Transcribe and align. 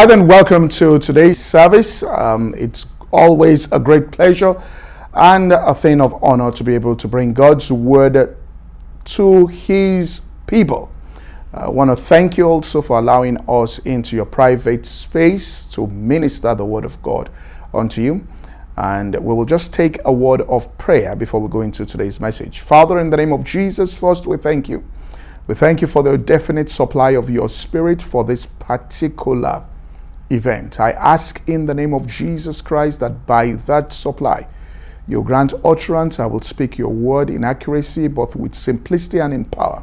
Hi, 0.00 0.10
and 0.10 0.26
welcome 0.26 0.66
to 0.70 0.98
today's 0.98 1.38
service. 1.38 2.02
Um, 2.04 2.54
it's 2.56 2.86
always 3.12 3.70
a 3.70 3.78
great 3.78 4.10
pleasure 4.10 4.58
and 5.12 5.52
a 5.52 5.74
thing 5.74 6.00
of 6.00 6.24
honor 6.24 6.50
to 6.52 6.64
be 6.64 6.74
able 6.74 6.96
to 6.96 7.06
bring 7.06 7.34
God's 7.34 7.70
word 7.70 8.34
to 9.04 9.46
His 9.48 10.22
people. 10.46 10.90
I 11.52 11.68
want 11.68 11.90
to 11.90 11.96
thank 11.96 12.38
you 12.38 12.48
also 12.48 12.80
for 12.80 12.98
allowing 12.98 13.36
us 13.46 13.78
into 13.80 14.16
your 14.16 14.24
private 14.24 14.86
space 14.86 15.68
to 15.74 15.86
minister 15.88 16.54
the 16.54 16.64
word 16.64 16.86
of 16.86 17.02
God 17.02 17.28
unto 17.74 18.00
you. 18.00 18.26
And 18.78 19.14
we 19.16 19.34
will 19.34 19.44
just 19.44 19.74
take 19.74 19.98
a 20.06 20.12
word 20.12 20.40
of 20.48 20.78
prayer 20.78 21.14
before 21.14 21.42
we 21.42 21.48
go 21.50 21.60
into 21.60 21.84
today's 21.84 22.20
message. 22.20 22.60
Father, 22.60 23.00
in 23.00 23.10
the 23.10 23.18
name 23.18 23.34
of 23.34 23.44
Jesus, 23.44 23.94
first 23.94 24.26
we 24.26 24.38
thank 24.38 24.66
you. 24.66 24.82
We 25.46 25.54
thank 25.54 25.82
you 25.82 25.86
for 25.86 26.02
the 26.02 26.16
definite 26.16 26.70
supply 26.70 27.10
of 27.10 27.28
your 27.28 27.50
spirit 27.50 28.00
for 28.00 28.24
this 28.24 28.46
particular 28.46 29.62
event. 30.30 30.80
I 30.80 30.92
ask 30.92 31.42
in 31.48 31.66
the 31.66 31.74
name 31.74 31.94
of 31.94 32.06
Jesus 32.06 32.62
Christ 32.62 33.00
that 33.00 33.26
by 33.26 33.52
that 33.66 33.92
supply, 33.92 34.46
you 35.08 35.22
grant 35.22 35.54
utterance. 35.64 36.20
I 36.20 36.26
will 36.26 36.40
speak 36.40 36.78
your 36.78 36.92
word 36.92 37.30
in 37.30 37.44
accuracy, 37.44 38.08
both 38.08 38.36
with 38.36 38.54
simplicity 38.54 39.18
and 39.18 39.34
in 39.34 39.44
power. 39.44 39.82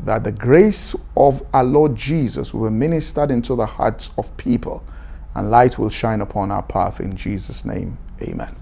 That 0.00 0.24
the 0.24 0.32
grace 0.32 0.94
of 1.16 1.42
our 1.54 1.64
Lord 1.64 1.96
Jesus 1.96 2.52
will 2.52 2.68
be 2.68 2.76
ministered 2.76 3.30
into 3.30 3.54
the 3.54 3.66
hearts 3.66 4.10
of 4.18 4.36
people 4.36 4.84
and 5.34 5.50
light 5.50 5.78
will 5.78 5.90
shine 5.90 6.20
upon 6.20 6.50
our 6.50 6.62
path 6.62 7.00
in 7.00 7.16
Jesus' 7.16 7.64
name. 7.64 7.98
Amen. 8.22 8.54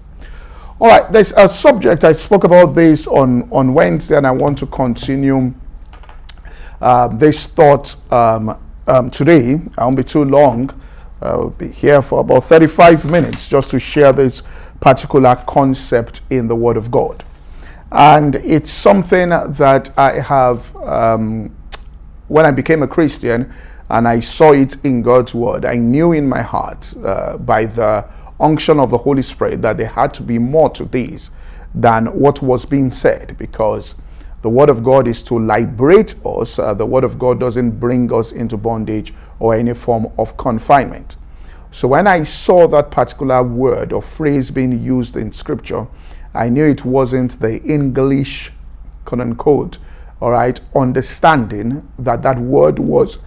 All 0.79 0.87
right, 0.87 1.09
there's 1.11 1.31
a 1.33 1.47
subject. 1.47 2.03
I 2.03 2.13
spoke 2.13 2.43
about 2.43 2.73
this 2.73 3.07
on, 3.07 3.47
on 3.51 3.73
Wednesday, 3.73 4.17
and 4.17 4.25
I 4.25 4.31
want 4.31 4.57
to 4.59 4.65
continue 4.65 5.53
uh, 6.81 7.07
this 7.09 7.45
thought 7.45 7.95
um, 8.11 8.59
um, 8.87 9.09
today. 9.11 9.61
I 9.77 9.85
won't 9.85 9.97
be 9.97 10.03
too 10.03 10.25
long. 10.25 10.69
I'll 11.23 11.51
be 11.51 11.69
here 11.69 12.01
for 12.01 12.19
about 12.19 12.43
35 12.43 13.09
minutes 13.09 13.47
just 13.47 13.69
to 13.71 13.79
share 13.79 14.11
this 14.11 14.43
particular 14.81 15.35
concept 15.47 16.21
in 16.29 16.47
the 16.47 16.55
Word 16.55 16.75
of 16.75 16.91
God. 16.91 17.23
And 17.91 18.35
it's 18.37 18.69
something 18.69 19.29
that 19.29 19.97
I 19.97 20.19
have, 20.19 20.75
um, 20.77 21.55
when 22.27 22.45
I 22.45 22.51
became 22.51 22.83
a 22.83 22.87
Christian 22.87 23.53
and 23.89 24.07
I 24.07 24.19
saw 24.19 24.51
it 24.51 24.83
in 24.83 25.01
God's 25.01 25.33
Word, 25.33 25.63
I 25.63 25.77
knew 25.77 26.11
in 26.11 26.27
my 26.27 26.41
heart 26.41 26.93
uh, 27.03 27.37
by 27.37 27.65
the 27.65 28.05
unction 28.39 28.79
of 28.79 28.91
the 28.91 28.97
Holy 28.97 29.21
Spirit 29.21 29.61
that 29.61 29.77
there 29.77 29.87
had 29.87 30.13
to 30.15 30.23
be 30.23 30.37
more 30.39 30.69
to 30.71 30.85
this 30.85 31.31
than 31.73 32.07
what 32.07 32.41
was 32.41 32.65
being 32.65 32.91
said 32.91 33.37
because 33.37 33.95
the 34.41 34.49
Word 34.49 34.69
of 34.69 34.83
God 34.83 35.07
is 35.07 35.23
to 35.23 35.39
liberate 35.39 36.15
us. 36.25 36.59
Uh, 36.59 36.73
the 36.73 36.85
Word 36.85 37.05
of 37.05 37.17
God 37.17 37.39
doesn't 37.39 37.79
bring 37.79 38.11
us 38.13 38.33
into 38.33 38.57
bondage 38.57 39.13
or 39.39 39.55
any 39.55 39.73
form 39.73 40.07
of 40.17 40.35
confinement. 40.35 41.15
So 41.73 41.87
when 41.87 42.05
I 42.05 42.21
saw 42.21 42.67
that 42.67 42.91
particular 42.91 43.41
word 43.41 43.93
or 43.93 44.01
phrase 44.03 44.51
being 44.51 44.79
used 44.79 45.17
in 45.17 45.31
Scripture, 45.31 45.87
I 46.35 46.47
knew 46.47 46.65
it 46.65 46.85
wasn't 46.85 47.39
the 47.39 47.63
English, 47.63 48.51
quote 49.05 49.21
unquote, 49.21 49.79
all 50.21 50.29
right, 50.29 50.61
understanding 50.75 51.91
that 51.97 52.21
that 52.21 52.37
word 52.37 52.77
was 52.77 53.17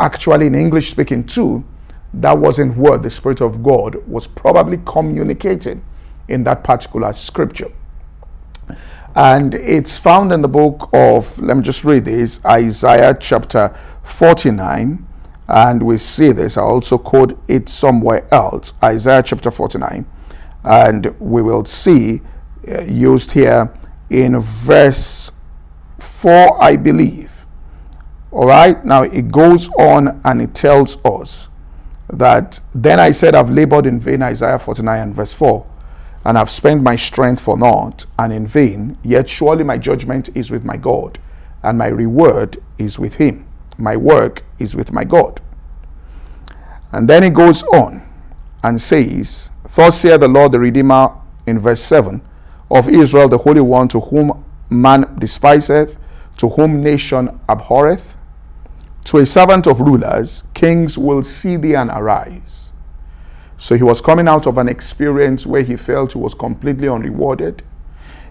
actually 0.00 0.48
in 0.48 0.56
English 0.56 0.90
speaking 0.90 1.22
too. 1.22 1.64
That 2.14 2.36
wasn't 2.36 2.76
what 2.76 3.04
the 3.04 3.10
Spirit 3.10 3.40
of 3.40 3.62
God 3.62 3.94
was 4.08 4.26
probably 4.26 4.80
communicating 4.84 5.84
in 6.26 6.42
that 6.42 6.64
particular 6.64 7.12
scripture. 7.12 7.70
And 9.14 9.54
it's 9.54 9.96
found 9.96 10.32
in 10.32 10.42
the 10.42 10.48
book 10.48 10.90
of, 10.92 11.38
let 11.38 11.56
me 11.56 11.62
just 11.62 11.84
read 11.84 12.06
this 12.06 12.44
Isaiah 12.44 13.16
chapter 13.20 13.72
49. 14.02 15.06
And 15.52 15.82
we 15.82 15.98
see 15.98 16.32
this. 16.32 16.56
I 16.56 16.62
also 16.62 16.98
quote 16.98 17.38
it 17.46 17.68
somewhere 17.68 18.26
else 18.32 18.72
Isaiah 18.82 19.22
chapter 19.22 19.50
49. 19.50 20.04
And 20.64 21.20
we 21.20 21.42
will 21.42 21.64
see 21.64 22.22
uh, 22.66 22.82
used 22.82 23.32
here 23.32 23.72
in 24.10 24.40
verse 24.40 25.30
4, 25.98 26.62
I 26.62 26.76
believe. 26.76 27.46
All 28.30 28.46
right. 28.46 28.82
Now 28.84 29.02
it 29.02 29.30
goes 29.30 29.68
on 29.74 30.20
and 30.24 30.40
it 30.40 30.54
tells 30.54 30.96
us 31.04 31.48
that 32.08 32.58
then 32.74 32.98
I 32.98 33.10
said, 33.10 33.34
I've 33.34 33.50
labored 33.50 33.86
in 33.86 34.00
vain, 34.00 34.22
Isaiah 34.22 34.58
49 34.58 35.00
and 35.00 35.14
verse 35.14 35.34
4 35.34 35.66
and 36.24 36.38
I've 36.38 36.50
spent 36.50 36.82
my 36.82 36.96
strength 36.96 37.42
for 37.42 37.58
naught 37.58 38.06
and 38.18 38.32
in 38.32 38.46
vain, 38.46 38.96
yet 39.02 39.28
surely 39.28 39.64
my 39.64 39.76
judgment 39.76 40.34
is 40.36 40.50
with 40.50 40.64
my 40.64 40.76
God, 40.76 41.18
and 41.62 41.76
my 41.76 41.88
reward 41.88 42.62
is 42.78 42.98
with 42.98 43.16
him. 43.16 43.44
My 43.78 43.96
work 43.96 44.42
is 44.58 44.76
with 44.76 44.92
my 44.92 45.04
God. 45.04 45.40
And 46.92 47.08
then 47.08 47.22
he 47.22 47.30
goes 47.30 47.62
on 47.64 48.06
and 48.62 48.80
says, 48.80 49.50
Thus 49.74 50.00
saith 50.00 50.20
the 50.20 50.28
Lord 50.28 50.52
the 50.52 50.60
Redeemer 50.60 51.10
in 51.46 51.58
verse 51.58 51.82
7 51.82 52.20
of 52.70 52.88
Israel, 52.88 53.28
the 53.28 53.38
Holy 53.38 53.60
One, 53.60 53.88
to 53.88 54.00
whom 54.00 54.44
man 54.70 55.16
despiseth, 55.18 55.98
to 56.38 56.48
whom 56.50 56.82
nation 56.82 57.40
abhorreth, 57.48 58.16
to 59.04 59.18
a 59.18 59.26
servant 59.26 59.66
of 59.66 59.80
rulers, 59.80 60.44
kings 60.54 60.96
will 60.96 61.22
see 61.22 61.56
thee 61.56 61.74
and 61.74 61.90
arise 61.90 62.62
so 63.62 63.76
he 63.76 63.84
was 63.84 64.00
coming 64.00 64.26
out 64.26 64.48
of 64.48 64.58
an 64.58 64.68
experience 64.68 65.46
where 65.46 65.62
he 65.62 65.76
felt 65.76 66.14
he 66.14 66.18
was 66.18 66.34
completely 66.34 66.88
unrewarded. 66.88 67.62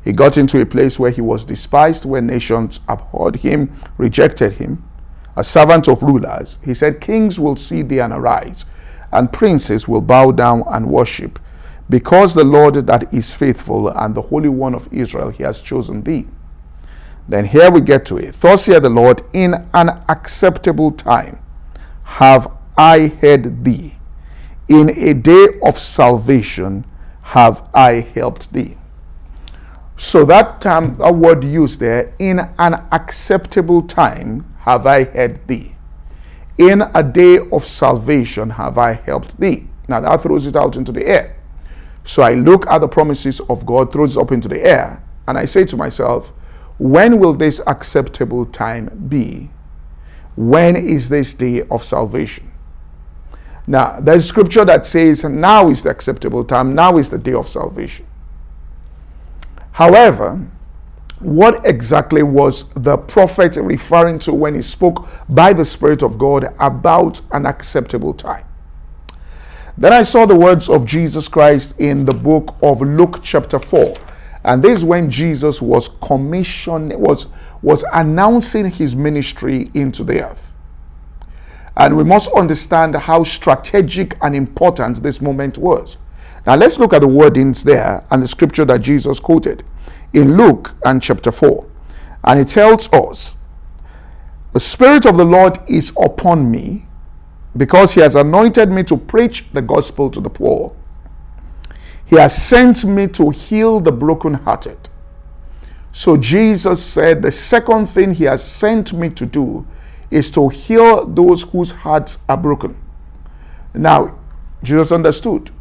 He 0.04 0.12
got 0.12 0.38
into 0.38 0.60
a 0.60 0.66
place 0.66 1.00
where 1.00 1.10
he 1.10 1.22
was 1.22 1.46
despised, 1.46 2.04
where 2.04 2.22
nations 2.22 2.82
abhorred 2.90 3.38
him, 3.38 3.74
rejected 3.98 4.52
him. 4.52 4.84
A 5.36 5.44
servant 5.44 5.88
of 5.88 6.04
rulers, 6.04 6.60
he 6.64 6.74
said, 6.74 7.02
Kings 7.02 7.40
will 7.40 7.56
see 7.56 7.82
thee 7.82 8.00
and 8.00 8.14
arise, 8.14 8.66
and 9.12 9.32
princes 9.32 9.88
will 9.88 10.02
bow 10.02 10.32
down 10.32 10.64
and 10.68 10.88
worship, 10.88 11.40
because 11.90 12.34
the 12.34 12.44
Lord 12.44 12.76
that 12.76 13.14
is 13.14 13.34
faithful 13.34 13.90
and 13.90 14.16
the 14.16 14.22
Holy 14.22 14.50
One 14.50 14.76
of 14.76 14.92
Israel, 14.92 15.30
he 15.30 15.44
has 15.44 15.62
chosen 15.62 16.04
thee. 16.04 16.28
Then 17.28 17.46
here 17.46 17.72
we 17.72 17.82
get 17.82 18.06
to 18.08 18.18
it. 18.18 18.40
Thus 18.40 18.66
saith 18.66 18.84
the 18.84 18.90
Lord, 18.90 19.24
in 19.34 19.54
an 19.74 19.90
acceptable 20.10 20.92
time 20.92 21.40
have 22.04 22.52
I 22.78 23.08
heard 23.08 23.64
thee 23.64 23.96
in 24.68 24.90
a 24.98 25.14
day 25.14 25.48
of 25.64 25.78
salvation 25.78 26.86
have 27.22 27.64
I 27.74 28.02
helped 28.16 28.52
thee. 28.54 28.78
So 29.98 30.26
that 30.26 30.62
term, 30.62 30.96
that 30.96 31.14
word 31.14 31.44
used 31.44 31.80
there, 31.80 32.14
in 32.20 32.40
an 32.58 32.74
acceptable 32.92 33.82
time 33.82 34.51
have 34.62 34.86
I 34.86 35.04
helped 35.04 35.48
thee. 35.48 35.76
In 36.58 36.84
a 36.94 37.04
day 37.04 37.40
of 37.52 37.66
salvation 37.66 38.50
have 38.52 38.78
I 38.78 38.94
helped 38.94 39.40
thee. 39.40 39.68
Now 39.88 40.00
that 40.02 40.22
throws 40.22 40.48
it 40.48 40.56
out 40.56 40.76
into 40.76 40.92
the 40.92 41.06
air. 41.06 41.36
So 42.04 42.24
I 42.24 42.34
look 42.34 42.68
at 42.68 42.80
the 42.80 42.88
promises 42.88 43.40
of 43.42 43.66
God, 43.66 43.92
throws 43.92 44.18
it 44.18 44.22
up 44.22 44.32
into 44.32 44.48
the 44.48 44.64
air, 44.64 45.04
and 45.28 45.38
I 45.38 45.46
say 45.46 45.66
to 45.66 45.78
myself, 45.78 46.34
when 46.78 47.20
will 47.20 47.34
this 47.34 47.62
acceptable 47.68 48.46
time 48.46 49.06
be? 49.08 49.52
When 50.36 50.76
is 50.76 51.10
this 51.10 51.34
day 51.34 51.62
of 51.70 51.84
salvation? 51.84 52.52
Now, 53.68 54.00
there's 54.00 54.26
scripture 54.26 54.66
that 54.66 54.86
says, 54.86 55.24
now 55.24 55.70
is 55.70 55.84
the 55.84 55.90
acceptable 55.90 56.44
time, 56.44 56.74
now 56.74 56.98
is 56.98 57.10
the 57.10 57.20
day 57.20 57.34
of 57.34 57.48
salvation. 57.48 58.08
However, 59.72 60.48
what 61.22 61.66
exactly 61.66 62.24
was 62.24 62.70
the 62.74 62.98
prophet 62.98 63.58
referring 63.58 64.20
to 64.20 64.34
when 64.34 64.56
he 64.56 64.62
spoke 64.62 65.08
by 65.30 65.54
the 65.54 65.66
Spirit 65.66 66.02
of 66.04 66.18
God 66.18 66.54
about 66.60 67.22
an 67.32 67.46
acceptable 67.46 68.14
time? 68.14 68.46
Then 69.78 69.94
I 69.94 70.02
saw 70.02 70.26
the 70.26 70.36
words 70.36 70.70
of 70.70 70.86
Jesus 70.86 71.28
Christ 71.28 71.80
in 71.80 72.06
the 72.06 72.14
book 72.14 72.56
of 72.62 72.82
Luke, 72.82 73.22
chapter 73.24 73.60
4. 73.60 73.96
And 74.44 74.64
this 74.64 74.80
is 74.80 74.86
when 74.86 75.10
Jesus 75.10 75.62
was 75.62 75.90
commissioned, 76.02 76.94
was, 77.00 77.28
was 77.62 77.86
announcing 77.94 78.70
his 78.70 78.96
ministry 78.96 79.70
into 79.74 80.04
the 80.04 80.28
earth. 80.30 80.52
And 81.78 81.96
we 81.96 82.04
must 82.04 82.32
understand 82.34 82.96
how 82.96 83.24
strategic 83.24 84.18
and 84.22 84.36
important 84.36 85.02
this 85.02 85.22
moment 85.22 85.58
was. 85.58 85.98
Now 86.46 86.56
let's 86.56 86.80
look 86.80 86.94
at 86.94 87.02
the 87.02 87.08
wordings 87.08 87.64
there 87.64 88.04
and 88.10 88.22
the 88.22 88.28
scripture 88.28 88.66
that 88.66 88.82
Jesus 88.82 89.20
quoted 89.20 89.64
in 90.14 90.38
Luke 90.38 90.74
and 90.86 91.02
chapter 91.02 91.32
4. 91.32 91.66
And 92.24 92.40
it 92.40 92.48
tells 92.48 92.92
us, 92.94 93.36
The 94.54 94.60
Spirit 94.60 95.06
of 95.06 95.18
the 95.18 95.26
Lord 95.26 95.58
is 95.68 95.92
upon 96.02 96.50
me 96.50 96.86
because 97.58 97.94
he 97.94 98.02
has 98.02 98.16
anointed 98.16 98.70
me 98.70 98.84
to 98.84 98.98
preach 98.98 99.46
the 99.54 99.62
gospel 99.62 100.10
to 100.10 100.22
the 100.22 100.30
poor. 100.30 100.76
He 102.06 102.16
has 102.18 102.36
sent 102.36 102.84
me 102.84 103.08
to 103.08 103.30
heal 103.30 103.80
the 103.80 103.92
brokenhearted. 103.92 104.90
So 105.94 106.18
Jesus 106.18 106.84
said, 106.84 107.22
The 107.22 107.32
second 107.32 107.88
thing 107.88 108.14
he 108.14 108.26
has 108.26 108.44
sent 108.44 108.94
me 108.94 109.10
to 109.10 109.26
do 109.26 109.66
is 110.10 110.30
to 110.32 110.50
heal 110.50 111.06
those 111.06 111.44
whose 111.44 111.72
hearts 111.72 112.20
are 112.28 112.38
broken. 112.38 112.78
Now, 113.74 114.20
Jesus 114.64 114.92
understood 114.92 115.52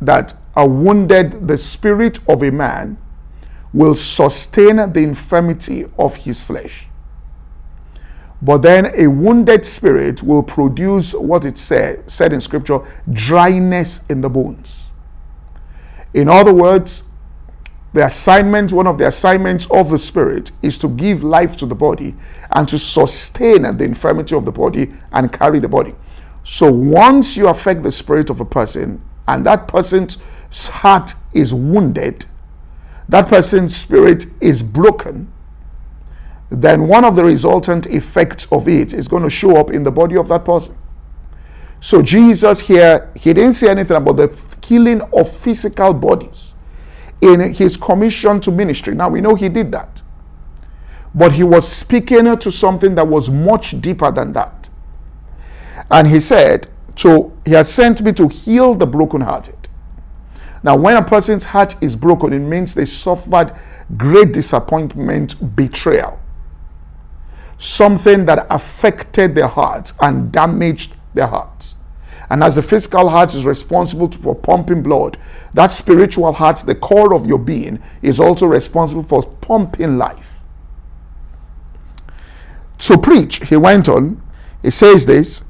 that 0.00 0.34
a 0.56 0.66
wounded, 0.66 1.46
the 1.46 1.58
spirit 1.58 2.20
of 2.28 2.42
a 2.42 2.50
man 2.50 2.96
will 3.72 3.94
sustain 3.94 4.76
the 4.92 5.00
infirmity 5.00 5.86
of 5.98 6.16
his 6.16 6.40
flesh. 6.40 6.88
But 8.42 8.58
then 8.58 8.92
a 8.96 9.06
wounded 9.06 9.64
spirit 9.64 10.22
will 10.22 10.42
produce 10.42 11.14
what 11.14 11.44
it 11.44 11.58
said, 11.58 12.10
said 12.10 12.32
in 12.32 12.40
scripture, 12.40 12.80
dryness 13.12 14.00
in 14.08 14.20
the 14.20 14.30
bones. 14.30 14.92
In 16.14 16.28
other 16.28 16.54
words, 16.54 17.04
the 17.92 18.06
assignment, 18.06 18.72
one 18.72 18.86
of 18.86 18.98
the 18.98 19.08
assignments 19.08 19.66
of 19.70 19.90
the 19.90 19.98
spirit 19.98 20.52
is 20.62 20.78
to 20.78 20.88
give 20.88 21.22
life 21.22 21.56
to 21.58 21.66
the 21.66 21.74
body 21.74 22.14
and 22.52 22.66
to 22.68 22.78
sustain 22.78 23.62
the 23.62 23.84
infirmity 23.84 24.34
of 24.34 24.44
the 24.44 24.52
body 24.52 24.92
and 25.12 25.32
carry 25.32 25.58
the 25.58 25.68
body. 25.68 25.94
So 26.44 26.70
once 26.72 27.36
you 27.36 27.48
affect 27.48 27.82
the 27.82 27.92
spirit 27.92 28.30
of 28.30 28.40
a 28.40 28.44
person 28.44 29.02
and 29.28 29.44
that 29.44 29.68
person's 29.68 30.18
heart 30.52 31.14
is 31.34 31.52
wounded, 31.52 32.26
that 33.10 33.26
person's 33.28 33.76
spirit 33.76 34.26
is 34.40 34.62
broken, 34.62 35.30
then 36.48 36.86
one 36.88 37.04
of 37.04 37.16
the 37.16 37.24
resultant 37.24 37.86
effects 37.86 38.46
of 38.52 38.68
it 38.68 38.92
is 38.94 39.08
going 39.08 39.22
to 39.24 39.30
show 39.30 39.56
up 39.56 39.70
in 39.70 39.82
the 39.82 39.90
body 39.90 40.16
of 40.16 40.28
that 40.28 40.44
person. 40.44 40.76
So 41.80 42.02
Jesus 42.02 42.60
here, 42.60 43.10
he 43.16 43.32
didn't 43.32 43.54
say 43.54 43.68
anything 43.68 43.96
about 43.96 44.16
the 44.16 44.36
healing 44.64 45.00
of 45.12 45.30
physical 45.30 45.92
bodies 45.92 46.54
in 47.20 47.52
his 47.52 47.76
commission 47.76 48.40
to 48.40 48.52
ministry. 48.52 48.94
Now 48.94 49.08
we 49.08 49.20
know 49.20 49.34
he 49.34 49.48
did 49.48 49.72
that. 49.72 50.02
But 51.12 51.32
he 51.32 51.42
was 51.42 51.66
speaking 51.66 52.36
to 52.36 52.52
something 52.52 52.94
that 52.94 53.06
was 53.08 53.28
much 53.28 53.80
deeper 53.80 54.12
than 54.12 54.32
that. 54.34 54.70
And 55.90 56.06
he 56.06 56.20
said, 56.20 56.68
So 56.94 57.32
he 57.44 57.52
has 57.52 57.72
sent 57.72 58.02
me 58.02 58.12
to 58.12 58.28
heal 58.28 58.74
the 58.74 58.86
brokenhearted. 58.86 59.56
Now, 60.62 60.76
when 60.76 60.96
a 60.96 61.02
person's 61.02 61.44
heart 61.44 61.74
is 61.82 61.96
broken, 61.96 62.32
it 62.32 62.38
means 62.38 62.74
they 62.74 62.84
suffered 62.84 63.54
great 63.96 64.32
disappointment, 64.32 65.56
betrayal. 65.56 66.18
Something 67.58 68.24
that 68.26 68.46
affected 68.50 69.34
their 69.34 69.48
hearts 69.48 69.94
and 70.00 70.30
damaged 70.30 70.94
their 71.14 71.26
hearts. 71.26 71.76
And 72.30 72.44
as 72.44 72.56
the 72.56 72.62
physical 72.62 73.08
heart 73.08 73.34
is 73.34 73.44
responsible 73.44 74.10
for 74.10 74.34
pumping 74.34 74.82
blood, 74.82 75.18
that 75.52 75.72
spiritual 75.72 76.32
heart, 76.32 76.58
the 76.58 76.76
core 76.76 77.12
of 77.12 77.26
your 77.26 77.38
being, 77.38 77.82
is 78.02 78.20
also 78.20 78.46
responsible 78.46 79.02
for 79.02 79.22
pumping 79.22 79.98
life. 79.98 80.40
To 82.78 82.96
preach, 82.96 83.44
he 83.48 83.56
went 83.56 83.88
on, 83.88 84.22
he 84.62 84.70
says 84.70 85.06
this 85.06 85.42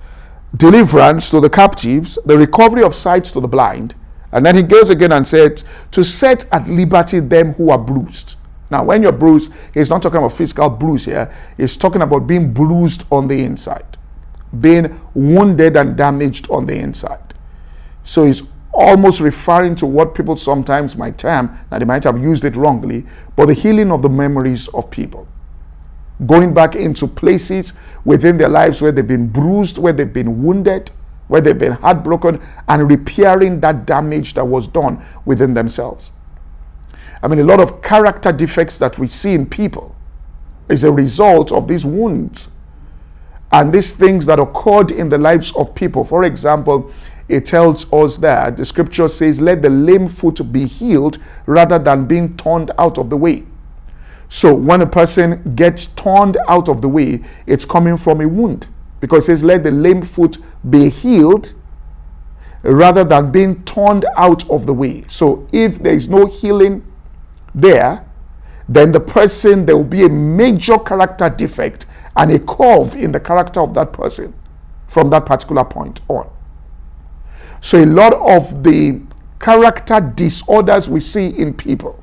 deliverance 0.57 1.31
to 1.31 1.41
the 1.41 1.51
captives, 1.51 2.19
the 2.25 2.37
recovery 2.37 2.83
of 2.83 2.95
sight 2.95 3.25
to 3.25 3.41
the 3.41 3.47
blind. 3.47 3.95
And 4.33 4.47
then 4.47 4.57
he 4.57 4.63
goes 4.63 4.91
again 4.91 5.13
and 5.13 5.27
said, 5.27 5.63
to 5.91 6.05
set 6.05 6.45
at 6.53 6.69
liberty 6.69 7.21
them 7.21 7.55
who 7.55 7.71
are 7.71 7.79
bruised. 7.79 8.37
Now, 8.71 8.85
when 8.85 9.03
you're 9.03 9.13
bruised, 9.13 9.53
he's 9.75 9.91
not 9.91 10.01
talking 10.03 10.19
about 10.19 10.33
physical 10.33 10.71
bruise 10.71 11.05
here. 11.05 11.33
He's 11.57 11.77
talking 11.77 12.03
about 12.03 12.27
being 12.27 12.53
bruised 12.53 13.05
on 13.11 13.27
the 13.27 13.43
inside, 13.43 13.99
being 14.61 15.01
wounded 15.15 15.77
and 15.77 15.97
damaged 15.97 16.49
on 16.51 16.67
the 16.67 16.77
inside. 16.77 17.35
So 18.05 18.25
he's 18.27 18.45
almost 18.73 19.21
referring 19.21 19.75
to 19.77 19.87
what 19.87 20.15
people 20.15 20.37
sometimes 20.37 20.97
might 20.97 21.19
term, 21.19 21.59
that 21.71 21.81
they 21.81 21.85
might 21.85 22.05
have 22.05 22.23
used 22.23 22.45
it 22.45 22.55
wrongly, 22.55 23.05
but 23.35 23.47
the 23.47 23.55
healing 23.55 23.91
of 23.91 24.03
the 24.03 24.09
memories 24.09 24.69
of 24.69 24.89
people 24.91 25.27
going 26.27 26.53
back 26.53 26.77
into 26.77 27.07
places 27.07 27.73
within 28.05 28.37
their 28.37 28.49
lives 28.49 28.83
where 28.83 28.93
they've 28.93 29.07
been 29.07 29.27
bruised, 29.27 29.79
where 29.79 29.93
they've 29.93 30.13
been 30.13 30.43
wounded, 30.43 30.91
where 31.31 31.41
they've 31.41 31.57
been 31.57 31.73
heartbroken, 31.73 32.43
and 32.67 32.91
repairing 32.91 33.61
that 33.61 33.87
damage 33.87 34.35
that 34.35 34.45
was 34.45 34.67
done 34.67 35.01
within 35.25 35.55
themselves. 35.55 36.11
I 37.23 37.29
mean, 37.29 37.39
a 37.39 37.45
lot 37.45 37.61
of 37.61 37.83
character 37.83 38.33
defects 38.33 38.79
that 38.79 38.99
we 38.99 39.07
see 39.07 39.35
in 39.35 39.47
people 39.47 39.95
is 40.69 40.83
a 40.83 40.91
result 40.91 41.53
of 41.53 41.69
these 41.69 41.87
wounds 41.87 42.49
and 43.53 43.73
these 43.73 43.93
things 43.93 44.27
that 44.27 44.41
occurred 44.41 44.91
in 44.91 45.09
the 45.09 45.19
lives 45.19 45.55
of 45.55 45.73
people. 45.73 46.03
For 46.03 46.25
example, 46.25 46.91
it 47.29 47.45
tells 47.45 47.93
us 47.93 48.17
that 48.17 48.57
the 48.57 48.65
scripture 48.65 49.09
says, 49.09 49.41
Let 49.41 49.63
the 49.63 49.71
lame 49.71 50.09
foot 50.09 50.51
be 50.51 50.67
healed 50.67 51.19
rather 51.47 51.79
than 51.79 52.07
being 52.07 52.37
turned 52.37 52.73
out 52.77 52.99
of 52.99 53.09
the 53.09 53.17
way. 53.17 53.47
So 54.29 54.53
when 54.53 54.81
a 54.81 54.87
person 54.87 55.55
gets 55.55 55.87
turned 55.87 56.39
out 56.49 56.69
of 56.69 56.83
the 56.83 56.89
way, 56.89 57.23
it's 57.47 57.65
coming 57.65 57.97
from 57.97 58.21
a 58.21 58.27
wound. 58.27 58.67
Because 59.01 59.25
it 59.25 59.27
says, 59.27 59.45
let 59.45 59.65
the 59.65 59.71
lame 59.71 60.03
foot 60.03 60.39
be 60.69 60.89
healed 60.89 61.55
rather 62.63 63.05
than 63.05 63.33
being 63.33 63.63
turned 63.65 64.05
out 64.17 64.49
of 64.51 64.67
the 64.67 64.75
way. 64.75 65.05
So 65.09 65.47
if 65.53 65.83
there 65.83 65.95
is 65.95 66.09
no 66.09 66.27
healing 66.27 66.87
there, 67.55 68.05
then 68.69 68.93
the 68.93 69.01
person, 69.01 69.67
there 69.67 69.77
will 69.77 69.85
be 69.85 70.05
a 70.05 70.09
major 70.09 70.79
character 70.79 71.29
defect 71.29 71.87
and 72.17 72.31
a 72.31 72.39
curve 72.39 72.95
in 72.97 73.13
the 73.13 73.21
character 73.21 73.61
of 73.61 73.75
that 73.75 73.93
person 73.93 74.35
from 74.87 75.11
that 75.11 75.27
particular 75.27 75.65
point 75.65 76.01
on. 76.09 76.31
So 77.61 77.83
a 77.83 77.87
lot 77.87 78.15
of 78.15 78.63
the 78.63 79.01
character 79.39 80.01
disorders 80.01 80.89
we 80.89 81.01
see 81.01 81.29
in 81.29 81.55
people 81.55 82.00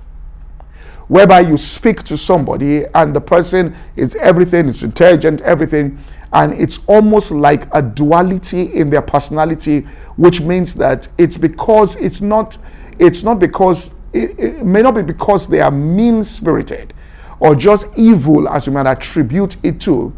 whereby 1.08 1.40
you 1.40 1.58
speak 1.58 2.04
to 2.04 2.18
somebody 2.18 2.86
and 2.96 3.16
the 3.16 3.22
person 3.22 3.76
is 3.96 4.16
everything, 4.16 4.68
is 4.68 4.84
intelligent, 4.84 5.42
everything, 5.42 5.98
and 6.34 6.54
it's 6.54 6.80
almost 6.88 7.32
like 7.32 7.68
a 7.74 7.82
duality 7.82 8.74
in 8.74 8.90
their 8.90 9.02
personality, 9.02 9.82
which 10.18 10.42
means 10.42 10.76
that 10.76 11.08
it's 11.18 11.38
because 11.38 11.96
it's 11.96 12.22
not, 12.22 12.58
it's 13.00 13.24
not 13.24 13.40
because 13.40 13.94
it, 14.14 14.38
it 14.38 14.66
may 14.66 14.82
not 14.82 14.96
be 14.96 15.02
because 15.02 15.48
they 15.48 15.62
are 15.62 15.72
mean 15.72 16.24
spirited 16.24 16.94
or 17.40 17.56
just 17.56 17.98
evil 17.98 18.50
as 18.50 18.68
you 18.68 18.74
might 18.74 18.88
attribute 18.88 19.56
it 19.64 19.80
to. 19.82 20.14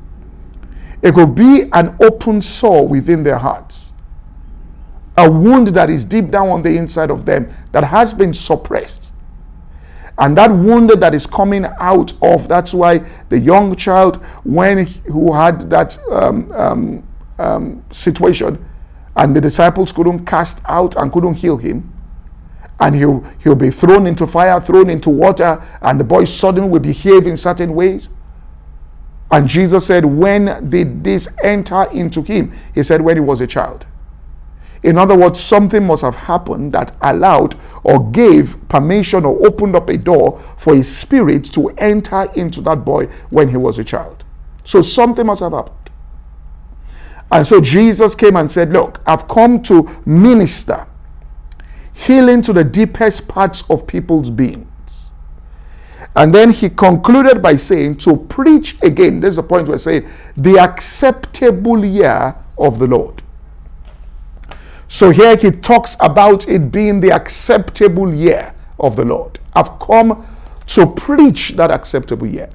It 1.02 1.14
could 1.14 1.36
be 1.36 1.66
an 1.74 1.96
open 2.02 2.42
sore 2.42 2.88
within 2.88 3.24
their 3.24 3.38
hearts, 3.38 3.92
a 5.18 5.30
wound 5.30 5.68
that 5.70 5.90
is 5.90 6.04
deep 6.04 6.32
down 6.32 6.50
on 6.50 6.62
the 6.62 6.76
inside 6.76 7.12
of 7.12 7.26
them 7.26 7.54
that 7.72 7.84
has 7.84 8.14
been 8.14 8.34
suppressed 8.34 9.12
and 10.20 10.38
that 10.38 10.52
wound 10.52 10.90
that 10.90 11.16
is 11.16 11.26
coming 11.26 11.66
out 11.80 12.14
of 12.22 12.48
that's 12.48 12.74
why 12.74 12.98
the 13.30 13.40
young 13.40 13.76
child 13.76 14.18
when 14.44 14.86
he, 14.86 15.00
who 15.12 15.34
had 15.34 15.70
that 15.70 15.98
um, 16.12 16.52
um, 16.52 17.08
um, 17.40 17.84
situation 17.92 18.64
and 19.16 19.36
the 19.36 19.42
disciples 19.42 19.92
couldn't 19.92 20.26
cast 20.26 20.62
out 20.66 20.96
and 20.98 21.12
couldn't 21.12 21.36
heal 21.36 21.58
him 21.58 21.92
and 22.82 22.96
he'll, 22.96 23.22
he'll 23.44 23.56
be 23.56 23.72
thrown 23.72 24.06
into 24.08 24.28
fire 24.28 24.60
thrown 24.62 24.90
into 24.90 25.10
water 25.10 25.62
and 25.82 26.00
the 26.00 26.04
boy 26.04 26.26
suddenly 26.26 26.70
will 26.70 26.80
behave 26.80 27.26
in 27.26 27.36
certain 27.36 27.74
ways. 27.74 28.10
And 29.32 29.48
jesus 29.48 29.86
said 29.86 30.04
when 30.04 30.70
did 30.70 31.04
this 31.04 31.30
enter 31.44 31.88
into 31.94 32.22
him? 32.22 32.54
He 32.76 32.84
said 32.84 33.00
when 33.02 33.16
he 33.16 33.22
was 33.22 33.42
a 33.42 33.48
child 33.48 33.86
in 34.84 34.98
other 34.98 35.18
words, 35.18 35.42
something 35.42 35.86
must 35.86 36.04
have 36.04 36.16
happened 36.16 36.74
that 36.74 36.96
allowed 37.02 37.56
or 37.84 38.10
gave 38.12 38.58
permission 38.70 39.26
or 39.26 39.46
opened 39.46 39.76
up 39.76 39.90
a 39.90 39.98
door 39.98 40.40
for 40.58 40.74
a 40.76 40.84
spirit 40.84 41.44
to 41.46 41.70
enter 41.78 42.30
into 42.36 42.62
that 42.62 42.86
boy 42.86 43.06
when 43.30 43.50
he 43.50 43.58
was 43.58 43.78
a 43.80 43.84
child. 43.84 44.24
So 44.64 44.82
something 44.82 45.26
must 45.26 45.42
have 45.42 45.52
happened. 45.52 45.76
And 47.32 47.46
so 47.46 47.62
Jesus 47.62 48.16
came 48.16 48.38
and 48.38 48.50
said, 48.50 48.72
Look, 48.72 49.02
I've 49.06 49.28
come 49.28 49.62
to 49.64 49.88
minister 50.06 50.88
healing 51.94 52.42
to 52.42 52.54
the 52.54 52.64
deepest 52.64 53.28
parts 53.28 53.70
of 53.70 53.86
people's 53.86 54.30
beings. 54.30 55.12
And 56.16 56.34
then 56.34 56.52
he 56.52 56.70
concluded 56.70 57.42
by 57.42 57.56
saying, 57.56 57.98
To 57.98 58.16
preach 58.16 58.78
again, 58.82 59.20
there's 59.20 59.38
a 59.38 59.44
point 59.44 59.68
where 59.68 59.78
saying, 59.78 60.08
the 60.38 60.58
acceptable 60.58 61.86
year 61.86 62.36
of 62.58 62.80
the 62.80 62.88
Lord. 62.88 63.22
So 64.90 65.12
here 65.12 65.38
he 65.38 65.52
talks 65.52 65.96
about 66.00 66.50
it 66.50 66.72
being 66.72 67.00
the 67.00 67.12
acceptable 67.12 68.12
year 68.14 68.54
of 68.80 68.96
the 68.96 69.06
Lord. 69.06 69.40
I've 69.54 69.78
come 69.80 70.26
to 70.66 70.88
preach 70.88 71.50
that 71.52 71.70
acceptable 71.70 72.26
year. 72.26 72.50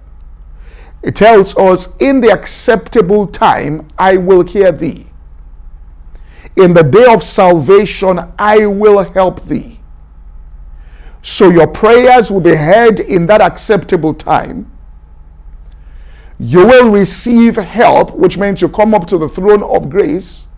It 1.04 1.14
tells 1.14 1.56
us, 1.56 1.96
in 1.98 2.20
the 2.20 2.32
acceptable 2.32 3.26
time, 3.26 3.86
I 3.98 4.16
will 4.16 4.42
hear 4.42 4.72
thee. 4.72 5.06
In 6.56 6.74
the 6.74 6.82
day 6.82 7.06
of 7.12 7.22
salvation, 7.22 8.20
I 8.36 8.66
will 8.66 9.04
help 9.04 9.44
thee. 9.44 9.78
So 11.22 11.50
your 11.50 11.68
prayers 11.68 12.32
will 12.32 12.40
be 12.40 12.54
heard 12.54 12.98
in 12.98 13.26
that 13.26 13.42
acceptable 13.42 14.12
time. 14.12 14.70
You 16.40 16.66
will 16.66 16.90
receive 16.90 17.56
help, 17.56 18.12
which 18.16 18.38
means 18.38 18.60
you 18.60 18.68
come 18.68 18.92
up 18.92 19.06
to 19.06 19.18
the 19.18 19.28
throne 19.28 19.62
of 19.62 19.88
grace 19.88 20.48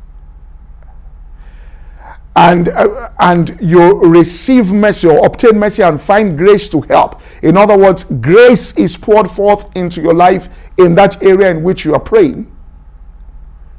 and 2.37 2.69
uh, 2.69 3.09
and 3.21 3.59
you 3.61 3.99
receive 4.05 4.73
mercy 4.73 5.09
or 5.09 5.25
obtain 5.27 5.59
mercy 5.59 5.83
and 5.83 6.01
find 6.01 6.37
grace 6.37 6.69
to 6.69 6.83
help 6.83 7.21
in 7.43 7.57
other 7.57 7.77
words 7.77 8.05
grace 8.05 8.73
is 8.77 8.97
poured 8.97 9.31
forth 9.31 9.75
into 9.75 10.03
your 10.03 10.15
life 10.15 10.49
in 10.79 10.95
that 10.95 11.23
area 11.23 11.51
in 11.51 11.63
which 11.63 11.85
you 11.85 11.95
are 11.95 12.01
praying 12.01 12.51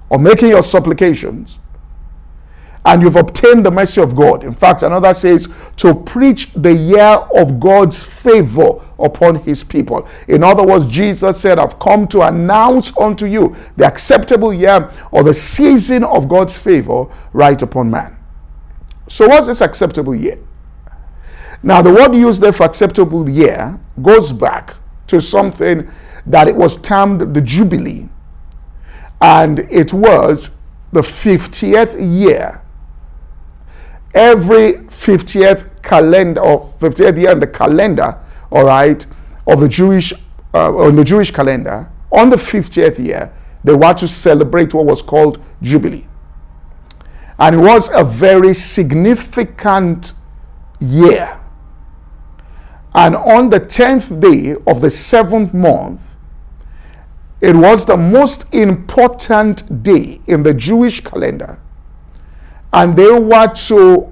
or 0.09 0.17
making 0.17 0.49
your 0.49 0.63
supplications 0.63 1.59
and 2.87 3.01
you've 3.01 3.17
obtained 3.17 3.65
the 3.65 3.71
mercy 3.71 3.99
of 4.01 4.15
God. 4.15 4.45
In 4.45 4.53
fact, 4.53 4.81
another 4.81 5.13
says 5.13 5.49
to 5.75 5.93
preach 5.93 6.53
the 6.53 6.73
year 6.73 7.01
of 7.35 7.59
God's 7.59 8.01
favor 8.01 8.81
upon 8.97 9.35
his 9.41 9.61
people. 9.61 10.07
In 10.29 10.41
other 10.41 10.63
words, 10.63 10.85
Jesus 10.85 11.39
said, 11.39 11.59
I've 11.59 11.77
come 11.79 12.07
to 12.07 12.21
announce 12.21 12.95
unto 12.97 13.25
you 13.25 13.53
the 13.75 13.85
acceptable 13.85 14.53
year 14.53 14.89
or 15.11 15.23
the 15.23 15.33
season 15.33 16.05
of 16.05 16.29
God's 16.29 16.57
favor 16.57 17.07
right 17.33 17.61
upon 17.61 17.91
man. 17.91 18.16
So, 19.07 19.27
what's 19.27 19.47
this 19.47 19.61
acceptable 19.61 20.15
year? 20.15 20.39
Now, 21.63 21.81
the 21.81 21.93
word 21.93 22.13
used 22.13 22.41
there 22.41 22.53
for 22.53 22.63
acceptable 22.65 23.29
year 23.29 23.79
goes 24.01 24.31
back 24.31 24.75
to 25.07 25.19
something 25.19 25.89
that 26.25 26.47
it 26.47 26.55
was 26.55 26.77
termed 26.77 27.33
the 27.33 27.41
Jubilee, 27.41 28.09
and 29.21 29.59
it 29.59 29.93
was 29.93 30.51
the 30.91 31.01
50th 31.01 31.95
year 31.99 32.61
every 34.17 34.73
50th 34.73 35.81
calendar 35.83 36.41
or 36.41 36.61
50th 36.79 37.19
year 37.21 37.31
in 37.31 37.39
the 37.39 37.47
calendar, 37.47 38.17
all 38.51 38.65
right, 38.65 39.05
of 39.45 39.59
the 39.59 39.67
Jewish 39.67 40.13
uh, 40.53 40.73
on 40.75 40.95
the 40.95 41.03
Jewish 41.03 41.31
calendar, 41.31 41.89
on 42.11 42.29
the 42.29 42.35
50th 42.35 42.97
year, 42.97 43.31
they 43.63 43.75
were 43.75 43.93
to 43.93 44.07
celebrate 44.07 44.73
what 44.73 44.85
was 44.85 45.01
called 45.01 45.39
Jubilee. 45.61 46.07
And 47.39 47.56
it 47.56 47.60
was 47.60 47.89
a 47.94 48.03
very 48.03 48.53
significant 48.53 50.13
year. 50.79 51.39
And 52.96 53.15
on 53.15 53.50
the 53.50 53.60
10th 53.60 54.20
day 54.20 54.56
of 54.65 54.82
the 54.82 54.89
seventh 54.89 55.53
month, 55.53 56.01
it 57.41 57.56
was 57.56 57.86
the 57.86 57.98
most 57.98 58.51
important 58.53 59.84
day 59.84 60.20
in 60.25 60.41
the 60.41 60.53
Jewish 60.53 61.01
calendar 61.01 61.60
and 62.74 62.96
they 62.96 63.12
were 63.12 63.48
to 63.48 64.12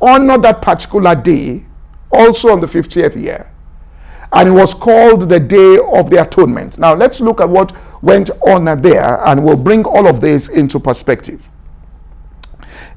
honor 0.00 0.38
that 0.38 0.62
particular 0.62 1.14
day 1.14 1.64
also 2.12 2.50
on 2.50 2.60
the 2.60 2.66
50th 2.66 3.20
year. 3.20 3.50
And 4.32 4.50
it 4.50 4.52
was 4.52 4.74
called 4.74 5.28
the 5.28 5.40
Day 5.40 5.78
of 5.78 6.10
the 6.10 6.22
Atonement. 6.22 6.78
Now, 6.78 6.94
let's 6.94 7.20
look 7.20 7.40
at 7.40 7.48
what 7.48 7.72
went 8.02 8.30
on 8.46 8.66
there, 8.82 9.26
and 9.26 9.42
we'll 9.42 9.56
bring 9.56 9.84
all 9.86 10.06
of 10.06 10.20
this 10.20 10.48
into 10.48 10.78
perspective. 10.78 11.48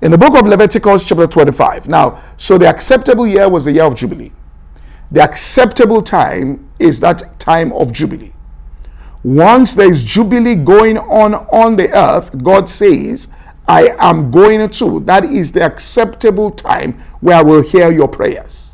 In 0.01 0.09
the 0.09 0.17
book 0.17 0.35
of 0.35 0.47
Leviticus, 0.47 1.05
chapter 1.05 1.27
25. 1.27 1.87
Now, 1.87 2.19
so 2.37 2.57
the 2.57 2.67
acceptable 2.67 3.27
year 3.27 3.47
was 3.47 3.65
the 3.65 3.73
year 3.73 3.83
of 3.83 3.93
Jubilee. 3.93 4.31
The 5.11 5.21
acceptable 5.21 6.01
time 6.01 6.67
is 6.79 6.99
that 7.01 7.39
time 7.39 7.71
of 7.73 7.91
Jubilee. 7.91 8.33
Once 9.23 9.75
there 9.75 9.91
is 9.91 10.03
Jubilee 10.03 10.55
going 10.55 10.97
on 10.97 11.35
on 11.35 11.75
the 11.75 11.95
earth, 11.95 12.35
God 12.41 12.67
says, 12.67 13.27
I 13.67 13.95
am 13.99 14.31
going 14.31 14.67
to. 14.71 15.01
That 15.01 15.23
is 15.25 15.51
the 15.51 15.61
acceptable 15.61 16.49
time 16.49 16.93
where 17.19 17.37
I 17.37 17.43
will 17.43 17.61
hear 17.61 17.91
your 17.91 18.07
prayers. 18.07 18.71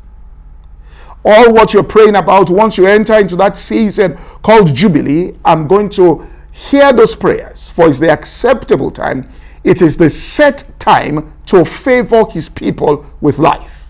All 1.26 1.52
what 1.52 1.74
you're 1.74 1.82
praying 1.82 2.16
about, 2.16 2.48
once 2.48 2.78
you 2.78 2.86
enter 2.86 3.18
into 3.18 3.36
that 3.36 3.58
season 3.58 4.16
called 4.42 4.74
Jubilee, 4.74 5.34
I'm 5.44 5.66
going 5.66 5.90
to 5.90 6.26
hear 6.52 6.90
those 6.94 7.14
prayers, 7.14 7.68
for 7.68 7.86
it's 7.88 7.98
the 7.98 8.10
acceptable 8.10 8.90
time. 8.90 9.30
It 9.68 9.82
is 9.82 9.98
the 9.98 10.08
set 10.08 10.64
time 10.78 11.34
to 11.46 11.62
favor 11.62 12.24
his 12.30 12.48
people 12.48 13.04
with 13.20 13.38
life. 13.38 13.86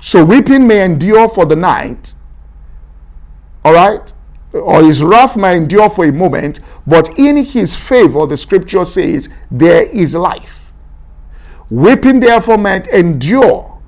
So 0.00 0.24
weeping 0.24 0.68
may 0.68 0.84
endure 0.84 1.28
for 1.28 1.44
the 1.44 1.56
night, 1.56 2.14
all 3.64 3.74
right? 3.74 4.12
or 4.52 4.82
his 4.82 5.02
wrath 5.02 5.36
may 5.36 5.56
endure 5.56 5.88
for 5.90 6.04
a 6.04 6.12
moment, 6.12 6.60
but 6.86 7.18
in 7.18 7.36
his 7.36 7.76
favor, 7.76 8.26
the 8.26 8.36
scripture 8.36 8.84
says, 8.84 9.28
there 9.50 9.84
is 9.84 10.14
life. 10.14 10.72
Weeping 11.68 12.20
therefore 12.20 12.58
might 12.58 12.88
endure, 12.88 13.80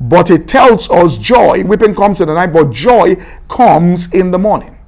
but 0.00 0.30
it 0.30 0.48
tells 0.48 0.90
us 0.90 1.16
joy. 1.16 1.62
Weeping 1.64 1.94
comes 1.94 2.20
in 2.20 2.28
the 2.28 2.34
night, 2.34 2.52
but 2.52 2.70
joy 2.70 3.16
comes 3.48 4.12
in 4.14 4.30
the 4.30 4.38
morning. 4.38 4.78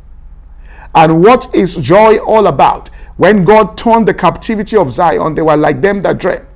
And 0.94 1.22
what 1.22 1.54
is 1.54 1.76
joy 1.76 2.18
all 2.18 2.46
about? 2.46 2.88
When 3.16 3.44
God 3.44 3.76
turned 3.76 4.08
the 4.08 4.14
captivity 4.14 4.76
of 4.76 4.92
Zion, 4.92 5.34
they 5.34 5.42
were 5.42 5.56
like 5.56 5.80
them 5.80 6.02
that 6.02 6.18
dreamt. 6.18 6.46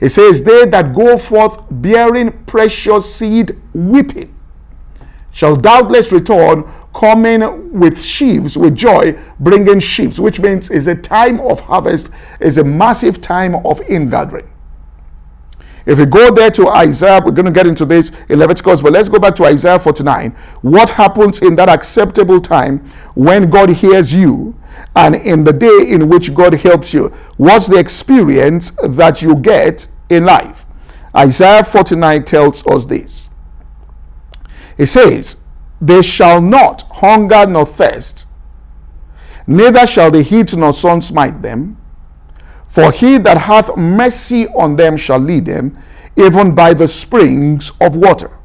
It 0.00 0.10
says, 0.10 0.42
They 0.42 0.66
that 0.66 0.94
go 0.94 1.18
forth 1.18 1.62
bearing 1.70 2.32
precious 2.44 3.12
seed, 3.12 3.56
weeping 3.74 4.36
shall 5.36 5.54
doubtless 5.54 6.12
return, 6.12 6.64
coming 6.94 7.70
with 7.78 8.02
sheaves, 8.02 8.56
with 8.56 8.74
joy, 8.74 9.14
bringing 9.38 9.78
sheaves, 9.78 10.18
which 10.18 10.40
means 10.40 10.70
is 10.70 10.86
a 10.86 10.94
time 10.94 11.38
of 11.40 11.60
harvest, 11.60 12.10
is 12.40 12.56
a 12.56 12.64
massive 12.64 13.20
time 13.20 13.54
of 13.66 13.78
ingathering. 13.82 14.50
If 15.84 15.98
we 15.98 16.06
go 16.06 16.34
there 16.34 16.50
to 16.52 16.68
Isaiah, 16.68 17.20
we're 17.22 17.32
going 17.32 17.44
to 17.44 17.52
get 17.52 17.66
into 17.66 17.84
this 17.84 18.12
in 18.30 18.38
Leviticus, 18.38 18.80
but 18.80 18.92
let's 18.92 19.10
go 19.10 19.18
back 19.18 19.34
to 19.36 19.44
Isaiah 19.44 19.78
49. 19.78 20.30
What 20.62 20.88
happens 20.88 21.42
in 21.42 21.54
that 21.56 21.68
acceptable 21.68 22.40
time 22.40 22.78
when 23.14 23.50
God 23.50 23.68
hears 23.68 24.14
you 24.14 24.58
and 24.94 25.14
in 25.14 25.44
the 25.44 25.52
day 25.52 25.86
in 25.88 26.08
which 26.08 26.34
God 26.34 26.54
helps 26.54 26.94
you? 26.94 27.08
What's 27.36 27.66
the 27.66 27.78
experience 27.78 28.70
that 28.82 29.22
you 29.22 29.36
get 29.36 29.86
in 30.08 30.24
life? 30.24 30.66
Isaiah 31.14 31.64
49 31.64 32.24
tells 32.24 32.66
us 32.66 32.84
this. 32.86 33.30
It 34.78 34.86
says, 34.86 35.38
They 35.80 36.02
shall 36.02 36.40
not 36.40 36.82
hunger 36.90 37.46
nor 37.46 37.66
thirst, 37.66 38.26
neither 39.46 39.86
shall 39.86 40.10
the 40.10 40.22
heat 40.22 40.54
nor 40.56 40.72
sun 40.72 41.00
smite 41.00 41.40
them. 41.42 41.78
For 42.68 42.92
he 42.92 43.16
that 43.18 43.38
hath 43.38 43.74
mercy 43.76 44.46
on 44.48 44.76
them 44.76 44.98
shall 44.98 45.18
lead 45.18 45.46
them, 45.46 45.78
even 46.16 46.54
by 46.54 46.74
the 46.74 46.86
springs 46.86 47.72
of 47.80 47.96
water. 47.96 48.35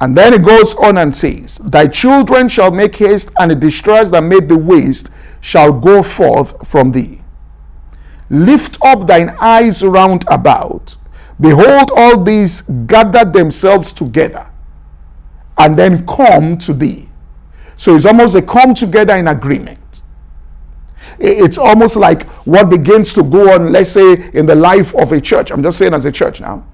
And 0.00 0.16
then 0.16 0.32
it 0.32 0.42
goes 0.42 0.74
on 0.76 0.96
and 0.98 1.14
says, 1.14 1.58
Thy 1.58 1.86
children 1.86 2.48
shall 2.48 2.70
make 2.70 2.96
haste, 2.96 3.30
and 3.38 3.50
the 3.50 3.54
distress 3.54 4.10
that 4.12 4.22
made 4.22 4.48
the 4.48 4.56
waste 4.56 5.10
shall 5.40 5.72
go 5.72 6.02
forth 6.02 6.66
from 6.66 6.90
thee. 6.90 7.20
Lift 8.30 8.78
up 8.82 9.06
thine 9.06 9.36
eyes 9.40 9.82
round 9.82 10.24
about. 10.28 10.96
Behold, 11.40 11.90
all 11.96 12.22
these 12.22 12.62
gather 12.62 13.24
themselves 13.24 13.92
together 13.92 14.46
and 15.58 15.78
then 15.78 16.06
come 16.06 16.56
to 16.58 16.72
thee. 16.72 17.08
So 17.76 17.96
it's 17.96 18.06
almost 18.06 18.34
a 18.34 18.42
come 18.42 18.72
together 18.72 19.16
in 19.16 19.28
agreement. 19.28 20.02
It's 21.18 21.58
almost 21.58 21.96
like 21.96 22.24
what 22.46 22.70
begins 22.70 23.12
to 23.14 23.22
go 23.22 23.54
on, 23.54 23.72
let's 23.72 23.90
say, 23.90 24.30
in 24.32 24.46
the 24.46 24.54
life 24.54 24.94
of 24.94 25.12
a 25.12 25.20
church. 25.20 25.50
I'm 25.50 25.62
just 25.62 25.78
saying 25.78 25.92
as 25.92 26.04
a 26.04 26.12
church 26.12 26.40
now. 26.40 26.64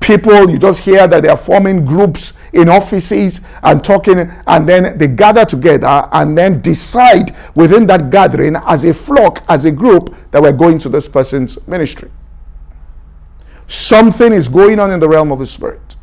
People, 0.00 0.50
you 0.50 0.58
just 0.58 0.80
hear 0.80 1.06
that 1.06 1.22
they 1.22 1.28
are 1.28 1.36
forming 1.36 1.84
groups 1.84 2.32
in 2.54 2.68
offices 2.68 3.42
and 3.62 3.84
talking, 3.84 4.18
and 4.18 4.68
then 4.68 4.96
they 4.96 5.08
gather 5.08 5.44
together 5.44 6.08
and 6.12 6.36
then 6.36 6.60
decide 6.62 7.36
within 7.54 7.86
that 7.86 8.10
gathering 8.10 8.56
as 8.56 8.86
a 8.86 8.94
flock, 8.94 9.44
as 9.48 9.66
a 9.66 9.70
group, 9.70 10.16
that 10.30 10.40
we're 10.40 10.52
going 10.52 10.78
to 10.78 10.88
this 10.88 11.06
person's 11.06 11.64
ministry. 11.68 12.10
Something 13.68 14.32
is 14.32 14.48
going 14.48 14.80
on 14.80 14.90
in 14.90 14.98
the 14.98 15.08
realm 15.08 15.30
of 15.30 15.38
the 15.38 15.46
Spirit. 15.46 15.96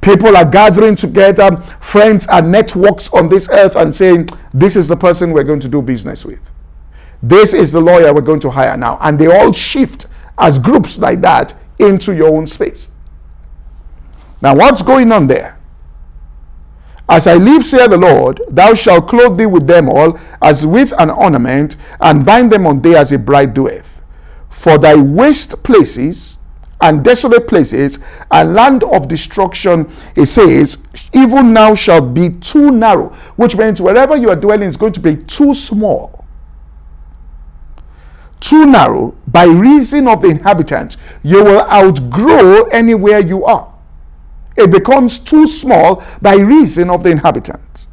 People 0.00 0.34
are 0.36 0.46
gathering 0.46 0.94
together, 0.94 1.56
friends 1.80 2.26
and 2.30 2.50
networks 2.50 3.12
on 3.12 3.28
this 3.28 3.48
earth, 3.50 3.76
and 3.76 3.94
saying, 3.94 4.28
This 4.54 4.76
is 4.76 4.88
the 4.88 4.96
person 4.96 5.32
we're 5.32 5.44
going 5.44 5.60
to 5.60 5.68
do 5.68 5.82
business 5.82 6.24
with. 6.24 6.50
This 7.22 7.52
is 7.52 7.70
the 7.70 7.80
lawyer 7.80 8.14
we're 8.14 8.22
going 8.22 8.40
to 8.40 8.50
hire 8.50 8.76
now. 8.76 8.98
And 9.02 9.18
they 9.18 9.26
all 9.26 9.52
shift 9.52 10.06
as 10.38 10.58
groups 10.58 10.98
like 10.98 11.20
that 11.20 11.52
into 11.78 12.14
your 12.14 12.34
own 12.34 12.46
space. 12.46 12.88
Now, 14.42 14.54
what's 14.54 14.82
going 14.82 15.12
on 15.12 15.26
there? 15.26 15.58
As 17.08 17.26
I 17.26 17.34
live, 17.34 17.64
saith 17.64 17.90
the 17.90 17.98
Lord, 17.98 18.40
thou 18.48 18.72
shalt 18.72 19.08
clothe 19.08 19.36
thee 19.36 19.46
with 19.46 19.66
them 19.66 19.88
all 19.88 20.18
as 20.40 20.64
with 20.64 20.92
an 20.98 21.10
ornament, 21.10 21.76
and 22.00 22.24
bind 22.24 22.52
them 22.52 22.66
on 22.66 22.80
thee 22.80 22.94
as 22.94 23.10
a 23.10 23.18
bride 23.18 23.52
doeth. 23.52 24.00
For 24.48 24.78
thy 24.78 24.94
waste 24.94 25.60
places 25.64 26.38
and 26.80 27.04
desolate 27.04 27.48
places 27.48 27.98
and 28.30 28.54
land 28.54 28.84
of 28.84 29.08
destruction, 29.08 29.90
it 30.14 30.26
says, 30.26 30.78
even 31.12 31.52
now 31.52 31.74
shall 31.74 32.00
be 32.00 32.30
too 32.30 32.70
narrow, 32.70 33.08
which 33.36 33.56
means 33.56 33.82
wherever 33.82 34.16
you 34.16 34.30
are 34.30 34.36
dwelling 34.36 34.68
is 34.68 34.76
going 34.76 34.92
to 34.92 35.00
be 35.00 35.16
too 35.16 35.52
small. 35.52 36.24
Too 38.38 38.66
narrow 38.66 39.14
by 39.26 39.44
reason 39.44 40.08
of 40.08 40.22
the 40.22 40.28
inhabitants. 40.28 40.96
You 41.22 41.44
will 41.44 41.60
outgrow 41.62 42.64
anywhere 42.66 43.18
you 43.18 43.44
are. 43.44 43.69
It 44.56 44.70
becomes 44.70 45.18
too 45.18 45.46
small 45.46 46.02
by 46.20 46.34
reason 46.34 46.90
of 46.90 47.02
the 47.02 47.10
inhabitants. 47.10 47.88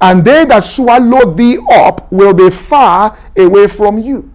And 0.00 0.24
they 0.24 0.44
that 0.44 0.60
swallow 0.60 1.34
thee 1.34 1.58
up 1.72 2.10
will 2.12 2.32
be 2.32 2.50
far 2.50 3.18
away 3.36 3.66
from 3.66 3.98
you. 3.98 4.30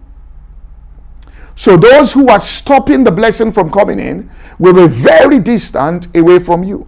So 1.56 1.76
those 1.76 2.12
who 2.12 2.28
are 2.28 2.40
stopping 2.40 3.04
the 3.04 3.12
blessing 3.12 3.52
from 3.52 3.70
coming 3.70 4.00
in 4.00 4.28
will 4.58 4.74
be 4.74 4.88
very 4.88 5.38
distant 5.38 6.14
away 6.16 6.38
from 6.38 6.64
you. 6.64 6.86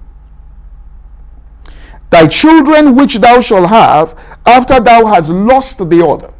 Thy 2.11 2.27
children 2.27 2.95
which 2.95 3.17
thou 3.17 3.41
shalt 3.41 3.69
have 3.69 4.19
after 4.45 4.81
thou 4.81 5.07
hast 5.07 5.31
lost 5.31 5.79
the 5.79 6.07
other, 6.07 6.33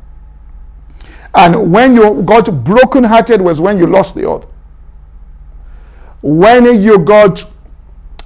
And 1.35 1.71
when 1.73 1.95
you 1.95 2.23
got 2.23 2.47
brokenhearted 2.65 3.41
was 3.41 3.61
when 3.61 3.79
you 3.79 3.87
lost 3.87 4.15
the 4.15 4.29
other. 4.29 4.47
When 6.23 6.81
you 6.81 6.99
got 6.99 7.45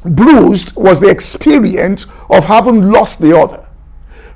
bruised 0.04 0.74
was 0.76 1.00
the 1.00 1.08
experience 1.08 2.06
of 2.30 2.44
having 2.44 2.90
lost 2.90 3.20
the 3.20 3.36
other. 3.36 3.66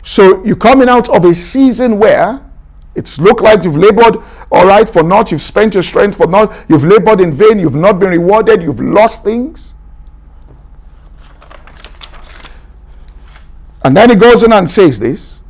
So 0.03 0.45
you're 0.45 0.57
coming 0.57 0.89
out 0.89 1.09
of 1.09 1.25
a 1.25 1.35
season 1.35 1.99
where 1.99 2.45
it's 2.95 3.19
looked 3.19 3.41
like 3.41 3.65
you've 3.65 3.77
labored 3.77 4.19
all 4.53 4.67
right 4.67 4.89
for 4.89 5.03
naught, 5.03 5.33
you've 5.33 5.43
spent 5.43 5.75
your 5.75 5.83
strength 5.83 6.17
for 6.17 6.27
naught, 6.27 6.55
you've 6.69 6.85
labored 6.85 7.21
in 7.21 7.33
vain, 7.33 7.59
you've 7.59 7.75
not 7.75 7.99
been 7.99 8.11
rewarded, 8.11 8.63
you've 8.63 8.81
lost 8.81 9.25
things. 9.25 9.75
And 13.83 13.97
then 13.97 14.11
he 14.11 14.17
goes 14.17 14.45
on 14.45 14.53
and 14.53 14.71
says 14.71 14.99
this 14.99 15.43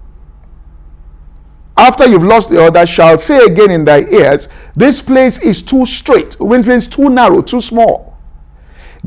after 1.77 2.07
you've 2.07 2.25
lost 2.25 2.51
the 2.51 2.63
other, 2.63 2.87
shall 2.87 3.19
say 3.19 3.45
again 3.45 3.71
in 3.71 3.85
thy 3.85 4.05
ears, 4.05 4.49
This 4.77 5.03
place 5.03 5.39
is 5.41 5.61
too 5.61 5.85
straight, 5.85 6.39
which 6.41 6.67
means 6.67 6.87
too 6.87 7.09
narrow, 7.09 7.43
too 7.43 7.61
small. 7.61 8.14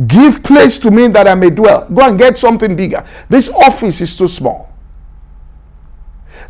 Give 0.05 0.43
place 0.43 0.77
to 0.79 0.91
me 0.91 1.07
that 1.07 1.27
I 1.27 1.33
may 1.33 1.49
dwell. 1.49 1.87
Go 1.89 2.07
and 2.07 2.19
get 2.19 2.37
something 2.37 2.75
bigger. 2.75 3.03
This 3.29 3.49
office 3.49 3.99
is 3.99 4.15
too 4.15 4.27
small. 4.27 4.71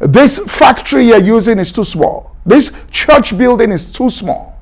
This 0.02 0.40
factory 0.40 1.08
you're 1.08 1.24
using 1.24 1.58
is 1.58 1.72
too 1.72 1.86
small. 1.86 2.36
This 2.46 2.72
church 2.92 3.38
building 3.38 3.72
is 3.72 3.90
too 3.90 4.10
small. 4.10 4.60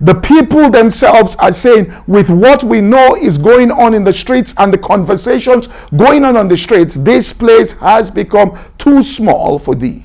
The 0.00 0.14
people 0.14 0.70
themselves 0.70 1.36
are 1.36 1.52
saying, 1.52 1.94
with 2.08 2.28
what 2.28 2.64
we 2.64 2.80
know 2.80 3.14
is 3.14 3.38
going 3.38 3.70
on 3.70 3.94
in 3.94 4.02
the 4.02 4.12
streets 4.12 4.52
and 4.58 4.72
the 4.72 4.78
conversations 4.78 5.68
going 5.96 6.24
on 6.24 6.36
on 6.36 6.48
the 6.48 6.56
streets, 6.56 6.96
this 6.96 7.32
place 7.32 7.72
has 7.74 8.10
become 8.10 8.58
too 8.78 9.04
small 9.04 9.58
for 9.58 9.76
thee. 9.76 10.04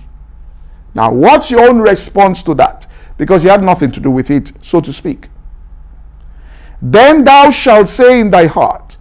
Now, 0.93 1.11
what's 1.11 1.49
your 1.49 1.67
own 1.67 1.79
response 1.79 2.43
to 2.43 2.53
that? 2.55 2.85
Because 3.17 3.43
you 3.43 3.49
had 3.49 3.63
nothing 3.63 3.91
to 3.91 3.99
do 3.99 4.11
with 4.11 4.29
it, 4.29 4.51
so 4.61 4.79
to 4.79 4.93
speak. 4.93 5.28
Then 6.81 7.23
thou 7.23 7.49
shalt 7.49 7.87
say 7.87 8.21
in 8.21 8.29
thy 8.29 8.45
heart, 8.45 8.97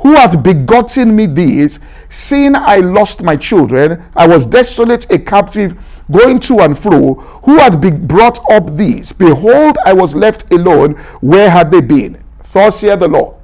Who 0.00 0.14
hath 0.14 0.42
begotten 0.42 1.14
me 1.14 1.26
these, 1.26 1.80
seeing 2.08 2.54
I 2.54 2.76
lost 2.76 3.22
my 3.22 3.36
children? 3.36 4.02
I 4.16 4.26
was 4.26 4.46
desolate, 4.46 5.10
a 5.10 5.18
captive, 5.18 5.76
going 6.10 6.38
to 6.40 6.60
and 6.60 6.78
fro. 6.78 7.14
Who 7.44 7.58
hath 7.58 7.80
be 7.80 7.90
brought 7.90 8.38
up 8.50 8.76
these? 8.76 9.12
Behold, 9.12 9.76
I 9.84 9.92
was 9.92 10.14
left 10.14 10.50
alone. 10.52 10.94
Where 11.20 11.50
had 11.50 11.70
they 11.70 11.80
been? 11.80 12.22
Thus 12.52 12.80
saith 12.80 13.00
the 13.00 13.08
Lord. 13.08 13.34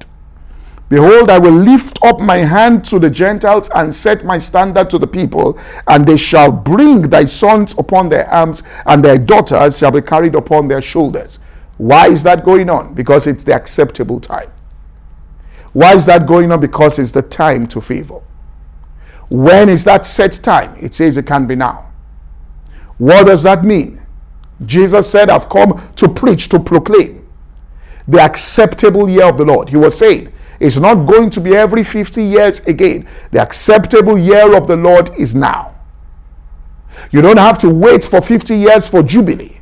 Behold, 0.89 1.31
I 1.31 1.39
will 1.39 1.53
lift 1.53 1.99
up 2.05 2.21
my 2.21 2.37
hand 2.37 2.85
to 2.87 2.99
the 2.99 3.11
Gentiles 3.11 3.69
and 3.75 3.95
set 3.95 4.25
my 4.25 4.39
standard 4.39 4.89
to 4.91 4.99
the 4.99 5.07
people, 5.07 5.59
and 5.89 6.07
they 6.07 6.17
shall 6.17 6.53
bring 6.53 7.03
thy 7.03 7.25
sons 7.25 7.75
upon 7.79 8.09
their 8.09 8.29
arms, 8.31 8.63
and 8.87 9.05
their 9.05 9.19
daughters 9.19 9.79
shall 9.79 9.91
be 9.91 10.03
carried 10.03 10.35
upon 10.35 10.69
their 10.69 10.83
shoulders. 10.83 11.41
Why 11.79 12.07
is 12.07 12.23
that 12.23 12.45
going 12.45 12.71
on? 12.71 12.95
Because 12.95 13.27
it's 13.27 13.45
the 13.45 13.55
acceptable 13.55 14.21
time. 14.21 14.51
Why 15.73 15.95
is 15.95 16.07
that 16.07 16.27
going 16.27 16.53
on? 16.53 16.61
Because 16.61 16.99
it's 16.99 17.13
the 17.13 17.23
time 17.23 17.67
to 17.69 17.81
favor. 17.81 18.21
When 19.29 19.69
is 19.69 19.85
that 19.85 20.07
set 20.07 20.33
time? 20.43 20.77
It 20.81 20.95
says 20.95 21.17
it 21.17 21.27
can 21.27 21.47
be 21.47 21.57
now. 21.57 21.91
What 22.99 23.25
does 23.27 23.43
that 23.43 23.65
mean? 23.65 24.01
Jesus 24.65 25.11
said, 25.11 25.31
I've 25.31 25.49
come 25.49 25.83
to 25.97 26.09
preach, 26.09 26.49
to 26.51 26.61
proclaim 26.61 27.27
the 28.07 28.21
acceptable 28.21 29.09
year 29.09 29.25
of 29.25 29.37
the 29.37 29.45
Lord. 29.45 29.69
He 29.69 29.77
was 29.77 29.99
saying, 29.99 30.33
it's 30.61 30.79
not 30.79 31.07
going 31.07 31.31
to 31.31 31.41
be 31.41 31.57
every 31.57 31.83
50 31.83 32.23
years 32.23 32.61
again. 32.61 33.09
The 33.33 33.41
acceptable 33.41 34.17
year 34.17 34.57
of 34.57 34.69
the 34.69 34.77
Lord 34.77 35.11
is 35.19 35.35
now. 35.35 35.75
You 37.11 37.21
don't 37.21 37.39
have 37.39 37.59
to 37.59 37.71
wait 37.71 38.05
for 38.05 38.21
50 38.21 38.57
years 38.57 38.89
for 38.89 39.03
Jubilee 39.03 39.61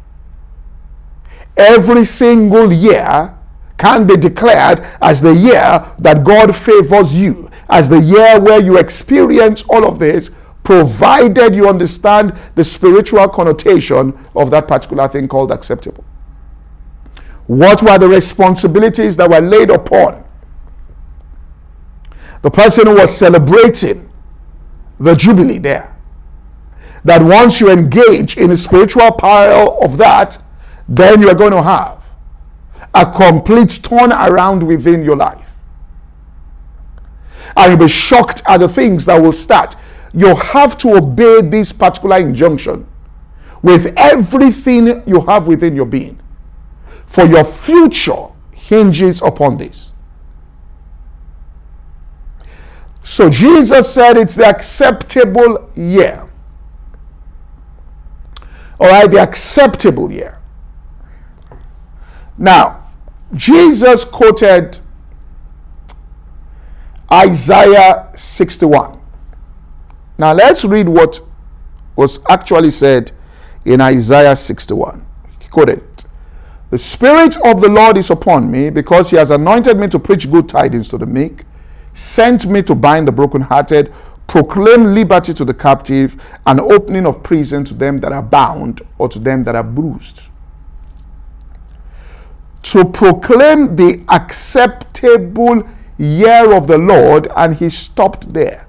every 1.57 2.05
single 2.05 2.73
year 2.73 3.35
can 3.79 4.07
be 4.07 4.17
declared 4.17 4.81
as 5.01 5.21
the 5.21 5.35
year 5.35 5.85
that 5.99 6.23
God 6.25 6.55
favors 6.55 7.15
you, 7.15 7.51
as 7.69 7.89
the 7.89 7.99
year 7.99 8.41
where 8.41 8.63
you 8.63 8.79
experience 8.79 9.65
all 9.69 9.87
of 9.87 9.99
this, 9.99 10.31
provided 10.63 11.55
you 11.55 11.69
understand 11.69 12.33
the 12.55 12.63
spiritual 12.63 13.27
connotation 13.29 14.17
of 14.37 14.51
that 14.51 14.69
particular 14.69 15.09
thing 15.09 15.27
called 15.27 15.51
acceptable. 15.51 16.05
What 17.47 17.83
were 17.83 17.99
the 17.99 18.09
responsibilities 18.09 19.17
that 19.17 19.29
were 19.29 19.41
laid 19.41 19.71
upon 19.71 20.23
the 22.43 22.51
person 22.51 22.87
who 22.87 22.95
was 22.97 23.17
celebrating 23.17 24.09
the 25.01 25.15
Jubilee 25.15 25.59
there? 25.59 25.97
That 27.05 27.21
once 27.21 27.61
you 27.61 27.69
engage 27.69 28.37
in 28.37 28.51
the 28.51 28.57
spiritual 28.57 29.11
power 29.11 29.69
of 29.83 29.99
that, 29.99 30.39
then 30.89 31.21
you 31.21 31.29
are 31.29 31.35
going 31.35 31.53
to 31.53 31.63
have 31.63 32.03
a 32.95 33.11
complete 33.11 33.69
turnaround 33.69 34.63
within 34.63 35.03
your 35.03 35.17
life. 35.17 35.55
And 37.57 37.71
you'll 37.71 37.87
be 37.87 37.89
shocked 37.89 38.43
at 38.47 38.59
the 38.59 38.69
things 38.69 39.07
that 39.07 39.21
will 39.21 39.33
start. 39.33 39.75
You 40.15 40.35
have 40.37 40.77
to 40.79 40.97
obey 40.97 41.43
this 41.43 41.73
particular 41.73 42.19
injunction 42.19 42.87
with 43.63 43.95
everything 43.97 45.03
you 45.07 45.21
have 45.23 45.47
within 45.47 45.75
your 45.75 45.87
being. 45.87 46.21
For 47.07 47.25
your 47.25 47.45
future 47.45 48.29
hinges 48.53 49.23
upon 49.23 49.59
this. 49.59 49.93
So 53.03 53.29
Jesus 53.29 53.93
said 53.93 54.17
it's 54.17 54.37
the 54.37 54.47
acceptable 54.47 55.71
year. 55.75 56.29
All 58.79 58.89
right, 58.89 59.11
the 59.11 59.21
acceptable 59.21 60.11
year. 60.11 60.42
Now, 62.39 62.91
Jesus 63.35 64.05
quoted 64.05 64.79
Isaiah 67.13 68.11
61. 68.15 68.99
Now, 70.19 70.33
let's 70.33 70.65
read 70.65 70.89
what 70.89 71.21
was 71.97 72.21
actually 72.29 72.71
said 72.71 73.13
in 73.65 73.81
Isaiah 73.81 74.37
61. 74.37 75.05
He 75.41 75.49
quoted 75.49 75.83
The 76.71 76.79
Spirit 76.79 77.37
of 77.45 77.61
the 77.61 77.69
Lord 77.69 77.99
is 77.99 78.11
upon 78.11 78.51
me 78.51 78.71
because 78.71 79.11
he 79.11 79.17
has 79.17 79.31
anointed 79.31 79.79
me 79.79 79.89
to 79.89 79.99
preach 79.99 80.31
good 80.31 80.49
tidings 80.49 80.89
to 80.89 80.99
the 80.99 81.07
meek, 81.07 81.45
sent 81.93 82.47
me 82.47 82.63
to 82.63 82.75
bind 82.75 83.09
the 83.09 83.13
brokenhearted, 83.13 83.93
proclaim 84.27 84.95
liberty 84.95 85.35
to 85.35 85.45
the 85.45 85.53
captive, 85.53 86.23
and 86.47 86.61
opening 86.61 87.05
of 87.05 87.23
prison 87.23 87.65
to 87.65 87.75
them 87.75 87.99
that 87.99 88.13
are 88.13 88.23
bound 88.23 88.81
or 88.97 89.09
to 89.09 89.19
them 89.19 89.45
that 89.45 89.55
are 89.55 89.65
bruised 89.65 90.31
to 92.63 92.85
proclaim 92.85 93.77
the 93.77 94.05
acceptable 94.09 95.69
year 95.99 96.55
of 96.55 96.67
the 96.67 96.79
Lord, 96.79 97.29
and 97.37 97.55
he 97.55 97.69
stopped 97.69 98.33
there. 98.33 98.67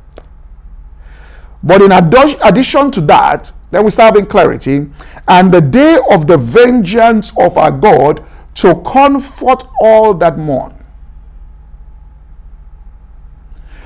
But 1.61 1.81
in 1.81 1.91
addition 1.91 2.91
to 2.91 3.01
that, 3.01 3.51
then 3.71 3.85
we 3.85 3.91
start 3.91 4.13
having 4.13 4.29
clarity, 4.29 4.89
and 5.27 5.51
the 5.51 5.61
day 5.61 5.97
of 6.11 6.27
the 6.27 6.37
vengeance 6.37 7.31
of 7.39 7.57
our 7.57 7.71
God 7.71 8.23
to 8.55 8.75
comfort 8.81 9.63
all 9.81 10.13
that 10.15 10.37
mourn. 10.37 10.75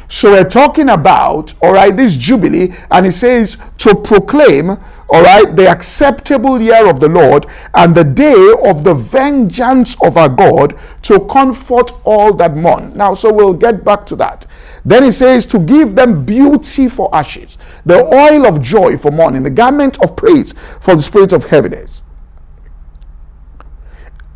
So 0.09 0.31
we're 0.31 0.49
talking 0.49 0.89
about, 0.89 1.53
all 1.61 1.73
right, 1.73 1.95
this 1.95 2.15
Jubilee, 2.15 2.73
and 2.89 3.05
he 3.05 3.11
says 3.11 3.57
to 3.79 3.93
proclaim 3.93 4.77
all 5.09 5.23
right, 5.23 5.55
the 5.55 5.69
acceptable 5.69 6.61
year 6.61 6.89
of 6.89 6.99
the 6.99 7.07
Lord 7.07 7.45
and 7.73 7.95
the 7.95 8.03
day 8.03 8.53
of 8.65 8.83
the 8.83 8.93
vengeance 8.93 9.95
of 10.03 10.17
our 10.17 10.27
God 10.27 10.77
to 11.03 11.25
comfort 11.27 11.91
all 12.03 12.33
that 12.33 12.57
mourn. 12.57 12.93
Now, 12.95 13.13
so 13.13 13.31
we'll 13.31 13.53
get 13.53 13.85
back 13.85 14.05
to 14.07 14.17
that. 14.17 14.45
Then 14.83 15.03
he 15.03 15.11
says 15.11 15.45
to 15.47 15.59
give 15.59 15.95
them 15.95 16.25
beauty 16.25 16.89
for 16.89 17.13
ashes, 17.15 17.57
the 17.85 18.03
oil 18.03 18.45
of 18.45 18.61
joy 18.61 18.97
for 18.97 19.11
mourning, 19.11 19.43
the 19.43 19.49
garment 19.49 20.01
of 20.03 20.15
praise 20.17 20.53
for 20.81 20.95
the 20.95 21.01
spirit 21.01 21.31
of 21.31 21.45
heaviness. 21.45 22.03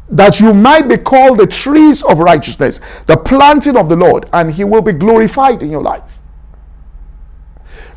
That 0.08 0.40
you 0.40 0.54
might 0.54 0.88
be 0.88 0.98
called 0.98 1.38
the 1.38 1.48
trees 1.48 2.02
of 2.04 2.20
righteousness, 2.20 2.80
the 3.08 3.18
planting 3.18 3.76
of 3.76 3.90
the 3.90 3.96
Lord, 3.96 4.30
and 4.32 4.52
he 4.52 4.64
will 4.64 4.82
be 4.82 4.92
glorified 4.94 5.64
in 5.64 5.72
your 5.72 5.82
life. 5.82 6.20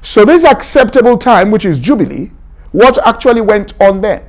So, 0.02 0.24
this 0.24 0.44
acceptable 0.44 1.16
time, 1.16 1.50
which 1.50 1.64
is 1.64 1.80
Jubilee, 1.80 2.30
what 2.74 2.98
actually 3.06 3.40
went 3.40 3.72
on 3.80 4.00
then. 4.00 4.20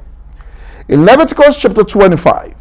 In 0.87 1.03
Leviticus 1.03 1.59
chapter 1.59 1.83
25, 1.83 2.53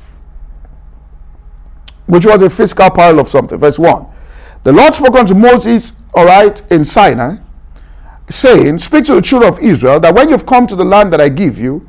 which 2.06 2.24
was 2.24 2.40
a 2.40 2.48
fiscal 2.48 2.88
pile 2.88 3.20
of 3.20 3.28
something, 3.28 3.58
verse 3.58 3.78
1. 3.78 4.06
The 4.62 4.72
Lord 4.72 4.94
spoke 4.94 5.14
unto 5.14 5.34
Moses, 5.34 5.92
all 6.14 6.24
right, 6.24 6.60
in 6.72 6.86
Sinai, 6.86 7.36
saying, 8.30 8.78
Speak 8.78 9.04
to 9.04 9.16
the 9.16 9.20
children 9.20 9.52
of 9.52 9.60
Israel 9.60 10.00
that 10.00 10.14
when 10.14 10.30
you've 10.30 10.46
come 10.46 10.66
to 10.68 10.74
the 10.74 10.86
land 10.86 11.12
that 11.12 11.20
I 11.20 11.28
give 11.28 11.58
you, 11.58 11.86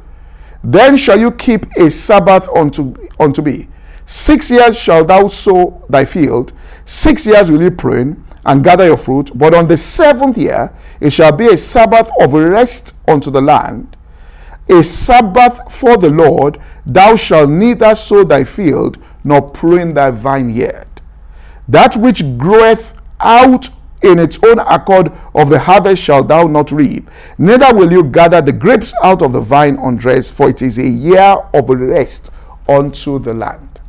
then 0.61 0.97
shall 0.97 1.17
you 1.17 1.31
keep 1.31 1.65
a 1.77 1.89
Sabbath 1.89 2.49
unto, 2.49 2.93
unto 3.17 3.41
me. 3.41 3.69
Six 4.05 4.51
years 4.51 4.77
shalt 4.77 5.07
thou 5.07 5.29
sow 5.29 5.85
thy 5.87 6.03
field, 6.03 6.51
six 6.83 7.25
years 7.25 7.49
will 7.49 7.61
you 7.61 7.71
prune, 7.71 8.25
and 8.45 8.61
gather 8.61 8.85
your 8.85 8.97
fruit. 8.97 9.31
But 9.35 9.53
on 9.53 9.69
the 9.69 9.77
seventh 9.77 10.37
year, 10.37 10.73
it 11.05 11.11
shall 11.13 11.31
be 11.31 11.47
a 11.47 11.57
Sabbath 11.57 12.09
of 12.19 12.33
rest 12.33 12.95
unto 13.07 13.29
the 13.29 13.41
land. 13.41 13.95
a 14.67 14.83
Sabbath 14.83 15.71
for 15.71 15.97
the 15.97 16.09
Lord, 16.09 16.59
thou 16.85 17.15
shalt 17.15 17.49
neither 17.49 17.95
sow 17.95 18.23
thy 18.23 18.43
field 18.43 18.97
nor 19.23 19.41
prune 19.41 19.93
thy 19.93 20.11
vineyard. 20.11 20.87
That 21.67 21.95
which 21.95 22.23
groweth 22.37 22.93
out 23.19 23.69
in 24.01 24.19
its 24.19 24.39
own 24.43 24.59
accord 24.59 25.11
of 25.33 25.49
the 25.49 25.59
harvest 25.59 26.01
shalt 26.01 26.27
thou 26.27 26.43
not 26.43 26.71
reap, 26.71 27.09
neither 27.37 27.73
will 27.73 27.91
you 27.91 28.03
gather 28.03 28.41
the 28.41 28.53
grapes 28.53 28.93
out 29.03 29.21
of 29.21 29.33
the 29.33 29.41
vine 29.41 29.77
undressed, 29.77 30.33
for 30.33 30.49
it 30.49 30.61
is 30.61 30.77
a 30.77 30.87
year 30.87 31.37
of 31.53 31.69
rest 31.69 32.29
unto 32.67 33.19
the 33.19 33.33
land. 33.33 33.79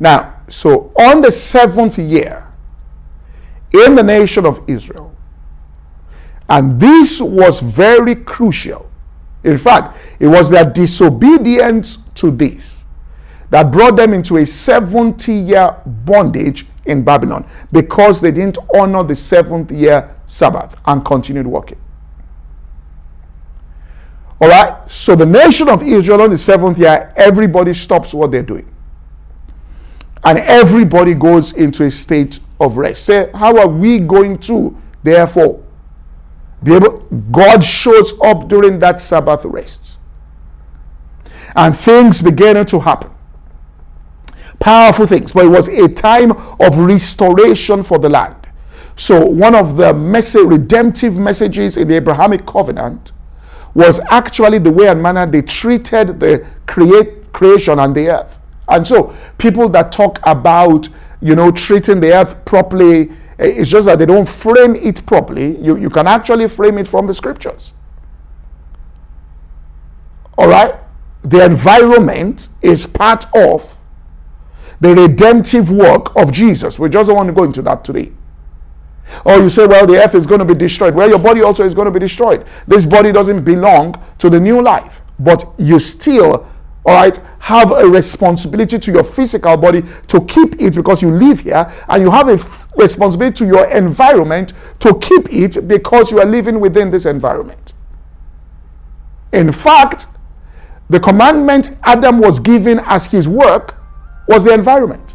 Now, 0.00 0.40
so 0.48 0.92
on 0.98 1.20
the 1.20 1.30
seventh 1.30 1.98
year 1.98 2.46
in 3.72 3.94
the 3.94 4.02
nation 4.02 4.44
of 4.44 4.60
Israel, 4.66 5.11
and 6.52 6.78
this 6.78 7.18
was 7.18 7.60
very 7.60 8.14
crucial. 8.14 8.90
In 9.42 9.56
fact, 9.56 9.96
it 10.20 10.26
was 10.26 10.50
their 10.50 10.70
disobedience 10.70 11.96
to 12.16 12.30
this 12.30 12.84
that 13.48 13.72
brought 13.72 13.96
them 13.96 14.12
into 14.12 14.36
a 14.36 14.44
70 14.44 15.32
year 15.32 15.74
bondage 16.04 16.66
in 16.84 17.02
Babylon 17.02 17.48
because 17.72 18.20
they 18.20 18.30
didn't 18.30 18.58
honor 18.74 19.02
the 19.02 19.16
seventh 19.16 19.72
year 19.72 20.14
Sabbath 20.26 20.78
and 20.84 21.02
continued 21.02 21.46
working. 21.46 21.80
All 24.38 24.48
right, 24.48 24.90
so 24.90 25.16
the 25.16 25.24
nation 25.24 25.70
of 25.70 25.82
Israel 25.82 26.20
on 26.20 26.30
the 26.30 26.38
seventh 26.38 26.78
year, 26.78 27.14
everybody 27.16 27.72
stops 27.72 28.12
what 28.12 28.30
they're 28.30 28.42
doing. 28.42 28.68
And 30.24 30.38
everybody 30.38 31.14
goes 31.14 31.54
into 31.54 31.84
a 31.84 31.90
state 31.90 32.40
of 32.60 32.76
rest. 32.76 33.06
Say, 33.06 33.30
how 33.32 33.56
are 33.58 33.68
we 33.68 34.00
going 34.00 34.38
to, 34.40 34.76
therefore, 35.02 35.62
be 36.62 36.74
able? 36.74 36.98
God 37.30 37.62
shows 37.62 38.18
up 38.20 38.48
during 38.48 38.78
that 38.80 39.00
Sabbath 39.00 39.44
rest. 39.44 39.98
And 41.54 41.76
things 41.76 42.22
began 42.22 42.64
to 42.64 42.80
happen 42.80 43.10
powerful 44.62 45.06
things, 45.06 45.32
but 45.32 45.44
it 45.44 45.48
was 45.48 45.66
a 45.68 45.88
time 45.88 46.30
of 46.60 46.78
restoration 46.78 47.82
for 47.82 47.98
the 47.98 48.08
land. 48.08 48.36
So, 48.94 49.26
one 49.26 49.54
of 49.56 49.76
the 49.76 49.92
message, 49.92 50.46
redemptive 50.46 51.18
messages 51.18 51.76
in 51.76 51.88
the 51.88 51.96
Abrahamic 51.96 52.46
covenant 52.46 53.12
was 53.74 54.00
actually 54.10 54.58
the 54.58 54.70
way 54.70 54.86
and 54.86 55.02
manner 55.02 55.26
they 55.26 55.42
treated 55.42 56.20
the 56.20 56.46
create, 56.66 57.32
creation 57.32 57.80
and 57.80 57.94
the 57.94 58.10
earth. 58.10 58.38
And 58.68 58.86
so, 58.86 59.14
people 59.38 59.68
that 59.70 59.90
talk 59.90 60.20
about, 60.22 60.88
you 61.20 61.34
know, 61.34 61.50
treating 61.50 61.98
the 62.00 62.12
earth 62.12 62.44
properly, 62.44 63.10
Eh, 63.38 63.46
it's 63.56 63.68
just 63.68 63.86
that 63.86 63.98
they 63.98 64.06
don't 64.06 64.28
frame 64.28 64.76
it 64.76 65.04
properly. 65.06 65.58
You, 65.58 65.76
you 65.76 65.90
can 65.90 66.06
actually 66.06 66.48
frame 66.48 66.78
it 66.78 66.88
from 66.88 67.06
the 67.06 67.14
scriptures. 67.14 67.72
All 70.36 70.48
right? 70.48 70.74
The 71.22 71.44
environment 71.44 72.48
is 72.62 72.86
part 72.86 73.24
of 73.34 73.76
the 74.80 74.94
redemptive 74.94 75.70
work 75.70 76.14
of 76.16 76.32
Jesus. 76.32 76.78
We 76.78 76.88
just 76.88 77.06
don't 77.06 77.16
want 77.16 77.28
to 77.28 77.32
go 77.32 77.44
into 77.44 77.62
that 77.62 77.84
today. 77.84 78.12
Or 79.24 79.36
you 79.36 79.48
say, 79.48 79.66
well, 79.66 79.86
the 79.86 80.02
earth 80.02 80.14
is 80.14 80.26
going 80.26 80.40
to 80.40 80.44
be 80.44 80.54
destroyed. 80.54 80.94
Well, 80.94 81.08
your 81.08 81.18
body 81.18 81.42
also 81.42 81.64
is 81.64 81.74
going 81.74 81.84
to 81.84 81.90
be 81.90 82.00
destroyed. 82.00 82.46
This 82.66 82.86
body 82.86 83.12
doesn't 83.12 83.44
belong 83.44 83.94
to 84.18 84.30
the 84.30 84.40
new 84.40 84.62
life, 84.62 85.02
but 85.18 85.44
you 85.58 85.78
still, 85.78 86.46
all 86.84 86.94
right, 86.94 87.16
have 87.38 87.70
a 87.70 87.86
responsibility 87.86 88.78
to 88.78 88.92
your 88.92 89.04
physical 89.04 89.56
body 89.56 89.82
to 90.08 90.20
keep 90.24 90.60
it 90.60 90.74
because 90.74 91.00
you 91.00 91.12
live 91.12 91.40
here, 91.40 91.72
and 91.88 92.02
you 92.02 92.10
have 92.10 92.28
a 92.28 92.38
responsibility 92.76 93.36
to 93.38 93.46
your 93.46 93.70
environment 93.70 94.52
to 94.80 94.98
keep 94.98 95.32
it 95.32 95.68
because 95.68 96.10
you 96.10 96.18
are 96.18 96.26
living 96.26 96.58
within 96.58 96.90
this 96.90 97.06
environment. 97.06 97.74
In 99.32 99.52
fact, 99.52 100.08
the 100.90 100.98
commandment 100.98 101.70
Adam 101.84 102.18
was 102.18 102.40
given 102.40 102.80
as 102.84 103.06
his 103.06 103.28
work 103.28 103.76
was 104.26 104.44
the 104.44 104.52
environment. 104.52 105.14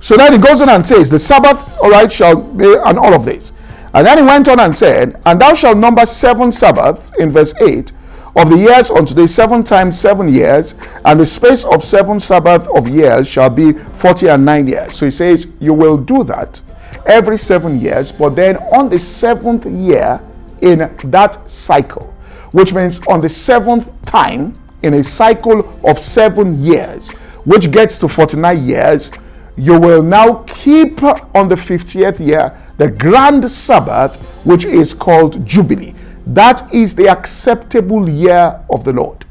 So 0.00 0.18
then 0.18 0.32
he 0.32 0.38
goes 0.38 0.60
on 0.60 0.68
and 0.68 0.86
says, 0.86 1.08
The 1.08 1.18
Sabbath, 1.18 1.66
all 1.80 1.90
right, 1.90 2.12
shall 2.12 2.36
be, 2.36 2.74
and 2.74 2.98
all 2.98 3.14
of 3.14 3.24
this. 3.24 3.53
And 3.94 4.04
then 4.04 4.18
he 4.18 4.24
went 4.24 4.48
on 4.48 4.58
and 4.58 4.76
said, 4.76 5.20
And 5.24 5.40
thou 5.40 5.54
shalt 5.54 5.78
number 5.78 6.04
seven 6.04 6.50
Sabbaths, 6.50 7.12
in 7.18 7.30
verse 7.30 7.54
8, 7.62 7.92
of 8.36 8.50
the 8.50 8.56
years 8.56 8.90
unto 8.90 9.14
the 9.14 9.28
seven 9.28 9.62
times 9.62 9.98
seven 9.98 10.28
years, 10.28 10.74
and 11.04 11.20
the 11.20 11.26
space 11.26 11.64
of 11.64 11.84
seven 11.84 12.18
Sabbath 12.18 12.66
of 12.68 12.88
years 12.88 13.28
shall 13.28 13.48
be 13.50 13.72
forty 13.72 14.26
and 14.26 14.44
nine 14.44 14.66
years. 14.66 14.96
So 14.96 15.04
he 15.04 15.12
says, 15.12 15.46
You 15.60 15.72
will 15.72 15.96
do 15.96 16.24
that 16.24 16.60
every 17.06 17.38
seven 17.38 17.80
years, 17.80 18.10
but 18.10 18.30
then 18.30 18.56
on 18.56 18.88
the 18.88 18.98
seventh 18.98 19.66
year 19.66 20.20
in 20.62 20.78
that 21.10 21.48
cycle, 21.48 22.12
which 22.50 22.72
means 22.72 23.06
on 23.06 23.20
the 23.20 23.28
seventh 23.28 23.92
time 24.04 24.52
in 24.82 24.94
a 24.94 25.04
cycle 25.04 25.78
of 25.88 25.98
seven 26.00 26.60
years, 26.62 27.10
which 27.44 27.70
gets 27.70 27.98
to 27.98 28.08
49 28.08 28.66
years, 28.66 29.12
you 29.56 29.78
will 29.78 30.02
now 30.02 30.42
keep 30.48 31.00
on 31.02 31.46
the 31.46 31.54
50th 31.54 32.24
year 32.24 32.56
the 32.78 32.90
grand 32.90 33.50
Sabbath, 33.50 34.16
which 34.44 34.64
is 34.64 34.94
called 34.94 35.44
Jubilee. 35.46 35.94
That 36.26 36.72
is 36.72 36.94
the 36.94 37.08
acceptable 37.08 38.08
year 38.08 38.60
of 38.70 38.84
the 38.84 38.92
Lord. 38.92 39.26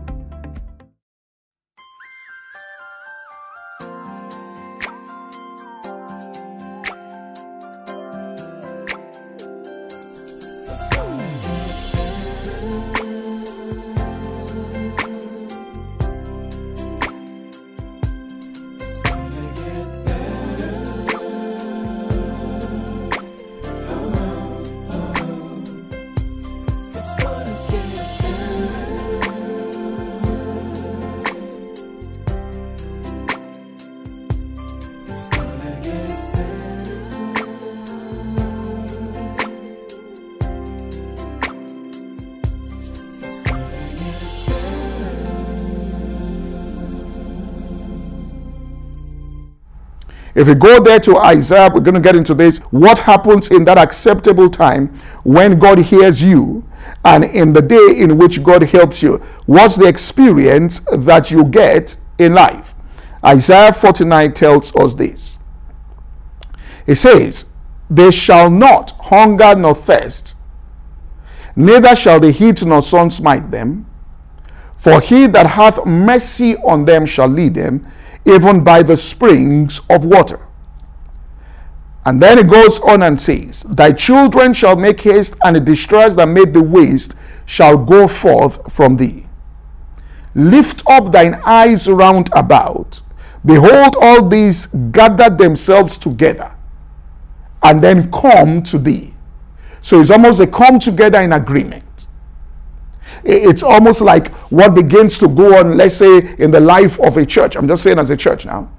If 50.38 50.48
we 50.48 50.54
go 50.54 50.80
there 50.80 51.00
to 51.00 51.18
Isaiah, 51.18 51.68
we're 51.74 51.80
going 51.80 51.96
to 51.96 52.00
get 52.00 52.16
into 52.16 52.36
this. 52.36 52.60
What 52.70 53.00
happens 53.00 53.50
in 53.50 53.66
that 53.66 53.80
acceptable 53.80 54.52
time 54.52 54.90
when 55.24 55.58
God 55.58 55.80
hears 55.80 56.22
you 56.22 56.64
and 57.04 57.24
in 57.24 57.54
the 57.54 57.62
day 57.64 57.96
in 57.98 58.20
which 58.20 58.44
God 58.44 58.62
helps 58.62 59.02
you? 59.02 59.18
What's 59.48 59.78
the 59.78 59.88
experience 59.88 60.82
that 60.94 61.32
you 61.32 61.44
get 61.44 61.98
in 62.20 62.36
life? 62.36 62.76
Isaiah 63.26 63.74
49 63.74 64.34
tells 64.34 64.76
us 64.76 64.94
this. 64.94 65.40
It 66.86 66.96
says, 66.96 67.48
They 67.90 68.12
shall 68.12 68.52
not 68.52 68.92
hunger 68.92 69.56
nor 69.56 69.74
thirst, 69.74 70.36
neither 71.56 71.96
shall 71.96 72.20
the 72.20 72.30
heat 72.30 72.64
nor 72.64 72.84
sun 72.84 73.10
smite 73.10 73.50
them. 73.50 73.88
For 74.78 75.02
he 75.02 75.26
that 75.26 75.48
hath 75.48 75.84
mercy 75.84 76.56
on 76.58 76.86
them 76.86 77.08
shall 77.08 77.28
lead 77.28 77.56
them, 77.56 77.88
even 78.28 78.64
by 78.64 78.84
the 78.84 78.98
springs 78.98 79.80
of 79.90 80.06
water. 80.06 80.40
And 82.06 82.22
then 82.22 82.40
it 82.40 82.48
goes 82.48 82.80
on 82.80 83.04
and 83.04 83.20
says, 83.20 83.64
Thy 83.64 83.92
children 83.92 84.54
shall 84.54 84.76
make 84.76 85.02
haste, 85.02 85.36
and 85.44 85.56
the 85.56 85.60
distress 85.60 86.16
that 86.16 86.28
made 86.28 86.54
the 86.54 86.64
waste 86.64 87.16
shall 87.46 87.78
go 87.78 88.08
forth 88.08 88.72
from 88.72 88.98
thee. 88.98 89.26
Lift 90.36 90.84
up 90.88 91.12
thine 91.12 91.42
eyes 91.46 91.90
round 91.90 92.30
about. 92.34 93.02
Behold, 93.46 93.96
all 94.02 94.28
these 94.28 94.68
gather 94.92 95.30
themselves 95.30 95.98
together 95.98 96.52
and 97.64 97.84
then 97.84 98.12
come 98.12 98.62
to 98.64 98.78
thee. 98.78 99.14
So 99.82 100.00
it's 100.02 100.10
almost 100.10 100.40
a 100.40 100.48
come 100.48 100.80
together 100.80 101.22
in 101.22 101.34
agreement. 101.34 102.07
It's 103.24 103.64
almost 103.64 104.02
like 104.02 104.30
what 104.52 104.74
begins 104.76 105.18
to 105.20 105.28
go 105.28 105.58
on, 105.60 105.78
let's 105.78 105.96
say, 105.96 106.36
in 106.38 106.52
the 106.52 106.60
life 106.60 107.00
of 107.02 107.18
a 107.18 107.26
church. 107.26 107.56
I'm 107.56 107.68
just 107.68 107.84
saying 107.84 108.00
as 108.00 108.10
a 108.10 108.18
church 108.18 108.46
now. 108.46 108.70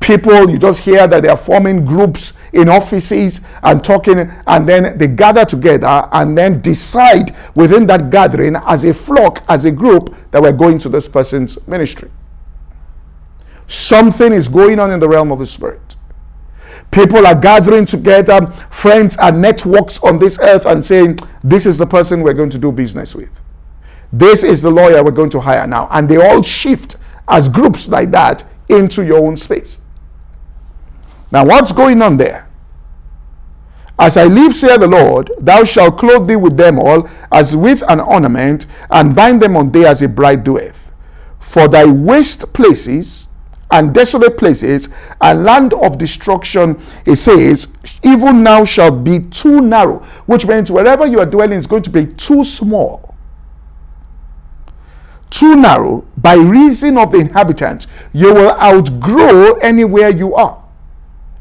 People, 0.00 0.50
you 0.50 0.58
just 0.58 0.80
hear 0.80 1.06
that 1.06 1.22
they 1.22 1.28
are 1.28 1.36
forming 1.36 1.84
groups 1.84 2.32
in 2.52 2.68
offices 2.68 3.40
and 3.62 3.84
talking, 3.84 4.18
and 4.18 4.68
then 4.68 4.98
they 4.98 5.06
gather 5.06 5.44
together 5.44 6.08
and 6.12 6.36
then 6.36 6.60
decide 6.60 7.36
within 7.54 7.86
that 7.86 8.10
gathering 8.10 8.56
as 8.66 8.84
a 8.84 8.92
flock, 8.92 9.44
as 9.48 9.64
a 9.64 9.70
group, 9.70 10.14
that 10.32 10.42
we're 10.42 10.52
going 10.52 10.78
to 10.78 10.88
this 10.88 11.06
person's 11.06 11.56
ministry. 11.68 12.10
Something 13.68 14.32
is 14.32 14.48
going 14.48 14.80
on 14.80 14.90
in 14.90 14.98
the 14.98 15.08
realm 15.08 15.30
of 15.30 15.38
the 15.38 15.46
spirit. 15.46 15.96
People 16.90 17.26
are 17.26 17.34
gathering 17.34 17.86
together, 17.86 18.46
friends 18.70 19.16
and 19.18 19.40
networks 19.40 20.02
on 20.02 20.18
this 20.18 20.38
earth, 20.40 20.66
and 20.66 20.84
saying, 20.84 21.18
This 21.42 21.64
is 21.64 21.78
the 21.78 21.86
person 21.86 22.22
we're 22.22 22.34
going 22.34 22.50
to 22.50 22.58
do 22.58 22.70
business 22.72 23.14
with. 23.14 23.40
This 24.12 24.44
is 24.44 24.60
the 24.60 24.70
lawyer 24.70 25.02
we're 25.02 25.10
going 25.10 25.30
to 25.30 25.40
hire 25.40 25.66
now. 25.66 25.88
And 25.90 26.08
they 26.08 26.16
all 26.16 26.42
shift 26.42 26.96
as 27.28 27.48
groups 27.48 27.88
like 27.88 28.10
that 28.10 28.44
into 28.68 29.04
your 29.04 29.26
own 29.26 29.36
space. 29.36 29.78
Now, 31.30 31.46
what's 31.46 31.72
going 31.72 32.02
on 32.02 32.18
there? 32.18 32.46
As 33.98 34.16
I 34.16 34.24
live, 34.24 34.54
saith 34.54 34.80
the 34.80 34.88
Lord, 34.88 35.30
thou 35.38 35.64
shalt 35.64 35.98
clothe 35.98 36.26
thee 36.26 36.36
with 36.36 36.56
them 36.56 36.78
all 36.78 37.08
as 37.30 37.56
with 37.56 37.82
an 37.88 38.00
ornament, 38.00 38.66
and 38.90 39.14
bind 39.14 39.40
them 39.40 39.56
on 39.56 39.70
thee 39.70 39.86
as 39.86 40.02
a 40.02 40.08
bride 40.08 40.44
doeth. 40.44 40.92
For 41.38 41.68
thy 41.68 41.84
waste 41.84 42.52
places 42.52 43.28
and 43.70 43.94
desolate 43.94 44.36
places 44.36 44.88
and 45.20 45.44
land 45.44 45.72
of 45.74 45.98
destruction, 45.98 46.82
it 47.06 47.16
says, 47.16 47.68
even 48.02 48.42
now 48.42 48.64
shall 48.64 48.90
be 48.90 49.20
too 49.20 49.60
narrow, 49.60 49.98
which 50.26 50.46
means 50.46 50.70
wherever 50.70 51.06
you 51.06 51.20
are 51.20 51.26
dwelling 51.26 51.58
is 51.58 51.66
going 51.66 51.82
to 51.82 51.90
be 51.90 52.06
too 52.06 52.44
small. 52.44 53.11
Too 55.32 55.56
narrow 55.56 56.04
by 56.18 56.34
reason 56.34 56.98
of 56.98 57.10
the 57.10 57.18
inhabitants. 57.18 57.86
You 58.12 58.34
will 58.34 58.50
outgrow 58.50 59.54
anywhere 59.54 60.10
you 60.10 60.34
are. 60.34 60.62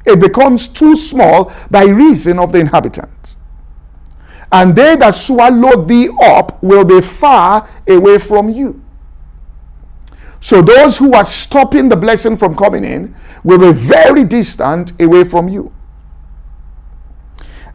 It 0.06 0.22
becomes 0.22 0.70
too 0.70 0.96
small 0.96 1.52
by 1.70 1.84
reason 1.84 2.40
of 2.40 2.54
the 2.54 2.60
inhabitants. 2.60 3.36
And 4.50 4.74
they 4.74 4.96
that 4.96 5.14
swallow 5.14 5.84
thee 5.84 6.10
up 6.24 6.64
will 6.64 6.86
be 6.86 7.02
far 7.02 7.68
away 7.90 8.18
from 8.18 8.50
you. 8.50 8.82
So 10.40 10.62
those 10.62 10.98
who 10.98 11.14
are 11.14 11.26
stopping 11.26 11.90
the 11.90 11.98
blessing 11.98 12.38
from 12.38 12.56
coming 12.56 12.86
in 12.86 13.14
will 13.44 13.60
be 13.60 13.74
very 13.74 14.24
distant 14.24 15.00
away 15.02 15.26
from 15.26 15.50
you. 15.50 15.74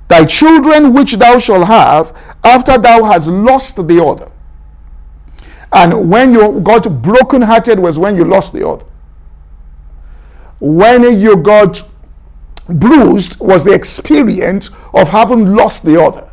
Thy 0.08 0.24
children 0.24 0.94
which 0.94 1.12
thou 1.16 1.38
shalt 1.38 1.66
have 1.66 2.16
after 2.42 2.78
thou 2.78 3.04
hast 3.04 3.28
lost 3.28 3.76
the 3.86 4.02
other. 4.02 4.30
And 5.72 6.10
when 6.10 6.32
you 6.32 6.60
got 6.60 7.02
brokenhearted 7.02 7.78
was 7.78 7.98
when 7.98 8.16
you 8.16 8.24
lost 8.24 8.52
the 8.52 8.66
other. 8.66 8.84
When 10.60 11.20
you 11.20 11.36
got 11.36 11.82
bruised 12.68 13.38
was 13.40 13.64
the 13.64 13.72
experience 13.72 14.70
of 14.94 15.08
having 15.08 15.54
lost 15.54 15.84
the 15.84 16.00
other. 16.00 16.30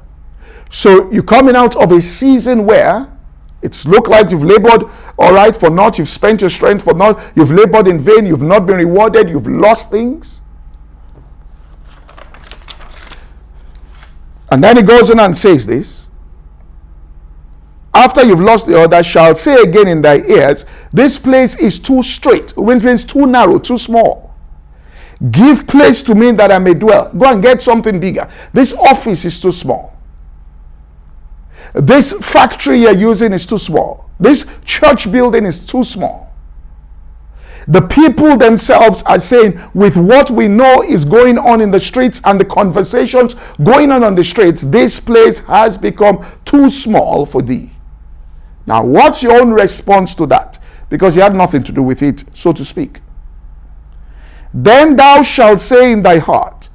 So 0.69 1.11
you're 1.11 1.23
coming 1.23 1.55
out 1.55 1.75
of 1.75 1.91
a 1.91 2.01
season 2.01 2.65
where 2.65 3.09
it's 3.61 3.85
looked 3.85 4.09
like 4.09 4.31
you've 4.31 4.43
labored 4.43 4.89
all 5.17 5.33
right 5.33 5.55
for 5.55 5.69
naught, 5.69 5.97
you've 5.97 6.09
spent 6.09 6.41
your 6.41 6.49
strength 6.49 6.83
for 6.83 6.93
naught, 6.93 7.21
you've 7.35 7.51
labored 7.51 7.87
in 7.87 7.99
vain, 7.99 8.25
you've 8.25 8.41
not 8.41 8.65
been 8.65 8.77
rewarded, 8.77 9.29
you've 9.29 9.47
lost 9.47 9.91
things. 9.91 10.41
And 14.49 14.63
then 14.63 14.77
he 14.77 14.83
goes 14.83 15.09
on 15.09 15.19
and 15.19 15.37
says 15.37 15.65
this. 15.65 16.02
After 17.93 18.23
you've 18.23 18.41
lost 18.41 18.65
the 18.67 18.79
other, 18.79 19.03
shall 19.03 19.35
say 19.35 19.55
again 19.61 19.87
in 19.87 20.01
thy 20.01 20.17
ears, 20.21 20.65
This 20.91 21.17
place 21.17 21.55
is 21.55 21.79
too 21.79 22.01
straight, 22.01 22.55
which 22.57 22.83
means 22.83 23.05
too 23.05 23.25
narrow, 23.27 23.59
too 23.59 23.77
small. 23.77 24.33
Give 25.31 25.65
place 25.67 26.03
to 26.03 26.15
me 26.15 26.31
that 26.31 26.51
I 26.51 26.59
may 26.59 26.73
dwell. 26.73 27.11
Go 27.13 27.25
and 27.27 27.41
get 27.41 27.61
something 27.61 27.99
bigger. 27.99 28.27
This 28.51 28.73
office 28.73 29.25
is 29.25 29.39
too 29.39 29.51
small. 29.51 29.95
This 31.73 32.13
factory 32.13 32.81
you're 32.81 32.97
using 32.97 33.31
is 33.31 33.45
too 33.45 33.57
small. 33.57 34.09
This 34.19 34.45
church 34.65 35.11
building 35.11 35.45
is 35.45 35.65
too 35.65 35.83
small. 35.83 36.33
The 37.67 37.81
people 37.81 38.37
themselves 38.37 39.03
are 39.03 39.19
saying, 39.19 39.59
with 39.73 39.95
what 39.95 40.29
we 40.29 40.47
know 40.47 40.83
is 40.83 41.05
going 41.05 41.37
on 41.37 41.61
in 41.61 41.71
the 41.71 41.79
streets 41.79 42.21
and 42.25 42.39
the 42.39 42.45
conversations 42.45 43.35
going 43.63 43.91
on 43.91 44.03
on 44.03 44.15
the 44.15 44.23
streets, 44.23 44.63
this 44.63 44.99
place 44.99 45.39
has 45.39 45.77
become 45.77 46.25
too 46.43 46.69
small 46.69 47.25
for 47.25 47.41
thee. 47.41 47.72
Now, 48.65 48.83
what's 48.83 49.21
your 49.21 49.41
own 49.41 49.51
response 49.51 50.15
to 50.15 50.25
that? 50.27 50.59
Because 50.89 51.15
you 51.15 51.21
had 51.21 51.35
nothing 51.35 51.63
to 51.63 51.71
do 51.71 51.83
with 51.83 52.01
it, 52.01 52.23
so 52.33 52.51
to 52.53 52.63
speak. 52.63 53.01
Then 54.53 54.95
thou 54.95 55.21
shalt 55.21 55.59
say 55.59 55.91
in 55.91 56.01
thy 56.01 56.19
heart, 56.19 56.69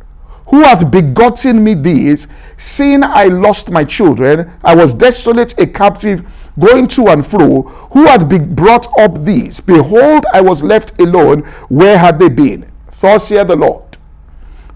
Who 0.48 0.62
hath 0.62 0.90
begotten 0.90 1.62
me 1.62 1.74
these, 1.74 2.26
seeing 2.56 3.02
I 3.04 3.24
lost 3.24 3.70
my 3.70 3.84
children, 3.84 4.50
I 4.64 4.74
was 4.74 4.94
desolate, 4.94 5.58
a 5.58 5.66
captive, 5.66 6.26
going 6.58 6.88
to 6.88 7.06
and 7.08 7.24
fro, 7.24 7.62
who 7.92 8.06
hath 8.06 8.28
be 8.28 8.38
brought 8.38 8.86
up 8.98 9.22
these? 9.24 9.60
Behold, 9.60 10.26
I 10.32 10.40
was 10.40 10.62
left 10.62 11.00
alone, 11.00 11.42
where 11.68 11.96
had 11.96 12.18
they 12.18 12.28
been? 12.28 12.68
Thus 13.00 13.28
saith 13.28 13.46
the 13.46 13.56
Lord. 13.56 13.87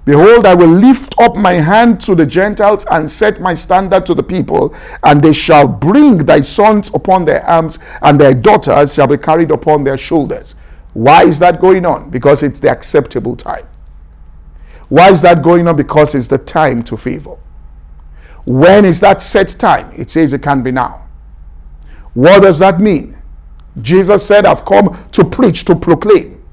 Behold, 0.04 0.46
I 0.46 0.54
will 0.54 0.68
lift 0.68 1.14
up 1.20 1.36
my 1.36 1.52
hand 1.52 2.00
to 2.02 2.14
the 2.16 2.26
Gentiles 2.26 2.84
and 2.90 3.08
set 3.08 3.40
my 3.40 3.54
standard 3.54 4.04
to 4.06 4.14
the 4.14 4.22
people, 4.22 4.74
and 5.04 5.22
they 5.22 5.32
shall 5.32 5.68
bring 5.68 6.18
thy 6.18 6.40
sons 6.40 6.90
upon 6.92 7.24
their 7.24 7.44
arms, 7.48 7.78
and 8.02 8.20
their 8.20 8.34
daughters 8.34 8.94
shall 8.94 9.06
be 9.06 9.16
carried 9.16 9.52
upon 9.52 9.84
their 9.84 9.96
shoulders. 9.96 10.56
Why 10.94 11.22
is 11.22 11.38
that 11.38 11.60
going 11.60 11.86
on? 11.86 12.10
Because 12.10 12.42
it's 12.42 12.58
the 12.58 12.70
acceptable 12.70 13.36
time. 13.36 13.66
Why 14.88 15.10
is 15.10 15.22
that 15.22 15.42
going 15.42 15.68
on? 15.68 15.76
Because 15.76 16.14
it's 16.14 16.28
the 16.28 16.38
time 16.38 16.82
to 16.84 16.96
favor. 16.96 17.36
When 18.44 18.84
is 18.84 19.00
that 19.00 19.22
set 19.22 19.48
time? 19.50 19.92
It 19.96 20.10
says 20.10 20.32
it 20.32 20.42
can 20.42 20.62
be 20.62 20.72
now. 20.72 21.06
What 22.14 22.42
does 22.42 22.58
that 22.58 22.80
mean? 22.80 23.16
Jesus 23.80 24.26
said, 24.26 24.44
I've 24.44 24.64
come 24.64 24.98
to 25.12 25.24
preach, 25.24 25.64
to 25.66 25.76
proclaim 25.76 26.44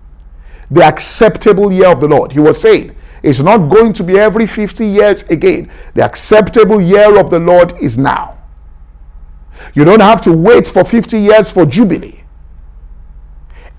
the 0.71 0.83
acceptable 0.83 1.71
year 1.71 1.87
of 1.87 1.99
the 1.99 2.07
Lord. 2.07 2.31
He 2.31 2.39
was 2.39 2.61
saying, 2.61 2.95
it's 3.23 3.41
not 3.41 3.69
going 3.69 3.93
to 3.93 4.03
be 4.03 4.17
every 4.17 4.45
50 4.45 4.85
years 4.85 5.23
again. 5.23 5.71
The 5.93 6.05
acceptable 6.05 6.81
year 6.81 7.19
of 7.19 7.29
the 7.29 7.39
Lord 7.39 7.73
is 7.81 7.97
now. 7.97 8.37
You 9.73 9.83
don't 9.83 9.99
have 10.01 10.21
to 10.21 10.33
wait 10.33 10.67
for 10.67 10.83
50 10.83 11.19
years 11.19 11.51
for 11.51 11.65
Jubilee 11.65 12.19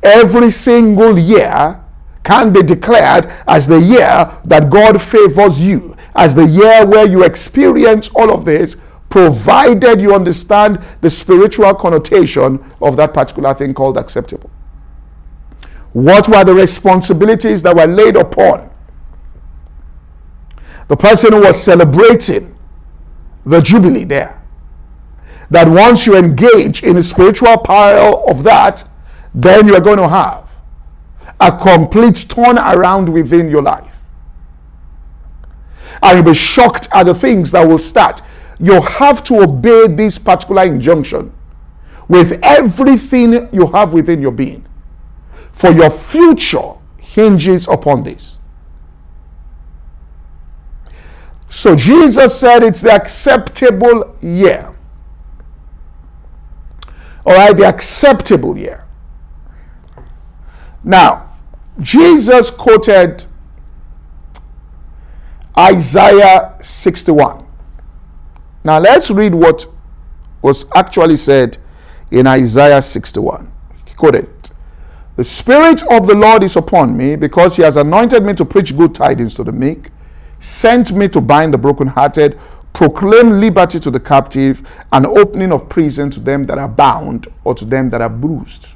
every 0.03 0.51
single 0.51 1.19
year 1.19 1.81
can 2.23 2.53
be 2.53 2.63
declared 2.63 3.27
as 3.49 3.67
the 3.67 3.81
year 3.81 4.31
that 4.45 4.71
God 4.71 5.01
favors 5.01 5.61
you, 5.61 5.97
as 6.15 6.35
the 6.35 6.47
year 6.47 6.87
where 6.87 7.07
you 7.07 7.25
experience 7.25 8.11
all 8.15 8.33
of 8.33 8.45
this, 8.45 8.77
provided 9.09 10.01
you 10.01 10.15
understand 10.15 10.81
the 11.01 11.11
spiritual 11.11 11.75
connotation 11.75 12.63
of 12.81 12.97
that 12.97 13.13
particular 13.13 13.55
thing 13.55 13.75
called 13.75 13.97
acceptable. 13.97 14.51
What 15.93 16.29
were 16.29 16.45
the 16.45 16.55
responsibilities 16.55 17.63
that 17.65 17.75
were 17.75 17.87
laid 17.87 18.17
upon 18.17 18.70
the 20.91 20.97
person 20.97 21.33
who 21.33 21.43
was 21.43 21.63
celebrating 21.63 22.53
the 23.47 23.61
Jubilee 23.61 24.03
there? 24.03 24.43
That 25.49 25.69
once 25.69 26.05
you 26.05 26.17
engage 26.17 26.83
in 26.83 26.97
the 26.97 27.03
spiritual 27.03 27.59
power 27.59 28.29
of 28.29 28.43
that, 28.43 28.83
then 29.33 29.69
you 29.69 29.77
are 29.77 29.81
going 29.81 29.99
to 29.99 30.09
have 30.09 30.51
a 31.39 31.57
complete 31.57 32.17
turnaround 32.17 33.09
within 33.09 33.49
your 33.49 33.63
life. 33.63 34.01
And 36.03 36.17
you'll 36.17 36.33
be 36.33 36.35
shocked 36.35 36.89
at 36.93 37.05
the 37.05 37.15
things 37.15 37.53
that 37.53 37.65
will 37.65 37.79
start. 37.79 38.23
You 38.59 38.83
have 38.83 39.23
to 39.25 39.43
obey 39.45 39.87
this 39.87 40.19
particular 40.19 40.65
injunction 40.65 41.33
with 42.09 42.41
everything 42.43 43.49
you 43.53 43.69
have 43.69 43.93
within 43.93 44.21
your 44.21 44.33
being. 44.33 44.67
For 45.53 45.71
your 45.71 45.91
future 45.91 46.73
hinges 46.99 47.69
upon 47.69 48.03
this. 48.03 48.40
So 51.51 51.75
Jesus 51.75 52.39
said 52.39 52.63
it's 52.63 52.81
the 52.81 52.93
acceptable 52.93 54.17
year. 54.23 54.73
All 57.27 57.35
right, 57.35 57.55
the 57.55 57.67
acceptable 57.67 58.57
year. 58.57 58.87
Now, 60.83 61.37
Jesus 61.81 62.51
quoted 62.51 63.25
Isaiah 65.59 66.57
61. 66.63 67.45
Now, 68.63 68.79
let's 68.79 69.11
read 69.11 69.35
what 69.35 69.67
was 70.43 70.65
actually 70.75 71.17
said 71.17 71.59
in 72.13 72.29
Isaiah 72.29 72.81
61. 72.81 73.51
He 73.87 73.95
quoted 73.95 74.29
The 75.17 75.25
Spirit 75.25 75.83
of 75.91 76.07
the 76.07 76.15
Lord 76.15 76.45
is 76.45 76.55
upon 76.55 76.97
me 76.97 77.17
because 77.17 77.57
he 77.57 77.63
has 77.63 77.77
anointed 77.77 78.25
me 78.25 78.35
to 78.35 78.45
preach 78.45 78.77
good 78.77 78.95
tidings 78.95 79.35
to 79.35 79.45
the 79.45 79.53
meek, 79.53 79.91
sent 80.41 80.93
me 80.93 81.07
to 81.09 81.21
bind 81.21 81.55
the 81.55 81.59
brokenhearted, 81.59 82.39
proclaim 82.73 83.41
liberty 83.41 83.79
to 83.79 83.91
the 83.91 84.01
captive, 84.01 84.69
and 84.93 85.07
opening 85.07 85.53
of 85.53 85.69
prison 85.69 86.11
to 86.11 86.21
them 86.21 86.45
that 86.45 86.59
are 86.59 86.69
bound 86.69 87.29
or 87.45 87.55
to 87.55 87.65
them 87.65 87.89
that 87.91 88.01
are 88.01 88.11
bruised 88.11 88.75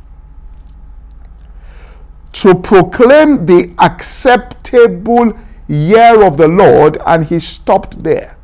to 2.34 2.54
proclaim 2.54 3.46
the 3.46 3.72
acceptable 3.78 5.32
year 5.68 6.22
of 6.22 6.36
the 6.36 6.48
Lord, 6.48 6.98
and 7.06 7.24
he 7.24 7.38
stopped 7.38 8.02
there. 8.02 8.36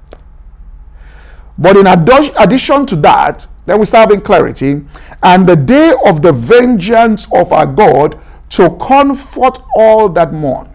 But 1.59 1.76
in 1.76 1.87
addition 1.87 2.87
to 2.87 2.96
that, 2.96 3.46
then 3.66 3.78
we 3.78 3.85
start 3.85 4.09
having 4.09 4.24
clarity, 4.24 4.83
and 5.22 5.46
the 5.46 5.56
day 5.56 5.92
of 6.06 6.22
the 6.22 6.33
vengeance 6.33 7.26
of 7.35 7.52
our 7.52 7.66
God 7.66 8.18
to 8.50 8.70
comfort 8.76 9.59
all 9.76 10.09
that 10.11 10.33
mourn. 10.33 10.69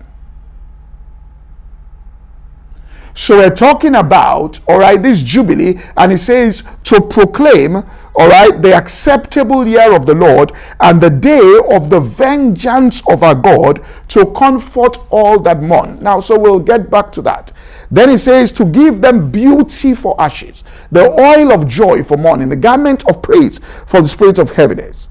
So 3.18 3.38
we're 3.38 3.56
talking 3.56 3.96
about, 3.96 4.60
all 4.68 4.80
right, 4.80 5.02
this 5.02 5.22
Jubilee, 5.22 5.80
and 5.96 6.12
it 6.12 6.18
says 6.18 6.64
to 6.84 7.00
proclaim, 7.00 7.78
all 7.78 8.28
right, 8.28 8.62
the 8.62 8.74
acceptable 8.76 9.66
year 9.66 9.96
of 9.96 10.06
the 10.06 10.14
Lord 10.14 10.52
and 10.82 11.00
the 11.00 11.10
day 11.10 11.60
of 11.72 11.90
the 11.90 12.02
vengeance 12.02 13.02
of 13.10 13.24
our 13.24 13.34
God 13.34 13.84
to 14.10 14.26
comfort 14.34 14.98
all 15.10 15.40
that 15.40 15.62
mourn. 15.62 15.98
Now, 16.02 16.20
so 16.20 16.38
we'll 16.38 16.60
get 16.60 16.90
back 16.90 17.10
to 17.14 17.22
that. 17.22 17.54
Then 17.90 18.10
he 18.10 18.18
says 18.18 18.52
to 18.54 18.66
give 18.66 19.00
them 19.00 19.32
beauty 19.32 19.96
for 19.96 20.20
ashes, 20.20 20.66
the 20.92 21.10
oil 21.10 21.54
of 21.54 21.70
joy 21.70 22.04
for 22.04 22.18
mourning, 22.18 22.50
the 22.50 22.58
garment 22.58 23.08
of 23.08 23.22
praise 23.22 23.62
for 23.88 24.02
the 24.02 24.10
spirit 24.10 24.40
of 24.40 24.52
heaviness 24.52 25.08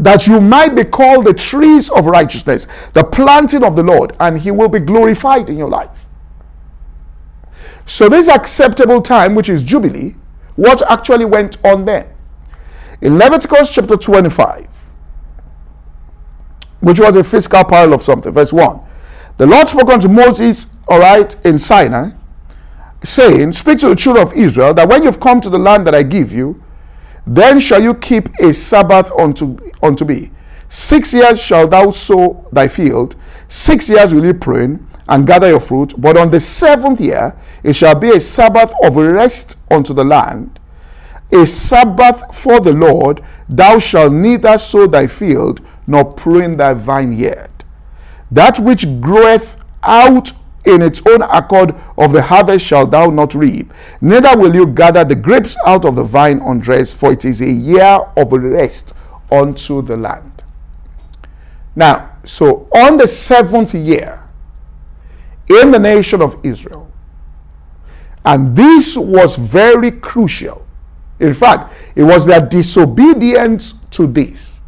that 0.00 0.26
you 0.26 0.40
might 0.40 0.74
be 0.74 0.82
called 0.82 1.26
the 1.26 1.34
trees 1.34 1.90
of 1.90 2.06
righteousness, 2.06 2.66
the 2.94 3.04
planting 3.04 3.62
of 3.62 3.76
the 3.76 3.82
Lord, 3.82 4.16
and 4.18 4.38
he 4.38 4.50
will 4.50 4.68
be 4.68 4.80
glorified 4.80 5.50
in 5.50 5.58
your 5.58 5.68
life. 5.68 6.06
So, 7.84 8.08
this 8.08 8.28
acceptable 8.28 9.02
time, 9.02 9.34
which 9.34 9.50
is 9.50 9.62
Jubilee, 9.62 10.14
what 10.56 10.82
actually 10.90 11.26
went 11.26 11.62
on 11.64 11.84
then? 11.84 12.06
In 13.02 13.18
Leviticus 13.18 13.74
chapter 13.74 13.96
25, 13.96 14.68
which 16.80 16.98
was 16.98 17.16
a 17.16 17.24
fiscal 17.24 17.62
pile 17.64 17.92
of 17.92 18.02
something, 18.02 18.32
verse 18.32 18.52
1. 18.52 18.80
The 19.36 19.46
Lord 19.46 19.68
spoke 19.68 19.90
unto 19.90 20.08
Moses, 20.08 20.66
all 20.88 21.00
right, 21.00 21.34
in 21.44 21.58
Sinai, 21.58 22.10
saying, 23.02 23.52
Speak 23.52 23.78
to 23.80 23.88
the 23.88 23.96
children 23.96 24.26
of 24.26 24.32
Israel 24.34 24.72
that 24.74 24.88
when 24.88 25.02
you've 25.02 25.20
come 25.20 25.42
to 25.42 25.50
the 25.50 25.58
land 25.58 25.86
that 25.86 25.94
I 25.94 26.02
give 26.02 26.32
you, 26.32 26.62
then 27.30 27.60
shall 27.60 27.80
you 27.80 27.94
keep 27.94 28.28
a 28.40 28.52
Sabbath 28.52 29.12
unto, 29.12 29.56
unto 29.84 30.04
me. 30.04 30.32
Six 30.68 31.14
years 31.14 31.40
shalt 31.40 31.70
thou 31.70 31.92
sow 31.92 32.44
thy 32.52 32.66
field, 32.66 33.14
six 33.46 33.88
years 33.88 34.12
will 34.12 34.24
you 34.24 34.34
prune 34.34 34.88
and 35.08 35.26
gather 35.26 35.48
your 35.48 35.60
fruit. 35.60 35.94
But 35.96 36.16
on 36.16 36.30
the 36.30 36.40
seventh 36.40 37.00
year 37.00 37.36
it 37.62 37.74
shall 37.74 37.94
be 37.94 38.10
a 38.10 38.18
Sabbath 38.18 38.74
of 38.82 38.96
rest 38.96 39.58
unto 39.70 39.94
the 39.94 40.02
land, 40.04 40.58
a 41.32 41.46
Sabbath 41.46 42.34
for 42.34 42.58
the 42.58 42.72
Lord. 42.72 43.22
Thou 43.48 43.78
shalt 43.78 44.12
neither 44.12 44.58
sow 44.58 44.88
thy 44.88 45.06
field 45.06 45.60
nor 45.86 46.04
prune 46.12 46.56
thy 46.56 46.74
vineyard. 46.74 47.50
That 48.32 48.58
which 48.58 49.00
groweth 49.00 49.56
out 49.84 50.32
in 50.64 50.82
its 50.82 51.00
own 51.06 51.22
accord 51.22 51.74
of 51.96 52.12
the 52.12 52.22
harvest 52.22 52.66
shalt 52.66 52.90
thou 52.90 53.06
not 53.06 53.34
reap, 53.34 53.72
neither 54.00 54.36
will 54.36 54.54
you 54.54 54.66
gather 54.66 55.04
the 55.04 55.14
grapes 55.14 55.56
out 55.66 55.84
of 55.84 55.96
the 55.96 56.04
vine 56.04 56.40
undressed, 56.40 56.96
for 56.96 57.12
it 57.12 57.24
is 57.24 57.40
a 57.40 57.50
year 57.50 57.98
of 58.16 58.32
rest 58.32 58.92
unto 59.32 59.80
the 59.82 59.96
land. 59.96 60.42
Now, 61.74 62.16
so 62.24 62.68
on 62.74 62.96
the 62.96 63.06
seventh 63.06 63.74
year 63.74 64.22
in 65.48 65.70
the 65.70 65.78
nation 65.78 66.20
of 66.20 66.36
Israel, 66.44 66.90
and 68.24 68.54
this 68.54 68.96
was 68.96 69.36
very 69.36 69.90
crucial. 69.90 70.66
In 71.20 71.32
fact, 71.34 71.72
it 71.96 72.02
was 72.02 72.26
their 72.26 72.40
disobedience 72.46 73.74
to 73.92 74.06
this 74.06 74.60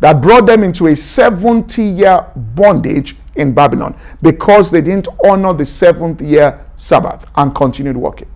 that 0.00 0.20
brought 0.20 0.46
them 0.46 0.62
into 0.62 0.88
a 0.88 0.96
70 0.96 1.82
year 1.82 2.26
bondage 2.36 3.16
in 3.36 3.52
Babylon 3.52 3.98
because 4.22 4.70
they 4.70 4.80
didn't 4.80 5.08
honor 5.24 5.52
the 5.52 5.66
seventh 5.66 6.20
year 6.20 6.64
Sabbath 6.76 7.26
and 7.36 7.54
continued 7.54 7.96
working. 7.96 8.30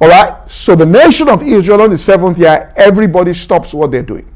All 0.00 0.08
right, 0.08 0.50
so 0.50 0.74
the 0.74 0.84
nation 0.84 1.28
of 1.28 1.42
Israel 1.42 1.82
on 1.82 1.90
the 1.90 1.98
seventh 1.98 2.38
year, 2.38 2.72
everybody 2.76 3.32
stops 3.32 3.72
what 3.72 3.90
they're 3.90 4.02
doing. 4.02 4.28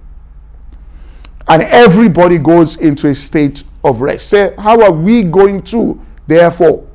And 1.49 1.63
everybody 1.63 2.39
goes 2.39 2.77
into 2.77 3.09
a 3.09 3.15
state 3.15 3.65
of 3.83 4.01
rest. 4.01 4.29
Say, 4.29 4.55
how 4.59 4.81
are 4.83 4.93
we 4.93 5.23
going 5.23 5.63
to, 5.65 6.01
therefore, 6.27 6.87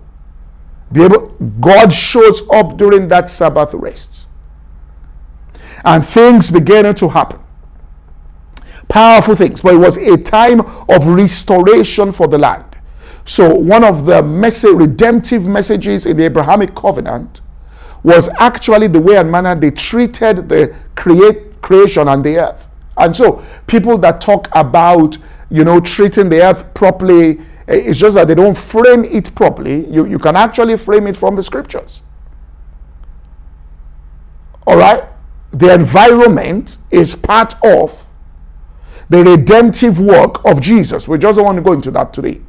be 0.91 1.03
able? 1.03 1.27
God 1.59 1.91
shows 1.91 2.47
up 2.51 2.77
during 2.77 3.07
that 3.09 3.29
Sabbath 3.29 3.73
rest. 3.73 4.27
And 5.83 6.05
things 6.05 6.49
began 6.49 6.93
to 6.95 7.09
happen 7.09 7.42
powerful 8.89 9.35
things, 9.35 9.61
but 9.61 9.73
it 9.73 9.77
was 9.77 9.97
a 9.97 10.17
time 10.17 10.61
of 10.61 11.07
restoration 11.07 12.11
for 12.11 12.27
the 12.27 12.37
land. 12.37 12.65
So, 13.25 13.53
one 13.55 13.83
of 13.83 14.05
the 14.05 14.21
message, 14.21 14.75
redemptive 14.75 15.45
messages 15.45 16.05
in 16.05 16.17
the 16.17 16.25
Abrahamic 16.25 16.75
covenant 16.75 17.41
was 18.03 18.27
actually 18.37 18.87
the 18.87 18.99
way 18.99 19.15
and 19.15 19.31
manner 19.31 19.55
they 19.55 19.71
treated 19.71 20.49
the 20.49 20.75
create, 20.95 21.61
creation 21.61 22.09
and 22.09 22.23
the 22.23 22.37
earth. 22.37 22.67
And 22.97 23.15
so, 23.15 23.43
people 23.65 23.97
that 23.99 24.19
talk 24.19 24.49
about, 24.53 25.17
you 25.49 25.63
know, 25.63 25.79
treating 25.79 26.29
the 26.29 26.41
earth 26.43 26.73
properly, 26.73 27.39
eh, 27.67 27.81
it's 27.85 27.97
just 27.97 28.15
that 28.15 28.27
they 28.27 28.35
don't 28.35 28.57
frame 28.57 29.05
it 29.05 29.33
properly. 29.35 29.87
You, 29.87 30.05
you 30.05 30.19
can 30.19 30.35
actually 30.35 30.77
frame 30.77 31.07
it 31.07 31.15
from 31.15 31.35
the 31.35 31.43
scriptures. 31.43 32.01
All 34.67 34.77
right? 34.77 35.03
The 35.51 35.73
environment 35.73 36.77
is 36.91 37.15
part 37.15 37.53
of 37.63 38.02
the 39.09 39.23
redemptive 39.23 39.99
work 39.99 40.43
of 40.45 40.61
Jesus. 40.61 41.07
We 41.07 41.17
just 41.17 41.37
don't 41.37 41.45
want 41.45 41.57
to 41.57 41.61
go 41.61 41.73
into 41.73 41.91
that 41.91 42.13
today. 42.13 42.41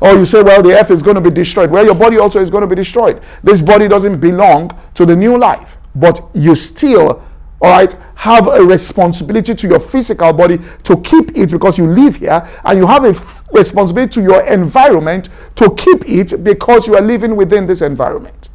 Or 0.00 0.12
you 0.12 0.24
say, 0.24 0.42
well, 0.42 0.62
the 0.62 0.78
earth 0.78 0.90
is 0.90 1.02
going 1.02 1.16
to 1.16 1.20
be 1.20 1.30
destroyed. 1.30 1.70
Well, 1.70 1.84
your 1.84 1.94
body 1.94 2.18
also 2.18 2.40
is 2.40 2.50
going 2.50 2.62
to 2.62 2.66
be 2.66 2.74
destroyed. 2.74 3.22
This 3.42 3.62
body 3.62 3.88
doesn't 3.88 4.20
belong 4.20 4.70
to 4.94 5.06
the 5.06 5.16
new 5.16 5.38
life, 5.38 5.78
but 5.94 6.20
you 6.34 6.54
still, 6.54 7.22
all 7.62 7.70
right, 7.70 7.94
have 8.14 8.46
a 8.46 8.62
responsibility 8.62 9.54
to 9.54 9.68
your 9.68 9.80
physical 9.80 10.32
body 10.32 10.58
to 10.84 11.00
keep 11.00 11.36
it 11.36 11.50
because 11.50 11.78
you 11.78 11.86
live 11.86 12.16
here, 12.16 12.46
and 12.64 12.78
you 12.78 12.86
have 12.86 13.04
a 13.04 13.08
f- 13.08 13.44
responsibility 13.52 14.12
to 14.12 14.22
your 14.22 14.46
environment 14.46 15.30
to 15.56 15.74
keep 15.74 16.08
it 16.08 16.44
because 16.44 16.86
you 16.86 16.94
are 16.94 17.02
living 17.02 17.34
within 17.36 17.66
this 17.66 17.80
environment. 17.80 18.50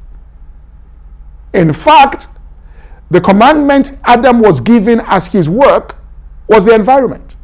In 1.54 1.74
fact, 1.74 2.28
the 3.10 3.22
commandment 3.22 3.92
Adam 4.04 4.40
was 4.42 4.60
given 4.60 5.02
as 5.06 5.28
his 5.28 5.50
work 5.50 5.98
was 6.48 6.66
the 6.66 6.76
environment. 6.76 7.36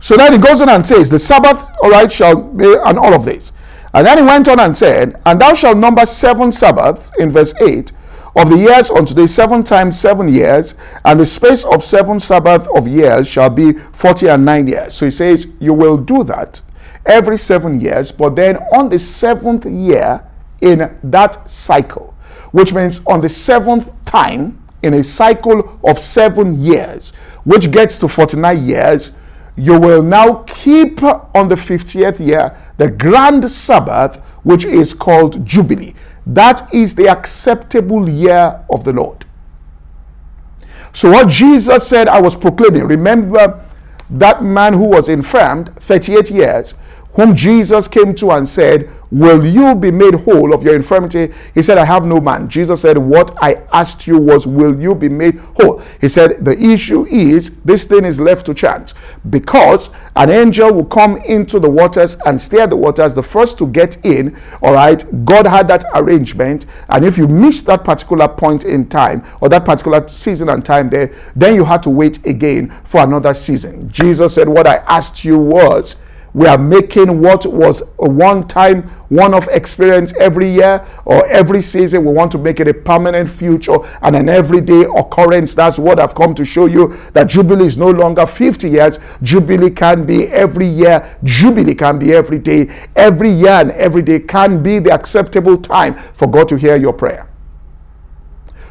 So 0.00 0.16
then 0.16 0.32
he 0.32 0.38
goes 0.38 0.60
on 0.60 0.68
and 0.68 0.86
says, 0.86 1.10
The 1.10 1.18
Sabbath, 1.18 1.66
all 1.82 1.90
right, 1.90 2.10
shall 2.10 2.40
be, 2.40 2.74
and 2.84 2.98
all 2.98 3.12
of 3.12 3.24
this. 3.24 3.52
And 3.92 4.06
then 4.06 4.18
he 4.18 4.24
went 4.24 4.46
on 4.46 4.60
and 4.60 4.76
said, 4.76 5.20
And 5.26 5.40
thou 5.40 5.54
shalt 5.54 5.78
number 5.78 6.06
seven 6.06 6.52
Sabbaths, 6.52 7.10
in 7.18 7.32
verse 7.32 7.54
8, 7.60 7.90
of 8.36 8.50
the 8.50 8.56
years 8.56 8.90
unto 8.90 9.14
thee, 9.14 9.26
seven 9.26 9.62
times 9.62 9.98
seven 9.98 10.28
years, 10.28 10.74
and 11.06 11.18
the 11.18 11.24
space 11.26 11.64
of 11.64 11.82
seven 11.82 12.20
Sabbath 12.20 12.68
of 12.76 12.86
years 12.86 13.26
shall 13.26 13.48
be 13.48 13.72
forty 13.72 14.28
and 14.28 14.44
nine 14.44 14.68
years. 14.68 14.94
So 14.94 15.06
he 15.06 15.10
says, 15.10 15.46
You 15.58 15.72
will 15.72 15.96
do 15.96 16.22
that 16.24 16.60
every 17.06 17.38
seven 17.38 17.80
years, 17.80 18.12
but 18.12 18.36
then 18.36 18.56
on 18.74 18.90
the 18.90 18.98
seventh 18.98 19.64
year 19.64 20.22
in 20.60 20.98
that 21.04 21.50
cycle, 21.50 22.14
which 22.56 22.72
means 22.72 23.04
on 23.06 23.20
the 23.20 23.28
seventh 23.28 23.92
time 24.06 24.58
in 24.82 24.94
a 24.94 25.04
cycle 25.04 25.78
of 25.84 25.98
seven 25.98 26.58
years, 26.58 27.10
which 27.44 27.70
gets 27.70 27.98
to 27.98 28.08
49 28.08 28.66
years, 28.66 29.12
you 29.56 29.78
will 29.78 30.02
now 30.02 30.36
keep 30.46 31.02
on 31.02 31.48
the 31.48 31.54
50th 31.54 32.18
year 32.18 32.56
the 32.78 32.90
grand 32.90 33.44
Sabbath, 33.50 34.16
which 34.44 34.64
is 34.64 34.94
called 34.94 35.44
Jubilee. 35.44 35.94
That 36.26 36.72
is 36.72 36.94
the 36.94 37.08
acceptable 37.10 38.08
year 38.08 38.64
of 38.70 38.84
the 38.84 38.92
Lord. 38.94 39.26
So, 40.94 41.10
what 41.10 41.28
Jesus 41.28 41.86
said, 41.86 42.08
I 42.08 42.22
was 42.22 42.34
proclaiming. 42.34 42.84
Remember 42.84 43.62
that 44.08 44.42
man 44.42 44.72
who 44.72 44.86
was 44.86 45.10
infirmed 45.10 45.76
38 45.76 46.30
years, 46.30 46.74
whom 47.16 47.34
Jesus 47.34 47.88
came 47.88 48.14
to 48.14 48.30
and 48.30 48.48
said, 48.48 48.90
Will 49.10 49.46
you 49.46 49.74
be 49.74 49.90
made 49.90 50.14
whole 50.14 50.52
of 50.52 50.62
your 50.62 50.74
infirmity? 50.74 51.32
He 51.54 51.62
said, 51.62 51.78
I 51.78 51.84
have 51.84 52.04
no 52.04 52.20
man. 52.20 52.48
Jesus 52.48 52.82
said, 52.82 52.98
What 52.98 53.30
I 53.42 53.62
asked 53.72 54.06
you 54.06 54.18
was, 54.18 54.46
Will 54.46 54.78
you 54.80 54.94
be 54.94 55.08
made 55.08 55.38
whole? 55.38 55.78
He 56.00 56.08
said, 56.08 56.44
The 56.44 56.58
issue 56.60 57.06
is 57.06 57.60
this 57.62 57.86
thing 57.86 58.04
is 58.04 58.20
left 58.20 58.44
to 58.46 58.54
chance 58.54 58.94
because 59.30 59.90
an 60.16 60.28
angel 60.28 60.74
will 60.74 60.84
come 60.84 61.16
into 61.18 61.58
the 61.58 61.70
waters 61.70 62.16
and 62.26 62.40
stir 62.40 62.66
the 62.66 62.76
waters, 62.76 63.14
the 63.14 63.22
first 63.22 63.56
to 63.58 63.66
get 63.66 64.04
in. 64.04 64.36
All 64.60 64.74
right, 64.74 65.02
God 65.24 65.46
had 65.46 65.68
that 65.68 65.84
arrangement. 65.94 66.66
And 66.88 67.04
if 67.04 67.16
you 67.16 67.28
miss 67.28 67.62
that 67.62 67.84
particular 67.84 68.28
point 68.28 68.64
in 68.64 68.88
time 68.88 69.24
or 69.40 69.48
that 69.48 69.64
particular 69.64 70.06
season 70.08 70.50
and 70.50 70.64
time 70.64 70.90
there, 70.90 71.14
then 71.34 71.54
you 71.54 71.64
had 71.64 71.82
to 71.84 71.90
wait 71.90 72.26
again 72.26 72.70
for 72.84 73.02
another 73.02 73.32
season. 73.32 73.88
Jesus 73.90 74.34
said, 74.34 74.48
What 74.48 74.66
I 74.66 74.76
asked 74.86 75.24
you 75.24 75.38
was, 75.38 75.96
we 76.36 76.46
are 76.46 76.58
making 76.58 77.22
what 77.22 77.46
was 77.46 77.80
a 77.98 78.06
one 78.10 78.46
time, 78.46 78.82
one 79.08 79.32
off 79.32 79.48
experience 79.48 80.12
every 80.20 80.50
year 80.50 80.86
or 81.06 81.26
every 81.28 81.62
season. 81.62 82.04
We 82.04 82.12
want 82.12 82.30
to 82.32 82.36
make 82.38 82.60
it 82.60 82.68
a 82.68 82.74
permanent 82.74 83.30
future 83.30 83.78
and 84.02 84.14
an 84.14 84.28
everyday 84.28 84.82
occurrence. 84.82 85.54
That's 85.54 85.78
what 85.78 85.98
I've 85.98 86.14
come 86.14 86.34
to 86.34 86.44
show 86.44 86.66
you 86.66 86.94
that 87.14 87.28
Jubilee 87.28 87.64
is 87.64 87.78
no 87.78 87.88
longer 87.88 88.26
50 88.26 88.68
years. 88.68 88.98
Jubilee 89.22 89.70
can 89.70 90.04
be 90.04 90.26
every 90.26 90.66
year. 90.66 91.16
Jubilee 91.24 91.74
can 91.74 91.98
be 91.98 92.12
every 92.12 92.38
day. 92.38 92.68
Every 92.96 93.30
year 93.30 93.52
and 93.52 93.70
every 93.70 94.02
day 94.02 94.20
can 94.20 94.62
be 94.62 94.78
the 94.78 94.92
acceptable 94.92 95.56
time 95.56 95.94
for 95.94 96.28
God 96.28 96.48
to 96.48 96.56
hear 96.56 96.76
your 96.76 96.92
prayer 96.92 97.30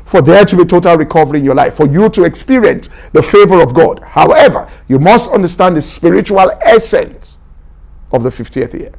for 0.06 0.22
there 0.22 0.46
to 0.46 0.56
be 0.56 0.64
total 0.64 0.96
recovery 0.98 1.40
in 1.40 1.46
your 1.46 1.56
life, 1.56 1.74
for 1.74 1.88
you 1.88 2.10
to 2.10 2.26
experience 2.26 2.90
the 3.14 3.24
favor 3.24 3.60
of 3.60 3.74
God. 3.74 4.02
However, 4.04 4.70
you 4.88 5.00
must 5.00 5.32
understand 5.32 5.76
the 5.76 5.82
spiritual 5.82 6.52
essence 6.64 7.35
of 8.16 8.24
the 8.24 8.30
50th 8.30 8.74
year. 8.80 8.94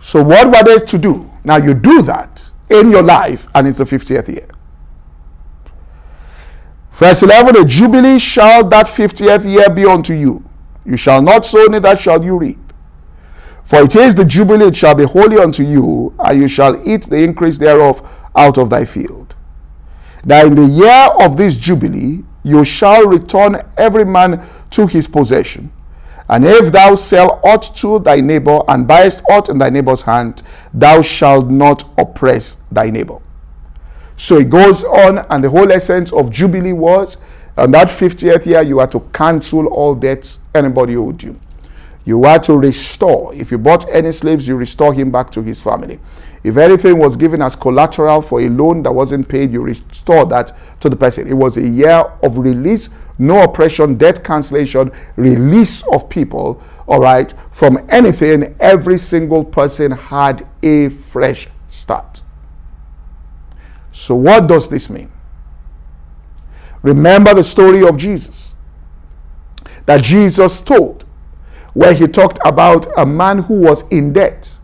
So, 0.00 0.22
what 0.22 0.46
were 0.46 0.62
they 0.78 0.84
to 0.86 0.98
do? 0.98 1.30
Now, 1.44 1.56
you 1.56 1.74
do 1.74 2.02
that 2.02 2.50
in 2.70 2.90
your 2.90 3.02
life, 3.02 3.48
and 3.54 3.66
it's 3.66 3.78
the 3.78 3.84
50th 3.84 4.28
year. 4.28 4.48
Verse 6.92 7.22
11 7.22 7.56
A 7.56 7.64
jubilee 7.64 8.18
shall 8.18 8.66
that 8.68 8.86
50th 8.86 9.44
year 9.50 9.68
be 9.70 9.84
unto 9.84 10.14
you. 10.14 10.44
You 10.84 10.96
shall 10.96 11.20
not 11.22 11.46
sow, 11.46 11.64
neither 11.66 11.96
shall 11.96 12.24
you 12.24 12.38
reap. 12.38 12.58
For 13.64 13.82
it 13.82 13.94
is 13.96 14.14
the 14.14 14.24
jubilee, 14.24 14.68
it 14.68 14.76
shall 14.76 14.94
be 14.94 15.04
holy 15.04 15.38
unto 15.38 15.62
you, 15.62 16.14
and 16.18 16.40
you 16.40 16.48
shall 16.48 16.76
eat 16.88 17.02
the 17.02 17.22
increase 17.22 17.58
thereof 17.58 18.02
out 18.34 18.56
of 18.56 18.70
thy 18.70 18.84
field. 18.84 19.36
Now 20.24 20.46
in 20.46 20.54
the 20.54 20.64
year 20.64 21.08
of 21.24 21.36
this 21.36 21.56
jubilee, 21.56 22.24
you 22.48 22.64
shall 22.64 23.06
return 23.06 23.62
every 23.76 24.04
man 24.04 24.44
to 24.70 24.86
his 24.86 25.06
possession. 25.06 25.70
And 26.28 26.44
if 26.44 26.72
thou 26.72 26.94
sell 26.94 27.40
aught 27.42 27.74
to 27.76 27.98
thy 28.00 28.20
neighbor, 28.20 28.60
and 28.68 28.86
buyest 28.86 29.22
aught 29.30 29.48
in 29.48 29.58
thy 29.58 29.70
neighbor's 29.70 30.02
hand, 30.02 30.42
thou 30.74 31.00
shalt 31.00 31.48
not 31.48 31.84
oppress 31.98 32.58
thy 32.70 32.90
neighbor. 32.90 33.18
So 34.16 34.36
it 34.38 34.50
goes 34.50 34.84
on, 34.84 35.18
and 35.30 35.42
the 35.42 35.48
whole 35.48 35.70
essence 35.72 36.12
of 36.12 36.30
Jubilee 36.30 36.72
was 36.72 37.16
on 37.56 37.72
that 37.72 37.88
50th 37.88 38.46
year, 38.46 38.62
you 38.62 38.78
are 38.78 38.86
to 38.86 39.00
cancel 39.12 39.66
all 39.66 39.94
debts 39.94 40.38
anybody 40.54 40.96
owed 40.96 41.22
you. 41.22 41.38
You 42.04 42.24
are 42.24 42.38
to 42.40 42.56
restore. 42.56 43.34
If 43.34 43.50
you 43.50 43.58
bought 43.58 43.88
any 43.90 44.12
slaves, 44.12 44.46
you 44.46 44.56
restore 44.56 44.94
him 44.94 45.10
back 45.10 45.30
to 45.32 45.42
his 45.42 45.60
family. 45.60 45.98
If 46.44 46.56
anything 46.56 46.98
was 46.98 47.16
given 47.16 47.42
as 47.42 47.56
collateral 47.56 48.22
for 48.22 48.40
a 48.40 48.48
loan 48.48 48.82
that 48.84 48.92
wasn't 48.92 49.28
paid, 49.28 49.52
you 49.52 49.62
restore 49.62 50.24
that 50.26 50.52
to 50.80 50.88
the 50.88 50.96
person. 50.96 51.28
It 51.28 51.34
was 51.34 51.56
a 51.56 51.66
year 51.66 52.04
of 52.22 52.38
release, 52.38 52.90
no 53.18 53.42
oppression, 53.42 53.96
debt 53.96 54.22
cancellation, 54.22 54.92
release 55.16 55.82
of 55.88 56.08
people, 56.08 56.62
all 56.86 57.00
right, 57.00 57.32
from 57.50 57.84
anything. 57.88 58.54
Every 58.60 58.98
single 58.98 59.44
person 59.44 59.90
had 59.90 60.46
a 60.62 60.90
fresh 60.90 61.48
start. 61.68 62.22
So, 63.90 64.14
what 64.14 64.46
does 64.46 64.68
this 64.68 64.88
mean? 64.88 65.10
Remember 66.82 67.34
the 67.34 67.42
story 67.42 67.86
of 67.86 67.96
Jesus 67.96 68.54
that 69.86 70.02
Jesus 70.02 70.62
told 70.62 71.04
where 71.74 71.92
he 71.92 72.06
talked 72.06 72.38
about 72.44 72.86
a 72.96 73.04
man 73.04 73.38
who 73.38 73.54
was 73.54 73.82
in 73.88 74.12
debt 74.12 74.57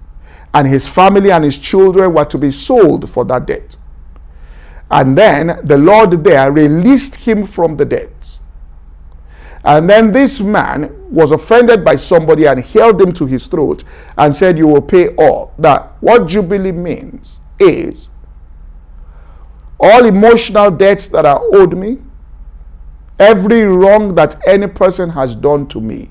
and 0.55 0.69
his 0.69 0.87
family 0.87 1.33
and 1.33 1.45
his 1.45 1.59
children 1.59 2.15
were 2.15 2.25
to 2.25 2.39
be 2.39 2.51
sold 2.53 3.11
for 3.11 3.25
that 3.25 3.47
debt. 3.47 3.77
And 4.91 5.19
then 5.19 5.61
the 5.65 5.77
Lord 5.77 6.23
there 6.23 6.53
released 6.53 7.17
him 7.17 7.45
from 7.45 7.77
the 7.77 7.85
debt. 7.85 8.39
And 9.65 9.89
then 9.89 10.13
this 10.13 10.41
man 10.41 10.95
was 11.11 11.33
offended 11.33 11.85
by 11.85 11.97
somebody 11.97 12.47
and 12.47 12.61
held 12.61 13.01
him 13.01 13.13
to 13.15 13.27
his 13.27 13.47
throat 13.47 13.83
and 14.19 14.35
said, 14.35 14.59
You 14.59 14.69
will 14.69 14.83
pay 14.83 15.15
all. 15.17 15.55
That 15.59 15.95
what 16.01 16.27
Jubilee 16.27 16.71
means 16.71 17.41
is 17.59 18.11
all 19.81 20.05
emotional 20.05 20.71
debts 20.71 21.09
that 21.09 21.27
are 21.27 21.41
owed 21.55 21.77
me, 21.77 21.99
every 23.19 23.63
wrong 23.63 24.15
that 24.15 24.37
any 24.47 24.67
person 24.67 25.09
has 25.11 25.35
done 25.35 25.67
to 25.69 25.81
me, 25.81 26.11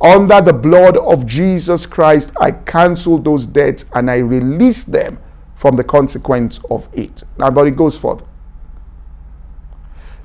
under 0.00 0.40
the 0.40 0.52
blood 0.52 0.96
of 0.98 1.26
Jesus 1.26 1.86
Christ, 1.86 2.32
I 2.40 2.50
cancel 2.50 3.18
those 3.18 3.46
debts 3.46 3.86
and 3.94 4.10
I 4.10 4.18
release 4.18 4.84
them 4.84 5.18
from 5.54 5.76
the 5.76 5.84
consequence 5.84 6.60
of 6.70 6.88
it. 6.92 7.24
Now, 7.38 7.50
but 7.50 7.66
it 7.66 7.76
goes 7.76 7.98
further. 7.98 8.24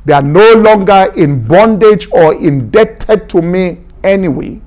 They 0.04 0.14
are 0.14 0.22
no 0.22 0.54
longer 0.54 1.12
in 1.16 1.48
bondage 1.48 2.08
or 2.12 2.34
indebted 2.34 3.30
to 3.30 3.42
me 3.42 3.80
anyway 4.04 4.62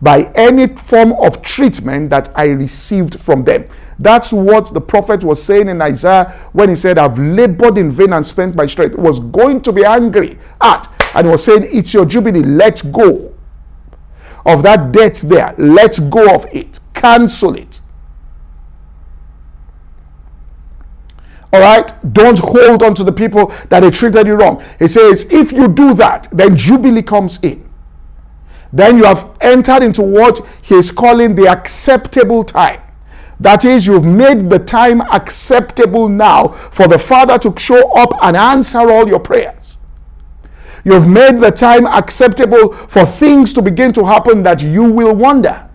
by 0.00 0.30
any 0.34 0.68
form 0.68 1.12
of 1.14 1.42
treatment 1.42 2.10
that 2.10 2.30
I 2.34 2.46
received 2.46 3.20
from 3.20 3.44
them. 3.44 3.68
That's 3.98 4.32
what 4.32 4.72
the 4.72 4.80
prophet 4.80 5.24
was 5.24 5.42
saying 5.42 5.68
in 5.68 5.82
Isaiah 5.82 6.32
when 6.52 6.68
he 6.68 6.76
said, 6.76 6.98
I've 6.98 7.18
labored 7.18 7.78
in 7.78 7.90
vain 7.90 8.12
and 8.12 8.26
spent 8.26 8.54
my 8.54 8.66
strength. 8.66 8.94
He 8.94 9.00
was 9.00 9.18
going 9.20 9.60
to 9.62 9.72
be 9.72 9.84
angry 9.84 10.38
at, 10.60 10.86
and 11.16 11.30
was 11.30 11.44
saying, 11.44 11.64
It's 11.64 11.92
your 11.92 12.04
jubilee, 12.04 12.42
let 12.42 12.80
go 12.92 13.34
of 14.46 14.62
that 14.62 14.92
debt 14.92 15.22
there. 15.26 15.54
Let 15.58 15.98
go 16.10 16.34
of 16.34 16.46
it. 16.54 16.80
Cancel 16.94 17.54
it. 17.54 17.80
All 21.52 21.60
right? 21.60 21.92
Don't 22.12 22.38
hold 22.38 22.82
on 22.82 22.94
to 22.94 23.04
the 23.04 23.12
people 23.12 23.46
that 23.70 23.80
they 23.80 23.90
treated 23.90 24.26
you 24.26 24.34
wrong. 24.34 24.62
He 24.78 24.88
says, 24.88 25.32
if 25.32 25.52
you 25.52 25.68
do 25.68 25.94
that, 25.94 26.28
then 26.32 26.56
Jubilee 26.56 27.02
comes 27.02 27.38
in. 27.42 27.68
Then 28.72 28.98
you 28.98 29.04
have 29.04 29.30
entered 29.40 29.82
into 29.82 30.02
what 30.02 30.40
he's 30.62 30.92
calling 30.92 31.34
the 31.34 31.48
acceptable 31.48 32.44
time. 32.44 32.82
That 33.40 33.64
is, 33.64 33.86
you've 33.86 34.04
made 34.04 34.50
the 34.50 34.58
time 34.58 35.00
acceptable 35.00 36.08
now 36.08 36.48
for 36.48 36.88
the 36.88 36.98
Father 36.98 37.38
to 37.38 37.54
show 37.56 37.92
up 37.92 38.10
and 38.22 38.36
answer 38.36 38.90
all 38.90 39.08
your 39.08 39.20
prayers. 39.20 39.77
You've 40.84 41.08
made 41.08 41.40
the 41.40 41.50
time 41.50 41.86
acceptable 41.86 42.72
for 42.72 43.04
things 43.04 43.52
to 43.54 43.62
begin 43.62 43.92
to 43.94 44.04
happen 44.04 44.42
that 44.44 44.62
you 44.62 44.84
will 44.84 45.14
wonder. 45.14 45.68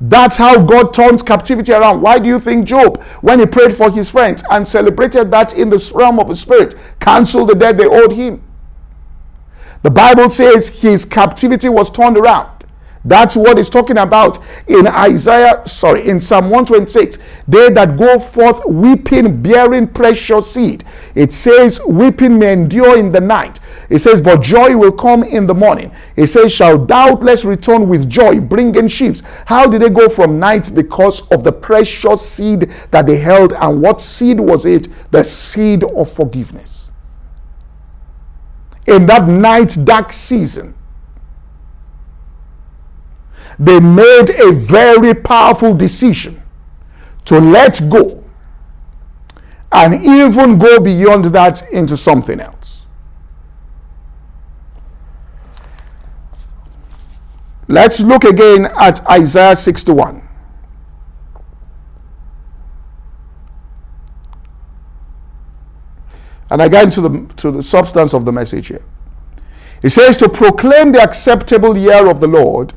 That's 0.00 0.36
how 0.36 0.62
God 0.62 0.94
turns 0.94 1.22
captivity 1.22 1.72
around. 1.72 2.00
Why 2.00 2.18
do 2.18 2.28
you 2.28 2.40
think 2.40 2.66
Job, 2.66 3.02
when 3.20 3.38
he 3.38 3.46
prayed 3.46 3.74
for 3.74 3.90
his 3.90 4.08
friends 4.08 4.42
and 4.50 4.66
celebrated 4.66 5.30
that 5.30 5.54
in 5.54 5.68
the 5.68 5.92
realm 5.94 6.18
of 6.18 6.28
the 6.28 6.36
spirit, 6.36 6.74
canceled 7.00 7.50
the 7.50 7.54
debt 7.54 7.76
they 7.76 7.86
owed 7.86 8.12
him? 8.12 8.42
The 9.82 9.90
Bible 9.90 10.30
says 10.30 10.68
his 10.68 11.04
captivity 11.04 11.68
was 11.68 11.90
turned 11.90 12.16
around. 12.16 12.59
That's 13.04 13.34
what 13.34 13.58
it's 13.58 13.70
talking 13.70 13.96
about 13.96 14.38
in 14.66 14.86
Isaiah, 14.86 15.62
sorry, 15.66 16.06
in 16.06 16.20
Psalm 16.20 16.44
126. 16.44 17.18
They 17.48 17.70
that 17.70 17.96
go 17.96 18.18
forth 18.18 18.66
weeping, 18.66 19.40
bearing 19.40 19.88
precious 19.88 20.52
seed. 20.52 20.84
It 21.14 21.32
says, 21.32 21.80
weeping 21.86 22.38
may 22.38 22.52
endure 22.52 22.98
in 22.98 23.10
the 23.10 23.20
night. 23.20 23.58
It 23.88 24.00
says, 24.00 24.20
but 24.20 24.42
joy 24.42 24.76
will 24.76 24.92
come 24.92 25.22
in 25.22 25.46
the 25.46 25.54
morning. 25.54 25.90
It 26.16 26.26
says, 26.26 26.52
shall 26.52 26.76
doubtless 26.76 27.44
return 27.44 27.88
with 27.88 28.08
joy, 28.08 28.38
bringing 28.38 28.86
sheaves. 28.86 29.22
How 29.46 29.66
did 29.66 29.80
they 29.80 29.90
go 29.90 30.10
from 30.10 30.38
night? 30.38 30.70
Because 30.74 31.26
of 31.32 31.42
the 31.42 31.52
precious 31.52 32.28
seed 32.28 32.70
that 32.90 33.06
they 33.06 33.16
held. 33.16 33.54
And 33.54 33.80
what 33.80 34.02
seed 34.02 34.38
was 34.38 34.66
it? 34.66 34.88
The 35.10 35.24
seed 35.24 35.84
of 35.84 36.12
forgiveness. 36.12 36.90
In 38.86 39.06
that 39.06 39.26
night, 39.26 39.76
dark 39.84 40.12
season, 40.12 40.74
they 43.60 43.78
made 43.78 44.30
a 44.40 44.52
very 44.52 45.12
powerful 45.12 45.74
decision 45.74 46.42
to 47.26 47.38
let 47.38 47.78
go 47.90 48.24
and 49.70 50.02
even 50.02 50.58
go 50.58 50.80
beyond 50.80 51.26
that 51.26 51.70
into 51.70 51.94
something 51.94 52.40
else. 52.40 52.86
Let's 57.68 58.00
look 58.00 58.24
again 58.24 58.64
at 58.80 59.06
Isaiah 59.08 59.54
61. 59.54 60.26
And 66.50 66.62
I 66.62 66.68
get 66.68 66.84
into 66.84 67.02
the, 67.02 67.34
to 67.36 67.50
the 67.50 67.62
substance 67.62 68.14
of 68.14 68.24
the 68.24 68.32
message 68.32 68.68
here. 68.68 68.82
It 69.82 69.90
says 69.90 70.16
to 70.16 70.30
proclaim 70.30 70.92
the 70.92 71.02
acceptable 71.02 71.76
year 71.76 72.08
of 72.08 72.20
the 72.20 72.26
Lord 72.26 72.72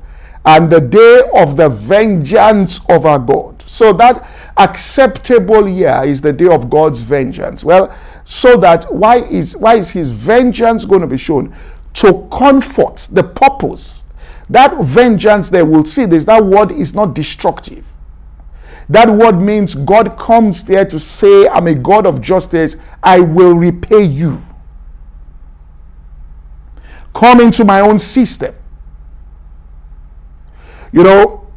and 0.45 0.69
the 0.69 0.81
day 0.81 1.23
of 1.35 1.57
the 1.57 1.69
vengeance 1.69 2.79
of 2.89 3.05
our 3.05 3.19
God. 3.19 3.61
So 3.65 3.93
that 3.93 4.29
acceptable 4.57 5.67
year 5.67 6.01
is 6.05 6.21
the 6.21 6.33
day 6.33 6.47
of 6.47 6.69
God's 6.69 7.01
vengeance. 7.01 7.63
Well, 7.63 7.95
so 8.25 8.57
that 8.57 8.85
why 8.93 9.17
is 9.17 9.55
why 9.57 9.75
is 9.75 9.89
his 9.91 10.09
vengeance 10.09 10.85
going 10.85 11.01
to 11.01 11.07
be 11.07 11.17
shown? 11.17 11.55
To 11.95 12.27
comfort 12.31 13.09
the 13.11 13.23
purpose. 13.23 14.03
That 14.49 14.77
vengeance 14.81 15.49
there 15.49 15.65
will 15.65 15.85
see 15.85 16.05
this, 16.05 16.25
that 16.25 16.43
word 16.43 16.71
is 16.71 16.93
not 16.93 17.15
destructive. 17.15 17.85
That 18.89 19.09
word 19.09 19.39
means 19.41 19.75
God 19.75 20.17
comes 20.17 20.63
there 20.65 20.85
to 20.85 20.99
say, 20.99 21.47
I'm 21.47 21.67
a 21.67 21.75
God 21.75 22.05
of 22.05 22.21
justice, 22.21 22.75
I 23.01 23.21
will 23.21 23.55
repay 23.55 24.03
you. 24.03 24.43
come 27.13 27.39
into 27.39 27.63
my 27.63 27.79
own 27.79 27.99
system. 27.99 28.53
You 30.93 31.03
know, 31.03 31.47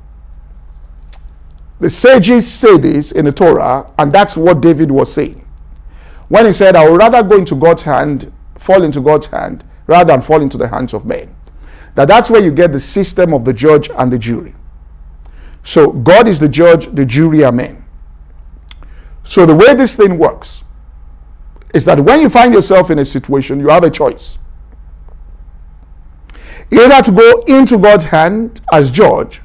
the 1.79 1.91
sages 1.91 2.51
say 2.51 2.79
this 2.79 3.13
in 3.13 3.27
the 3.27 3.33
Torah, 3.33 3.93
and 3.99 4.13
that's 4.13 4.37
what 4.37 4.63
David 4.63 4.91
was 4.91 5.13
saying. 5.13 5.47
When 6.29 6.47
he 6.47 6.53
said, 6.53 6.75
I 6.75 6.89
would 6.89 6.97
rather 6.97 7.23
go 7.23 7.37
into 7.37 7.55
God's 7.55 7.83
hand, 7.83 8.33
fall 8.59 8.83
into 8.83 9.01
God's 9.01 9.27
hand, 9.27 9.63
rather 9.87 10.13
than 10.13 10.23
fall 10.23 10.41
into 10.41 10.57
the 10.57 10.67
hands 10.67 10.95
of 10.95 11.05
men. 11.05 11.35
That 11.95 12.09
that's 12.09 12.31
where 12.31 12.43
you 12.43 12.51
get 12.51 12.73
the 12.73 12.81
system 12.81 13.33
of 13.33 13.45
the 13.45 13.53
judge 13.53 13.91
and 13.91 14.11
the 14.11 14.19
jury. 14.19 14.55
So 15.63 15.93
God 15.93 16.29
is 16.29 16.41
the 16.41 16.49
judge, 16.49 16.95
the 16.95 17.05
jury 17.05 17.45
are 17.45 17.53
men. 17.53 17.85
So 19.23 19.45
the 19.45 19.55
way 19.55 19.75
this 19.75 19.97
thing 19.97 20.17
works 20.17 20.65
is 21.75 21.85
that 21.85 22.01
when 22.01 22.21
you 22.23 22.31
find 22.31 22.55
yourself 22.55 22.91
in 22.91 23.01
a 23.01 23.05
situation, 23.05 23.61
you 23.61 23.69
have 23.69 23.85
a 23.85 23.91
choice. 23.91 24.39
Either 26.71 27.03
to 27.03 27.13
go 27.13 27.45
into 27.47 27.79
God's 27.79 28.05
hand 28.05 28.61
as 28.73 28.91
judge 28.91 29.41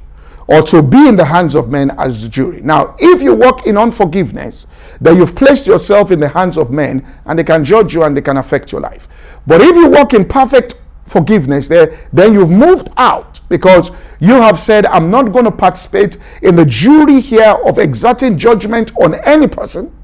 or 0.48 0.62
to 0.62 0.82
be 0.82 1.08
in 1.08 1.16
the 1.16 1.24
hands 1.24 1.54
of 1.54 1.70
men 1.70 1.90
as 1.98 2.22
the 2.22 2.28
jury. 2.28 2.60
Now, 2.62 2.96
if 2.98 3.22
you 3.22 3.34
walk 3.34 3.66
in 3.66 3.78
unforgiveness, 3.78 4.66
then 5.00 5.16
you've 5.16 5.34
placed 5.34 5.66
yourself 5.66 6.10
in 6.10 6.20
the 6.20 6.28
hands 6.28 6.58
of 6.58 6.70
men 6.70 7.06
and 7.26 7.38
they 7.38 7.44
can 7.44 7.64
judge 7.64 7.94
you 7.94 8.02
and 8.02 8.16
they 8.16 8.20
can 8.20 8.36
affect 8.36 8.72
your 8.72 8.80
life. 8.80 9.08
But 9.46 9.60
if 9.60 9.76
you 9.76 9.88
walk 9.88 10.14
in 10.14 10.24
perfect 10.24 10.74
forgiveness, 11.06 11.68
then 11.68 12.32
you've 12.32 12.50
moved 12.50 12.90
out 12.96 13.40
because 13.48 13.92
you 14.18 14.34
have 14.34 14.58
said, 14.58 14.86
I'm 14.86 15.10
not 15.10 15.32
going 15.32 15.44
to 15.44 15.50
participate 15.50 16.16
in 16.42 16.56
the 16.56 16.64
jury 16.64 17.20
here 17.20 17.56
of 17.64 17.78
exerting 17.78 18.36
judgment 18.36 18.92
on 18.96 19.14
any 19.24 19.46
person 19.46 19.94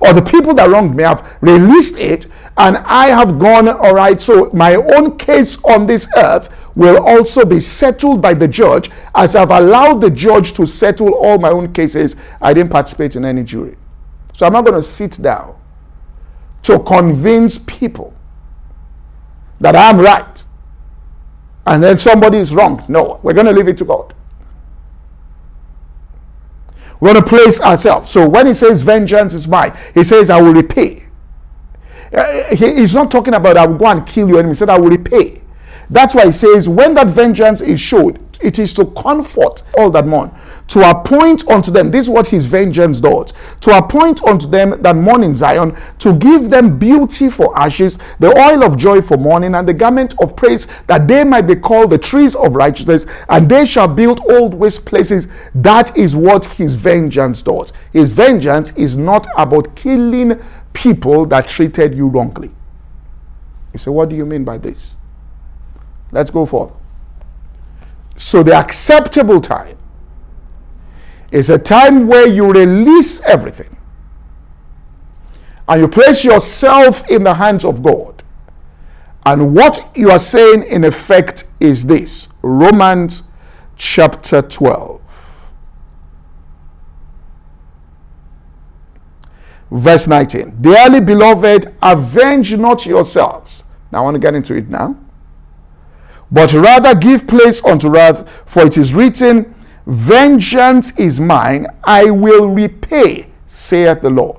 or 0.00 0.12
the 0.12 0.22
people 0.22 0.54
that 0.54 0.68
wronged 0.68 0.96
me 0.96 1.02
have 1.02 1.36
released 1.40 1.96
it 1.96 2.26
and 2.58 2.76
I 2.78 3.06
have 3.06 3.38
gone, 3.38 3.68
all 3.68 3.94
right, 3.94 4.20
so 4.20 4.50
my 4.52 4.74
own 4.74 5.16
case 5.16 5.62
on 5.64 5.86
this 5.86 6.06
earth 6.16 6.50
will 6.74 7.02
also 7.06 7.44
be 7.44 7.60
settled 7.60 8.20
by 8.20 8.34
the 8.34 8.48
judge 8.48 8.90
as 9.14 9.36
I've 9.36 9.50
allowed 9.50 10.00
the 10.00 10.10
judge 10.10 10.52
to 10.54 10.66
settle 10.66 11.14
all 11.14 11.38
my 11.38 11.50
own 11.50 11.72
cases. 11.72 12.16
I 12.40 12.52
didn't 12.52 12.70
participate 12.70 13.16
in 13.16 13.24
any 13.24 13.42
jury. 13.42 13.76
So 14.34 14.46
I'm 14.46 14.52
not 14.52 14.64
going 14.64 14.76
to 14.76 14.82
sit 14.82 15.20
down 15.22 15.58
to 16.62 16.78
convince 16.80 17.58
people 17.58 18.14
that 19.60 19.76
I'm 19.76 19.98
right 19.98 20.44
and 21.66 21.82
then 21.82 21.96
somebody 21.96 22.38
is 22.38 22.54
wrong. 22.54 22.84
No, 22.88 23.20
we're 23.22 23.34
going 23.34 23.46
to 23.46 23.52
leave 23.52 23.68
it 23.68 23.76
to 23.78 23.84
God. 23.84 24.14
We're 27.00 27.12
going 27.12 27.24
to 27.24 27.28
place 27.28 27.60
ourselves. 27.60 28.10
So 28.10 28.28
when 28.28 28.46
he 28.46 28.52
says 28.52 28.80
vengeance 28.80 29.34
is 29.34 29.48
mine, 29.48 29.76
he 29.94 30.04
says, 30.04 30.30
I 30.30 30.40
will 30.40 30.54
repay. 30.54 31.06
Uh, 32.12 32.54
he's 32.54 32.94
not 32.94 33.10
talking 33.10 33.34
about 33.34 33.56
I 33.56 33.66
will 33.66 33.78
go 33.78 33.86
and 33.86 34.06
kill 34.06 34.28
you 34.28 34.38
enemy. 34.38 34.50
He 34.50 34.56
said, 34.56 34.68
I 34.68 34.78
will 34.78 34.90
repay. 34.90 35.40
That's 35.90 36.14
why 36.14 36.26
he 36.26 36.32
says, 36.32 36.68
when 36.68 36.94
that 36.94 37.08
vengeance 37.08 37.60
is 37.60 37.80
showed, 37.80 38.18
it 38.40 38.58
is 38.58 38.74
to 38.74 38.86
comfort 38.86 39.62
all 39.78 39.90
that 39.90 40.06
mourn, 40.06 40.32
to 40.68 40.88
appoint 40.88 41.46
unto 41.48 41.70
them, 41.70 41.90
this 41.90 42.06
is 42.06 42.10
what 42.10 42.26
his 42.26 42.46
vengeance 42.46 43.00
does, 43.00 43.32
to 43.60 43.76
appoint 43.76 44.22
unto 44.24 44.48
them 44.48 44.80
that 44.82 44.96
mourn 44.96 45.22
in 45.22 45.36
Zion, 45.36 45.76
to 45.98 46.14
give 46.14 46.50
them 46.50 46.78
beauty 46.78 47.30
for 47.30 47.56
ashes, 47.58 47.98
the 48.18 48.36
oil 48.36 48.64
of 48.64 48.76
joy 48.76 49.00
for 49.00 49.16
mourning, 49.16 49.54
and 49.54 49.68
the 49.68 49.74
garment 49.74 50.14
of 50.20 50.34
praise, 50.34 50.66
that 50.86 51.06
they 51.06 51.24
might 51.24 51.42
be 51.42 51.54
called 51.54 51.90
the 51.90 51.98
trees 51.98 52.34
of 52.34 52.56
righteousness, 52.56 53.06
and 53.28 53.48
they 53.48 53.64
shall 53.64 53.88
build 53.88 54.20
old 54.30 54.54
waste 54.54 54.84
places. 54.84 55.28
That 55.54 55.96
is 55.96 56.16
what 56.16 56.44
his 56.46 56.74
vengeance 56.74 57.42
does. 57.42 57.72
His 57.92 58.10
vengeance 58.12 58.72
is 58.76 58.96
not 58.96 59.26
about 59.36 59.74
killing 59.76 60.40
people 60.72 61.26
that 61.26 61.48
treated 61.48 61.94
you 61.94 62.08
wrongly. 62.08 62.50
You 63.72 63.78
say, 63.78 63.90
what 63.90 64.08
do 64.08 64.16
you 64.16 64.26
mean 64.26 64.44
by 64.44 64.58
this? 64.58 64.96
Let's 66.10 66.30
go 66.30 66.44
forth. 66.44 66.72
So 68.16 68.42
the 68.42 68.54
acceptable 68.54 69.40
time 69.40 69.78
is 71.30 71.50
a 71.50 71.58
time 71.58 72.06
where 72.06 72.28
you 72.28 72.52
release 72.52 73.20
everything 73.20 73.76
and 75.68 75.80
you 75.80 75.88
place 75.88 76.22
yourself 76.22 77.08
in 77.10 77.24
the 77.24 77.34
hands 77.34 77.64
of 77.64 77.82
God. 77.82 78.22
And 79.24 79.54
what 79.54 79.90
you 79.96 80.10
are 80.10 80.18
saying 80.18 80.64
in 80.64 80.84
effect 80.84 81.44
is 81.60 81.86
this 81.86 82.28
Romans 82.42 83.22
chapter 83.76 84.42
12. 84.42 85.01
Verse 89.72 90.06
19. 90.06 90.60
Dearly 90.60 91.00
beloved, 91.00 91.74
avenge 91.82 92.54
not 92.56 92.86
yourselves. 92.86 93.64
Now 93.90 94.00
I 94.00 94.02
want 94.02 94.14
to 94.14 94.20
get 94.20 94.34
into 94.34 94.54
it 94.54 94.68
now 94.68 94.96
but 96.32 96.54
rather 96.54 96.94
give 96.94 97.26
place 97.26 97.62
unto 97.64 97.90
wrath, 97.90 98.28
for 98.46 98.64
it 98.64 98.78
is 98.78 98.94
written, 98.94 99.54
Vengeance 99.86 100.98
is 100.98 101.20
mine, 101.20 101.66
I 101.84 102.10
will 102.10 102.48
repay, 102.48 103.30
saith 103.46 104.00
the 104.00 104.10
Lord. 104.10 104.38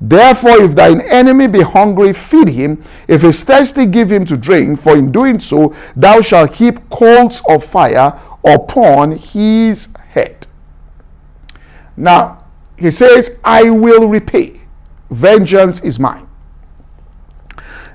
Therefore, 0.00 0.62
if 0.62 0.74
thine 0.74 1.00
enemy 1.02 1.46
be 1.46 1.60
hungry, 1.60 2.12
feed 2.12 2.48
him. 2.48 2.82
If 3.06 3.22
he 3.22 3.28
is 3.28 3.44
thirsty, 3.44 3.86
give 3.86 4.10
him 4.10 4.24
to 4.24 4.36
drink, 4.36 4.80
for 4.80 4.96
in 4.96 5.12
doing 5.12 5.38
so 5.38 5.74
thou 5.94 6.20
shalt 6.20 6.54
heap 6.54 6.88
coals 6.90 7.42
of 7.48 7.64
fire 7.64 8.18
upon 8.44 9.12
his 9.12 9.88
head. 10.08 10.46
Now, 11.96 12.41
he 12.82 12.90
says, 12.90 13.38
I 13.44 13.70
will 13.70 14.08
repay. 14.08 14.60
Vengeance 15.10 15.80
is 15.80 16.00
mine. 16.00 16.26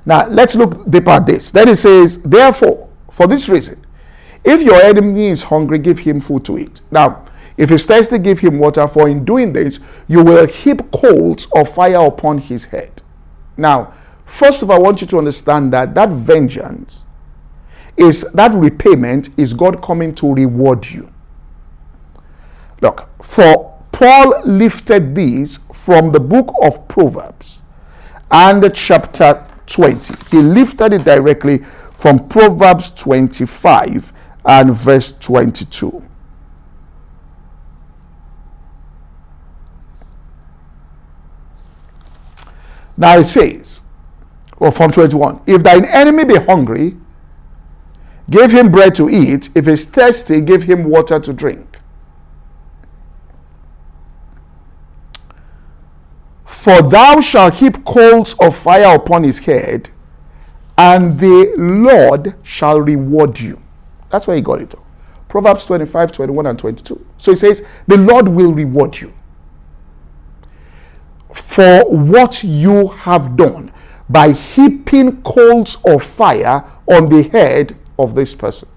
Now, 0.06 0.28
let's 0.28 0.56
look 0.56 0.90
deeper 0.90 1.10
at 1.10 1.26
this. 1.26 1.52
Then 1.52 1.68
he 1.68 1.76
says, 1.76 2.20
Therefore, 2.20 2.88
for 3.12 3.28
this 3.28 3.50
reason, 3.50 3.86
if 4.46 4.62
your 4.62 4.76
enemy 4.76 5.28
is 5.28 5.44
hungry, 5.44 5.80
give 5.80 6.00
him 6.00 6.22
food 6.22 6.46
to 6.46 6.58
eat. 6.58 6.80
Now, 6.90 7.26
if 7.58 7.70
he's 7.70 7.86
thirsty, 7.86 8.18
give 8.18 8.40
him 8.40 8.60
water, 8.60 8.88
for 8.88 9.10
in 9.10 9.26
doing 9.26 9.52
this, 9.52 9.80
you 10.08 10.24
will 10.24 10.48
heap 10.48 10.90
coals 10.92 11.48
of 11.54 11.74
fire 11.74 12.06
upon 12.06 12.38
his 12.38 12.64
head. 12.64 13.02
Now, 13.58 13.94
first 14.26 14.62
of 14.62 14.70
all, 14.70 14.78
I 14.78 14.80
want 14.80 15.02
you 15.02 15.08
to 15.08 15.18
understand 15.18 15.74
that 15.74 15.94
that 15.96 16.10
vengeance 16.10 17.04
is 17.98 18.22
that 18.36 18.54
repayment 18.54 19.30
is 19.38 19.54
God 19.54 19.82
coming 19.82 20.16
to 20.16 20.34
reward 20.34 20.86
you. 20.88 21.12
Look, 22.80 23.10
for 23.24 23.67
Paul 23.98 24.44
lifted 24.46 25.16
these 25.16 25.58
from 25.74 26.12
the 26.12 26.20
book 26.20 26.54
of 26.62 26.88
Proverbs 26.88 27.64
and 28.30 28.72
chapter 28.76 29.44
20. 29.66 30.14
He 30.30 30.38
lifted 30.38 30.94
it 30.94 31.04
directly 31.04 31.64
from 31.96 32.30
Proverbs 32.30 32.92
25 32.92 34.14
and 34.46 34.72
verse 34.72 35.14
22. 35.14 36.04
Now 42.98 43.18
it 43.18 43.24
says, 43.24 43.82
or 44.58 44.72
from 44.72 44.92
21, 44.92 45.42
if 45.48 45.64
thine 45.64 45.86
enemy 45.86 46.24
be 46.24 46.36
hungry, 46.36 46.96
give 48.30 48.52
him 48.52 48.70
bread 48.70 48.94
to 48.94 49.10
eat. 49.10 49.50
If 49.56 49.66
he's 49.66 49.86
thirsty, 49.86 50.40
give 50.42 50.62
him 50.62 50.84
water 50.84 51.20
to 51.20 51.34
drink. 51.34 51.67
For 56.58 56.82
thou 56.82 57.22
shalt 57.22 57.54
heap 57.54 57.86
coals 57.86 58.34
of 58.40 58.58
fire 58.58 58.96
upon 58.96 59.24
his 59.24 59.38
head, 59.38 59.92
and 60.76 61.18
the 61.18 61.54
Lord 61.56 62.34
shall 62.42 62.82
reward 62.82 63.40
you. 63.40 63.62
That's 64.10 64.26
where 64.26 64.36
he 64.36 64.42
got 64.42 64.60
it. 64.62 64.74
Proverbs 65.30 65.66
25, 65.66 66.12
21, 66.12 66.48
and 66.48 66.58
22. 66.58 67.06
So 67.20 67.32
he 67.32 67.36
says, 67.36 67.64
The 67.86 67.98
Lord 67.98 68.28
will 68.28 68.54
reward 68.54 69.00
you 69.00 69.14
for 71.32 71.84
what 71.92 72.44
you 72.44 72.88
have 72.88 73.38
done 73.38 73.72
by 74.10 74.32
heaping 74.32 75.22
coals 75.22 75.78
of 75.86 76.04
fire 76.04 76.66
on 76.88 77.08
the 77.08 77.22
head 77.30 77.78
of 78.00 78.16
this 78.16 78.34
person. 78.34 78.68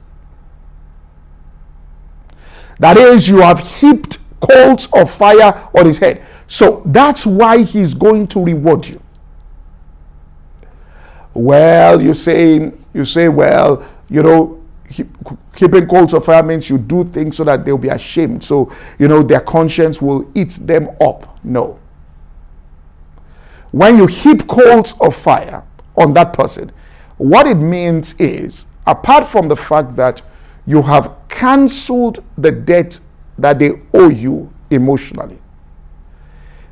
That 2.78 2.98
is, 2.98 3.26
you 3.26 3.38
have 3.38 3.58
heaped 3.58 4.18
coals 4.40 4.86
of 4.92 5.10
fire 5.10 5.68
on 5.74 5.86
his 5.86 5.98
head. 5.98 6.24
So 6.50 6.82
that's 6.84 7.24
why 7.24 7.62
he's 7.62 7.94
going 7.94 8.26
to 8.26 8.42
reward 8.42 8.84
you. 8.88 9.00
Well, 11.32 12.02
you 12.02 12.12
say, 12.12 12.72
you 12.92 13.04
say, 13.04 13.28
well, 13.28 13.86
you 14.08 14.24
know, 14.24 14.60
keeping 15.54 15.86
coals 15.86 16.12
of 16.12 16.24
fire 16.24 16.42
means 16.42 16.68
you 16.68 16.76
do 16.76 17.04
things 17.04 17.36
so 17.36 17.44
that 17.44 17.64
they'll 17.64 17.78
be 17.78 17.88
ashamed. 17.88 18.42
So, 18.42 18.72
you 18.98 19.06
know, 19.06 19.22
their 19.22 19.38
conscience 19.38 20.02
will 20.02 20.28
eat 20.34 20.58
them 20.62 20.88
up. 21.00 21.38
No. 21.44 21.78
When 23.70 23.96
you 23.96 24.08
heap 24.08 24.48
coals 24.48 25.00
of 25.00 25.14
fire 25.14 25.62
on 25.96 26.12
that 26.14 26.32
person, 26.32 26.72
what 27.16 27.46
it 27.46 27.54
means 27.54 28.18
is, 28.18 28.66
apart 28.88 29.24
from 29.24 29.46
the 29.46 29.56
fact 29.56 29.94
that 29.94 30.20
you 30.66 30.82
have 30.82 31.14
cancelled 31.28 32.24
the 32.38 32.50
debt 32.50 32.98
that 33.38 33.60
they 33.60 33.82
owe 33.94 34.08
you 34.08 34.52
emotionally, 34.70 35.39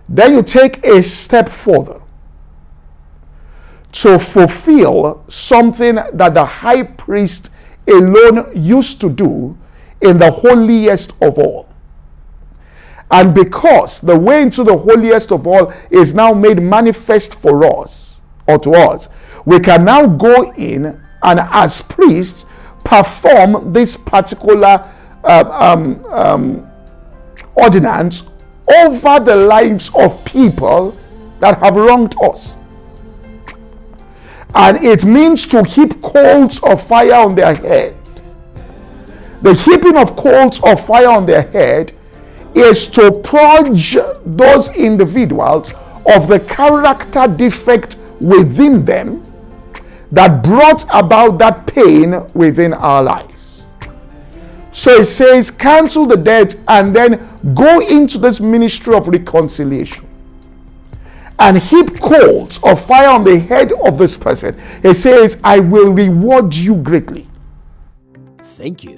then 0.08 0.32
you 0.32 0.42
take 0.42 0.84
a 0.86 1.02
step 1.02 1.48
further 1.48 2.00
to 3.92 4.18
fulfill 4.18 5.24
something 5.28 5.96
that 5.96 6.34
the 6.34 6.44
high 6.44 6.82
priest 6.82 7.50
alone 7.86 8.50
used 8.54 9.00
to 9.00 9.10
do 9.10 9.56
in 10.00 10.18
the 10.18 10.30
holiest 10.30 11.12
of 11.20 11.38
all. 11.38 11.68
And 13.10 13.34
because 13.34 14.00
the 14.00 14.18
way 14.18 14.42
into 14.42 14.62
the 14.64 14.76
holiest 14.76 15.32
of 15.32 15.46
all 15.46 15.72
is 15.90 16.14
now 16.14 16.34
made 16.34 16.62
manifest 16.62 17.34
for 17.36 17.64
us 17.80 18.20
or 18.46 18.58
to 18.60 18.72
us, 18.72 19.08
we 19.46 19.58
can 19.58 19.84
now 19.84 20.06
go 20.06 20.52
in 20.52 21.02
and 21.22 21.40
as 21.50 21.80
priests 21.82 22.44
perform 22.84 23.72
this 23.72 23.96
particular 23.96 24.88
uh, 25.24 25.74
um, 25.74 26.04
um, 26.06 26.70
ordinance 27.54 28.28
over 28.76 29.20
the 29.20 29.36
lives 29.36 29.90
of 29.94 30.24
people 30.24 30.96
that 31.40 31.58
have 31.58 31.76
wronged 31.76 32.14
us. 32.22 32.56
And 34.54 34.82
it 34.84 35.04
means 35.04 35.46
to 35.48 35.62
heap 35.62 36.00
coals 36.02 36.62
of 36.62 36.82
fire 36.82 37.14
on 37.14 37.34
their 37.34 37.54
head. 37.54 37.94
The 39.42 39.54
heaping 39.54 39.96
of 39.96 40.16
coals 40.16 40.62
of 40.64 40.84
fire 40.84 41.08
on 41.08 41.26
their 41.26 41.42
head 41.42 41.92
is 42.54 42.88
to 42.88 43.12
purge 43.22 43.96
those 44.24 44.74
individuals 44.76 45.72
of 46.06 46.26
the 46.26 46.40
character 46.40 47.28
defect 47.28 47.96
within 48.20 48.84
them 48.84 49.22
that 50.10 50.42
brought 50.42 50.84
about 50.92 51.38
that 51.38 51.66
pain 51.66 52.24
within 52.34 52.72
our 52.72 53.02
lives. 53.02 53.37
So 54.72 55.00
it 55.00 55.04
says, 55.04 55.50
cancel 55.50 56.06
the 56.06 56.16
debt 56.16 56.54
and 56.68 56.94
then 56.94 57.28
go 57.54 57.80
into 57.80 58.18
this 58.18 58.40
ministry 58.40 58.94
of 58.94 59.08
reconciliation 59.08 60.06
and 61.38 61.58
heap 61.58 62.00
coals 62.00 62.62
of 62.64 62.84
fire 62.84 63.08
on 63.08 63.24
the 63.24 63.38
head 63.38 63.72
of 63.72 63.98
this 63.98 64.16
person. 64.16 64.60
He 64.82 64.92
says, 64.92 65.40
I 65.44 65.60
will 65.60 65.92
reward 65.92 66.54
you 66.54 66.76
greatly. 66.76 67.28
Thank 68.42 68.84
you 68.84 68.97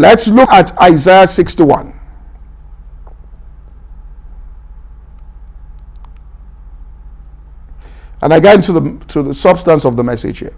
Let's 0.00 0.28
look 0.28 0.48
at 0.48 0.74
Isaiah 0.80 1.26
61. 1.26 1.92
And 8.22 8.32
I 8.32 8.40
get 8.40 8.54
into 8.54 8.72
the, 8.72 9.04
to 9.08 9.22
the 9.22 9.34
substance 9.34 9.84
of 9.84 9.98
the 9.98 10.02
message 10.02 10.38
here. 10.38 10.54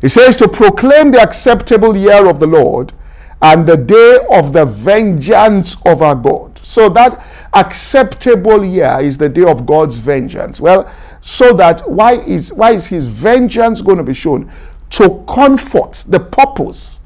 It 0.00 0.08
says 0.08 0.38
to 0.38 0.48
proclaim 0.48 1.10
the 1.10 1.20
acceptable 1.20 1.94
year 1.94 2.26
of 2.26 2.38
the 2.40 2.46
Lord 2.46 2.94
and 3.42 3.66
the 3.66 3.76
day 3.76 4.18
of 4.32 4.54
the 4.54 4.64
vengeance 4.64 5.76
of 5.84 6.00
our 6.00 6.14
God. 6.14 6.58
So 6.64 6.88
that 6.88 7.22
acceptable 7.52 8.64
year 8.64 8.96
is 9.02 9.18
the 9.18 9.28
day 9.28 9.44
of 9.44 9.66
God's 9.66 9.98
vengeance. 9.98 10.58
Well, 10.58 10.90
so 11.20 11.52
that 11.52 11.80
why 11.80 12.14
is 12.14 12.54
why 12.54 12.70
is 12.70 12.86
his 12.86 13.04
vengeance 13.04 13.82
going 13.82 13.98
to 13.98 14.04
be 14.04 14.14
shown? 14.14 14.50
To 14.92 15.22
comfort 15.28 16.06
the 16.08 16.20
purpose 16.20 16.97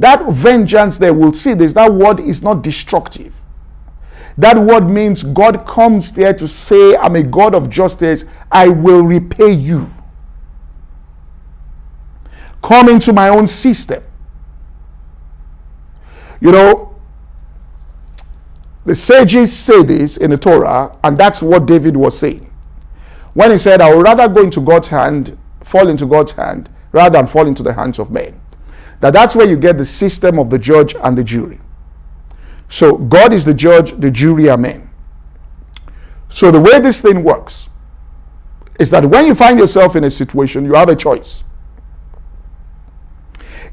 that 0.00 0.26
vengeance 0.28 0.96
there 0.96 1.12
will 1.12 1.32
see 1.34 1.54
this, 1.54 1.74
that 1.74 1.92
word 1.92 2.20
is 2.20 2.42
not 2.42 2.62
destructive. 2.62 3.34
That 4.38 4.56
word 4.56 4.88
means 4.88 5.22
God 5.22 5.66
comes 5.66 6.12
there 6.12 6.32
to 6.32 6.48
say, 6.48 6.96
I'm 6.96 7.16
a 7.16 7.22
God 7.22 7.54
of 7.54 7.68
justice, 7.68 8.24
I 8.50 8.68
will 8.68 9.02
repay 9.02 9.52
you. 9.52 9.92
Come 12.62 12.88
into 12.88 13.12
my 13.12 13.28
own 13.28 13.46
system. 13.46 14.02
You 16.40 16.52
know, 16.52 16.96
the 18.86 18.94
sages 18.94 19.52
say 19.52 19.82
this 19.82 20.16
in 20.16 20.30
the 20.30 20.38
Torah, 20.38 20.96
and 21.04 21.18
that's 21.18 21.42
what 21.42 21.66
David 21.66 21.94
was 21.94 22.18
saying. 22.18 22.50
When 23.34 23.50
he 23.50 23.58
said, 23.58 23.82
I 23.82 23.94
would 23.94 24.02
rather 24.02 24.26
go 24.28 24.42
into 24.42 24.62
God's 24.62 24.88
hand, 24.88 25.36
fall 25.62 25.88
into 25.88 26.06
God's 26.06 26.32
hand, 26.32 26.70
rather 26.92 27.18
than 27.18 27.26
fall 27.26 27.46
into 27.46 27.62
the 27.62 27.74
hands 27.74 27.98
of 27.98 28.10
men. 28.10 28.39
That 29.00 29.12
that's 29.12 29.34
where 29.34 29.48
you 29.48 29.56
get 29.56 29.78
the 29.78 29.84
system 29.84 30.38
of 30.38 30.50
the 30.50 30.58
judge 30.58 30.94
and 31.02 31.16
the 31.16 31.24
jury. 31.24 31.60
So 32.68 32.96
God 32.96 33.32
is 33.32 33.44
the 33.44 33.54
judge, 33.54 33.98
the 33.98 34.10
jury 34.10 34.48
are 34.48 34.56
men. 34.58 34.88
So 36.28 36.50
the 36.50 36.60
way 36.60 36.78
this 36.78 37.02
thing 37.02 37.24
works 37.24 37.68
is 38.78 38.90
that 38.90 39.04
when 39.04 39.26
you 39.26 39.34
find 39.34 39.58
yourself 39.58 39.96
in 39.96 40.04
a 40.04 40.10
situation, 40.10 40.64
you 40.64 40.74
have 40.74 40.88
a 40.88 40.96
choice. 40.96 41.42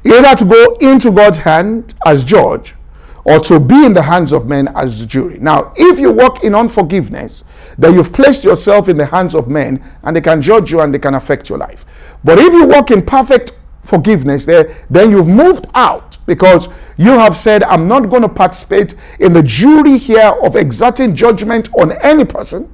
Either 0.04 0.34
to 0.34 0.44
go 0.44 0.76
into 0.80 1.10
God's 1.10 1.38
hand 1.38 1.94
as 2.06 2.24
judge 2.24 2.74
or 3.24 3.38
to 3.40 3.60
be 3.60 3.84
in 3.84 3.92
the 3.92 4.02
hands 4.02 4.32
of 4.32 4.46
men 4.46 4.68
as 4.74 5.00
the 5.00 5.06
jury. 5.06 5.38
Now, 5.38 5.72
if 5.76 6.00
you 6.00 6.10
walk 6.10 6.44
in 6.44 6.54
unforgiveness, 6.54 7.44
then 7.76 7.94
you've 7.94 8.12
placed 8.12 8.44
yourself 8.44 8.88
in 8.88 8.96
the 8.96 9.06
hands 9.06 9.34
of 9.34 9.48
men 9.48 9.84
and 10.02 10.16
they 10.16 10.20
can 10.20 10.40
judge 10.40 10.72
you 10.72 10.80
and 10.80 10.94
they 10.94 10.98
can 10.98 11.14
affect 11.14 11.48
your 11.48 11.58
life. 11.58 11.84
But 12.24 12.38
if 12.38 12.52
you 12.52 12.66
walk 12.66 12.90
in 12.90 13.04
perfect 13.04 13.52
forgiveness 13.88 14.44
there, 14.44 14.76
then 14.90 15.10
you've 15.10 15.26
moved 15.26 15.66
out 15.74 16.18
because 16.26 16.68
you 16.98 17.10
have 17.10 17.36
said, 17.36 17.62
I'm 17.62 17.88
not 17.88 18.10
going 18.10 18.22
to 18.22 18.28
participate 18.28 18.94
in 19.18 19.32
the 19.32 19.42
jury 19.42 19.96
here 19.96 20.34
of 20.42 20.56
exerting 20.56 21.14
judgment 21.14 21.72
on 21.74 21.92
any 22.02 22.24
person 22.24 22.72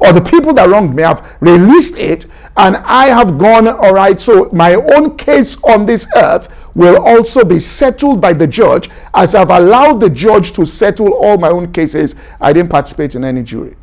or 0.00 0.12
the 0.12 0.20
people 0.22 0.54
that 0.54 0.68
wronged 0.68 0.94
me. 0.94 1.02
I've 1.02 1.20
released 1.40 1.96
it 1.96 2.26
and 2.56 2.78
I 2.78 3.06
have 3.06 3.36
gone, 3.36 3.68
all 3.68 3.92
right, 3.92 4.18
so 4.18 4.48
my 4.52 4.74
own 4.74 5.16
case 5.16 5.62
on 5.64 5.84
this 5.84 6.06
earth 6.16 6.48
will 6.74 7.04
also 7.04 7.44
be 7.44 7.60
settled 7.60 8.20
by 8.20 8.32
the 8.32 8.46
judge 8.46 8.88
as 9.12 9.34
I've 9.34 9.50
allowed 9.50 10.00
the 10.00 10.08
judge 10.08 10.52
to 10.52 10.64
settle 10.64 11.12
all 11.12 11.36
my 11.36 11.50
own 11.50 11.72
cases. 11.72 12.14
I 12.40 12.52
didn't 12.52 12.70
participate 12.70 13.16
in 13.16 13.24
any 13.24 13.42
jury. 13.42 13.76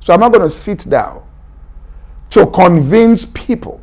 So 0.00 0.14
I'm 0.14 0.20
not 0.20 0.32
going 0.32 0.44
to 0.44 0.50
sit 0.50 0.88
down 0.88 1.22
to 2.30 2.46
convince 2.46 3.26
people 3.26 3.82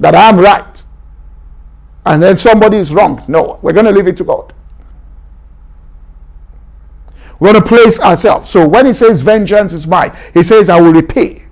that 0.00 0.14
I'm 0.16 0.38
right 0.38 0.84
and 2.06 2.22
then 2.22 2.36
somebody 2.36 2.78
is 2.78 2.92
wrong. 2.92 3.22
No, 3.28 3.58
we're 3.62 3.72
going 3.72 3.86
to 3.86 3.92
leave 3.92 4.06
it 4.06 4.16
to 4.18 4.24
God. 4.24 4.52
We're 7.38 7.52
going 7.52 7.62
to 7.62 7.68
place 7.68 8.00
ourselves. 8.00 8.50
So 8.50 8.66
when 8.66 8.86
he 8.86 8.92
says 8.92 9.20
vengeance 9.20 9.72
is 9.72 9.86
mine, 9.86 10.14
he 10.34 10.42
says, 10.42 10.68
I 10.68 10.80
will 10.80 10.92
repay. 10.92 11.44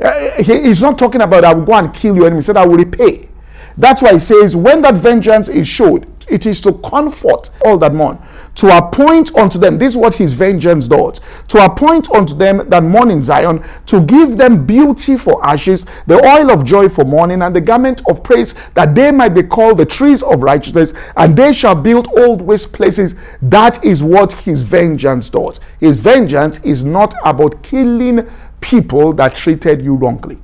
Uh, 0.00 0.42
he, 0.42 0.62
he's 0.62 0.80
not 0.80 0.96
talking 0.96 1.20
about 1.20 1.44
I 1.44 1.52
will 1.52 1.64
go 1.64 1.74
and 1.74 1.92
kill 1.92 2.16
you 2.16 2.24
enemy. 2.24 2.38
He 2.38 2.42
said, 2.42 2.56
I 2.56 2.66
will 2.66 2.76
repay. 2.76 3.28
That's 3.76 4.00
why 4.02 4.12
he 4.12 4.18
says, 4.18 4.56
when 4.56 4.82
that 4.82 4.94
vengeance 4.94 5.48
is 5.48 5.68
showed, 5.68 6.06
it 6.28 6.46
is 6.46 6.60
to 6.62 6.72
comfort 6.74 7.50
all 7.64 7.78
that 7.78 7.94
mourn, 7.94 8.18
to 8.58 8.76
appoint 8.76 9.32
unto 9.36 9.56
them, 9.56 9.78
this 9.78 9.92
is 9.92 9.96
what 9.96 10.14
his 10.14 10.32
vengeance 10.32 10.88
does, 10.88 11.20
to 11.46 11.64
appoint 11.64 12.10
unto 12.10 12.34
them 12.34 12.68
that 12.68 12.82
mourn 12.82 13.08
in 13.08 13.22
Zion, 13.22 13.64
to 13.86 14.00
give 14.00 14.36
them 14.36 14.66
beauty 14.66 15.16
for 15.16 15.44
ashes, 15.46 15.86
the 16.08 16.16
oil 16.26 16.50
of 16.50 16.64
joy 16.64 16.88
for 16.88 17.04
mourning, 17.04 17.42
and 17.42 17.54
the 17.54 17.60
garment 17.60 18.02
of 18.08 18.24
praise, 18.24 18.54
that 18.74 18.96
they 18.96 19.12
might 19.12 19.28
be 19.28 19.44
called 19.44 19.78
the 19.78 19.86
trees 19.86 20.24
of 20.24 20.42
righteousness, 20.42 20.92
and 21.16 21.36
they 21.36 21.52
shall 21.52 21.76
build 21.76 22.08
old 22.18 22.40
waste 22.40 22.72
places. 22.72 23.14
That 23.42 23.84
is 23.84 24.02
what 24.02 24.32
his 24.32 24.62
vengeance 24.62 25.30
does. 25.30 25.60
His 25.78 26.00
vengeance 26.00 26.58
is 26.64 26.82
not 26.82 27.14
about 27.24 27.62
killing 27.62 28.28
people 28.60 29.12
that 29.12 29.36
treated 29.36 29.82
you 29.82 29.94
wrongly. 29.94 30.36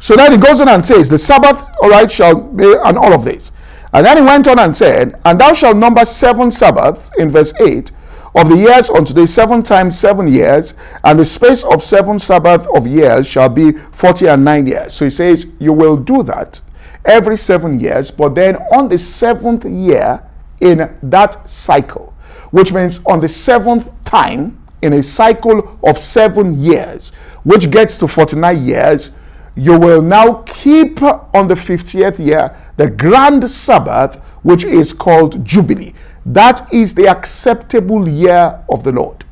So 0.00 0.16
then 0.16 0.32
he 0.32 0.38
goes 0.38 0.60
on 0.60 0.68
and 0.68 0.84
says, 0.84 1.08
The 1.08 1.18
Sabbath, 1.18 1.68
all 1.80 1.90
right, 1.90 2.10
shall 2.10 2.34
be, 2.34 2.74
and 2.84 2.98
all 2.98 3.12
of 3.12 3.24
this. 3.24 3.52
And 3.94 4.04
then 4.04 4.16
he 4.16 4.22
went 4.24 4.48
on 4.48 4.58
and 4.58 4.76
said, 4.76 5.20
And 5.24 5.40
thou 5.40 5.54
shalt 5.54 5.76
number 5.76 6.04
seven 6.04 6.50
Sabbaths, 6.50 7.12
in 7.16 7.30
verse 7.30 7.54
8, 7.60 7.92
of 8.34 8.48
the 8.48 8.56
years 8.56 8.90
unto 8.90 9.12
the 9.14 9.26
seven 9.26 9.62
times 9.62 9.96
seven 9.96 10.26
years, 10.26 10.74
and 11.04 11.18
the 11.18 11.24
space 11.24 11.62
of 11.62 11.80
seven 11.82 12.18
Sabbath 12.18 12.66
of 12.74 12.86
years 12.86 13.26
shall 13.26 13.48
be 13.48 13.70
forty 13.70 14.26
and 14.26 14.44
nine 14.44 14.66
years. 14.66 14.92
So 14.94 15.04
he 15.04 15.10
says, 15.10 15.46
You 15.60 15.72
will 15.72 15.96
do 15.96 16.24
that 16.24 16.60
every 17.04 17.36
seven 17.36 17.78
years, 17.78 18.10
but 18.10 18.34
then 18.34 18.56
on 18.72 18.88
the 18.88 18.98
seventh 18.98 19.64
year 19.64 20.20
in 20.60 20.92
that 21.04 21.48
cycle, 21.48 22.12
which 22.50 22.72
means 22.72 23.04
on 23.06 23.20
the 23.20 23.28
seventh 23.28 23.92
time 24.02 24.60
in 24.82 24.94
a 24.94 25.02
cycle 25.02 25.78
of 25.84 25.98
seven 25.98 26.60
years, 26.60 27.10
which 27.44 27.70
gets 27.70 27.96
to 27.98 28.08
49 28.08 28.66
years, 28.66 29.12
you 29.56 29.78
will 29.78 30.02
now 30.02 30.42
keep 30.46 31.00
on 31.02 31.46
the 31.46 31.54
50th 31.54 32.24
year 32.24 32.56
the 32.76 32.90
grand 32.90 33.48
Sabbath, 33.48 34.16
which 34.42 34.64
is 34.64 34.92
called 34.92 35.44
Jubilee. 35.44 35.94
That 36.26 36.72
is 36.72 36.94
the 36.94 37.06
acceptable 37.08 38.08
year 38.08 38.60
of 38.68 38.82
the 38.82 38.92
Lord. 38.92 39.24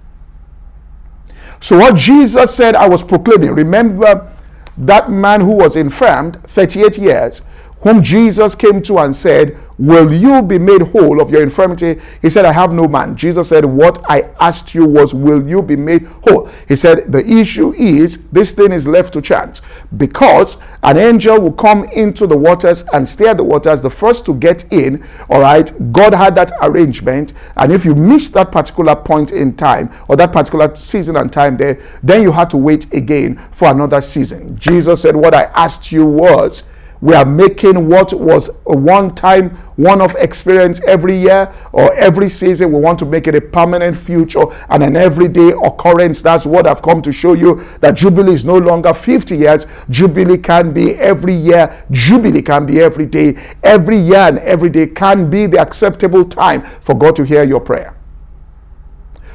So, 1.61 1.79
what 1.79 1.97
Jesus 1.97 2.55
said, 2.55 2.75
I 2.75 2.89
was 2.89 3.03
proclaiming. 3.03 3.53
Remember 3.53 4.33
that 4.79 5.11
man 5.11 5.41
who 5.41 5.53
was 5.53 5.77
infirmed 5.77 6.43
38 6.45 6.99
years, 6.99 7.43
whom 7.83 8.03
Jesus 8.03 8.55
came 8.55 8.81
to 8.83 8.99
and 8.99 9.15
said, 9.15 9.59
Will 9.79 10.13
you 10.13 10.43
be 10.43 10.61
made 10.61 10.83
whole 10.83 11.21
of 11.21 11.31
your 11.31 11.43
infirmity? 11.43 12.01
He 12.21 12.31
said, 12.31 12.45
I 12.45 12.53
have 12.53 12.73
no 12.73 12.87
man. 12.87 13.17
Jesus 13.17 13.49
said, 13.49 13.65
What 13.65 13.99
I 14.09 14.31
asked 14.39 14.75
you 14.75 14.85
was, 14.85 15.13
Will 15.13 15.47
you 15.49 15.61
be 15.61 15.75
made 15.75 16.07
whole? 16.23 16.49
He 16.69 16.77
said, 16.77 17.11
The 17.11 17.27
issue 17.27 17.73
is 17.75 18.29
this 18.29 18.53
thing 18.53 18.71
is 18.71 18.87
left 18.87 19.13
to 19.15 19.21
chance 19.21 19.61
because 19.97 20.59
an 20.85 20.97
angel 20.97 21.41
will 21.41 21.53
come 21.53 21.85
into 21.85 22.29
the 22.29 22.37
waters 22.37 22.85
and 22.93 23.09
stir 23.09 23.35
the 23.35 23.43
waters, 23.43 23.83
the 23.83 23.91
first 23.91 24.25
to 24.27 24.35
get 24.35 24.73
in. 24.73 25.05
All 25.29 25.41
right, 25.41 25.71
God 25.93 26.15
had 26.15 26.37
that 26.37 26.53
arrangement. 26.63 27.33
And 27.57 27.73
if 27.73 27.85
you 27.85 27.97
miss 27.97 28.29
that 28.31 28.53
particular 28.53 28.95
point 28.95 29.33
in 29.33 29.57
time 29.57 29.91
or 30.09 30.15
that 30.17 30.33
particular 30.33 30.73
season 30.77 31.17
and 31.17 31.33
time 31.33 31.57
there, 31.57 31.81
then 32.05 32.23
you 32.23 32.31
had 32.31 32.51
to 32.51 32.57
wait 32.57 32.93
again 32.95 33.37
for 33.51 33.69
another 33.69 34.01
season. 34.01 34.57
Jesus 34.57 35.03
said, 35.03 35.17
What 35.17 35.35
I 35.35 35.45
asked 35.55 35.91
you 35.91 36.07
was, 36.07 36.63
we 37.03 37.15
are 37.15 37.25
making 37.25 37.89
what 37.89 38.13
was 38.13 38.49
a 38.67 38.77
one 38.77 39.13
time, 39.13 39.51
one 39.75 40.01
off 40.01 40.15
experience 40.15 40.81
every 40.87 41.17
year 41.17 41.53
or 41.73 41.93
every 41.95 42.29
season. 42.29 42.71
We 42.71 42.79
want 42.79 43.01
to 43.01 43.05
make 43.05 43.27
it 43.27 43.35
a 43.35 43.41
permanent 43.41 43.97
future 43.97 44.45
and 44.69 44.85
an 44.85 44.95
everyday 44.95 45.51
occurrence. 45.51 46.23
That's 46.23 46.47
what 46.47 46.65
I've 46.65 46.81
come 46.81 47.03
to 47.03 47.11
show 47.11 47.33
you 47.33 47.65
that 47.81 47.97
Jubilee 47.97 48.35
is 48.35 48.45
no 48.45 48.57
longer 48.57 48.95
50 48.95 49.37
years. 49.37 49.67
Jubilee 49.91 50.39
can 50.39 50.73
be 50.73 50.95
every 50.95 51.35
year. 51.35 51.85
Jubilee 51.91 52.41
can 52.41 52.67
be 52.67 52.81
every 52.81 53.07
day. 53.07 53.37
Every 53.65 53.97
year 53.97 54.19
and 54.21 54.39
every 54.39 54.71
day 54.71 54.87
can 54.87 55.29
be 55.29 55.47
the 55.47 55.59
acceptable 55.59 56.25
time 56.25 56.63
for 56.63 56.95
God 56.95 57.17
to 57.17 57.25
hear 57.25 57.43
your 57.43 57.61
prayer 57.61 57.97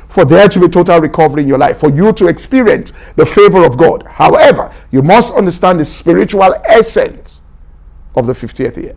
for 0.08 0.24
there 0.24 0.48
to 0.48 0.60
be 0.62 0.70
total 0.70 1.00
recovery 1.02 1.44
in 1.44 1.48
your 1.50 1.58
life, 1.58 1.78
for 1.78 1.92
you 1.92 2.14
to 2.14 2.28
experience 2.28 2.94
the 3.18 3.26
favor 3.26 3.64
of 3.66 3.78
God. 3.78 4.04
However, 4.08 4.74
you 4.90 5.02
must 5.04 5.34
understand 5.34 5.82
the 5.82 5.86
spiritual 5.86 6.56
essence 6.66 7.42
of 8.18 8.26
the 8.26 8.34
50th 8.34 8.76
year. 8.82 8.96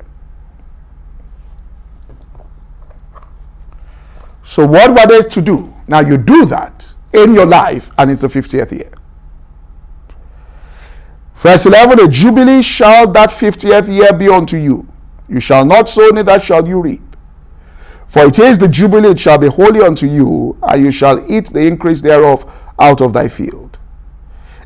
So, 4.42 4.66
what 4.66 4.90
were 4.90 5.06
they 5.06 5.28
to 5.28 5.42
do? 5.42 5.72
Now, 5.86 6.00
you 6.00 6.16
do 6.16 6.46
that 6.46 6.92
in 7.12 7.34
your 7.34 7.46
life, 7.46 7.90
and 7.98 8.10
it's 8.10 8.22
the 8.22 8.28
50th 8.28 8.72
year. 8.72 8.90
Verse 11.36 11.66
11 11.66 12.00
A 12.00 12.08
jubilee 12.08 12.62
shall 12.62 13.10
that 13.12 13.30
50th 13.30 13.88
year 13.94 14.12
be 14.12 14.28
unto 14.28 14.56
you. 14.56 14.88
You 15.28 15.38
shall 15.38 15.64
not 15.64 15.88
sow, 15.88 16.08
neither 16.08 16.40
shall 16.40 16.66
you 16.66 16.80
reap. 16.80 17.02
For 18.08 18.24
it 18.24 18.38
is 18.38 18.58
the 18.58 18.68
jubilee, 18.68 19.10
it 19.10 19.18
shall 19.20 19.38
be 19.38 19.46
holy 19.48 19.82
unto 19.82 20.06
you, 20.06 20.58
and 20.62 20.82
you 20.82 20.90
shall 20.90 21.30
eat 21.30 21.46
the 21.46 21.64
increase 21.66 22.00
thereof 22.00 22.50
out 22.78 23.00
of 23.00 23.12
thy 23.12 23.28
field. 23.28 23.78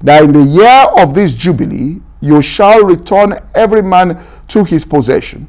Now, 0.00 0.22
in 0.22 0.32
the 0.32 0.42
year 0.42 0.86
of 1.02 1.14
this 1.14 1.34
jubilee, 1.34 2.00
you 2.24 2.40
shall 2.40 2.82
return 2.84 3.38
every 3.54 3.82
man 3.82 4.24
to 4.48 4.64
his 4.64 4.84
possession. 4.84 5.48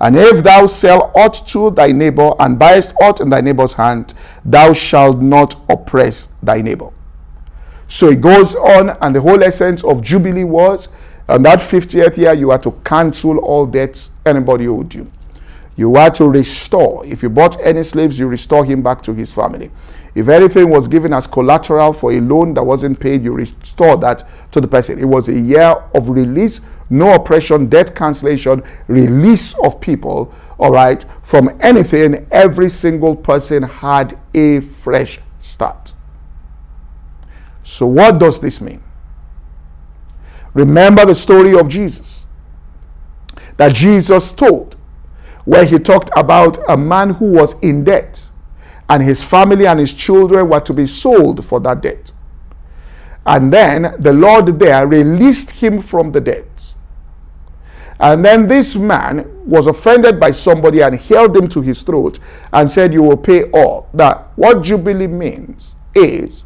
And 0.00 0.16
if 0.16 0.42
thou 0.42 0.66
sell 0.66 1.12
aught 1.14 1.46
to 1.48 1.70
thy 1.70 1.92
neighbor 1.92 2.32
and 2.40 2.58
buyest 2.58 2.92
aught 3.00 3.20
in 3.20 3.30
thy 3.30 3.40
neighbor's 3.40 3.72
hand, 3.72 4.14
thou 4.44 4.72
shalt 4.72 5.20
not 5.20 5.54
oppress 5.68 6.28
thy 6.42 6.60
neighbor. 6.60 6.90
So 7.86 8.08
it 8.08 8.20
goes 8.20 8.54
on, 8.54 8.90
and 9.00 9.14
the 9.14 9.20
whole 9.20 9.42
essence 9.42 9.82
of 9.84 10.02
Jubilee 10.02 10.44
was 10.44 10.88
on 11.28 11.42
that 11.42 11.60
50th 11.60 12.16
year, 12.16 12.34
you 12.34 12.50
are 12.50 12.58
to 12.58 12.72
cancel 12.84 13.38
all 13.38 13.66
debts 13.66 14.10
anybody 14.26 14.66
owed 14.66 14.92
you. 14.94 15.10
You 15.78 15.94
are 15.94 16.10
to 16.10 16.28
restore. 16.28 17.06
If 17.06 17.22
you 17.22 17.30
bought 17.30 17.56
any 17.60 17.84
slaves, 17.84 18.18
you 18.18 18.26
restore 18.26 18.64
him 18.64 18.82
back 18.82 19.00
to 19.02 19.14
his 19.14 19.30
family. 19.30 19.70
If 20.16 20.28
anything 20.28 20.70
was 20.70 20.88
given 20.88 21.12
as 21.12 21.28
collateral 21.28 21.92
for 21.92 22.10
a 22.12 22.20
loan 22.20 22.52
that 22.54 22.64
wasn't 22.64 22.98
paid, 22.98 23.22
you 23.22 23.32
restore 23.32 23.96
that 23.98 24.24
to 24.50 24.60
the 24.60 24.66
person. 24.66 24.98
It 24.98 25.04
was 25.04 25.28
a 25.28 25.38
year 25.38 25.76
of 25.94 26.10
release, 26.10 26.62
no 26.90 27.14
oppression, 27.14 27.66
debt 27.66 27.94
cancellation, 27.94 28.60
release 28.88 29.56
of 29.60 29.80
people, 29.80 30.34
all 30.58 30.72
right, 30.72 31.06
from 31.22 31.56
anything. 31.60 32.26
Every 32.32 32.70
single 32.70 33.14
person 33.14 33.62
had 33.62 34.18
a 34.34 34.58
fresh 34.58 35.20
start. 35.38 35.94
So, 37.62 37.86
what 37.86 38.18
does 38.18 38.40
this 38.40 38.60
mean? 38.60 38.82
Remember 40.54 41.06
the 41.06 41.14
story 41.14 41.56
of 41.56 41.68
Jesus 41.68 42.26
that 43.58 43.72
Jesus 43.76 44.32
told, 44.32 44.74
where 45.48 45.64
he 45.64 45.78
talked 45.78 46.10
about 46.14 46.58
a 46.68 46.76
man 46.76 47.08
who 47.08 47.24
was 47.24 47.58
in 47.60 47.82
debt 47.82 48.28
and 48.90 49.02
his 49.02 49.22
family 49.22 49.66
and 49.66 49.80
his 49.80 49.94
children 49.94 50.46
were 50.46 50.60
to 50.60 50.74
be 50.74 50.86
sold 50.86 51.42
for 51.42 51.58
that 51.58 51.80
debt. 51.80 52.12
And 53.24 53.50
then 53.50 53.94
the 53.98 54.12
Lord 54.12 54.58
there 54.58 54.86
released 54.86 55.52
him 55.52 55.80
from 55.80 56.12
the 56.12 56.20
debt. 56.20 56.74
And 57.98 58.22
then 58.22 58.46
this 58.46 58.76
man 58.76 59.26
was 59.46 59.68
offended 59.68 60.20
by 60.20 60.32
somebody 60.32 60.82
and 60.82 60.94
held 60.96 61.34
him 61.34 61.48
to 61.48 61.62
his 61.62 61.82
throat 61.82 62.18
and 62.52 62.70
said, 62.70 62.92
You 62.92 63.02
will 63.02 63.16
pay 63.16 63.50
all. 63.52 63.88
That 63.94 64.28
what 64.36 64.60
Jubilee 64.60 65.06
means 65.06 65.76
is 65.94 66.44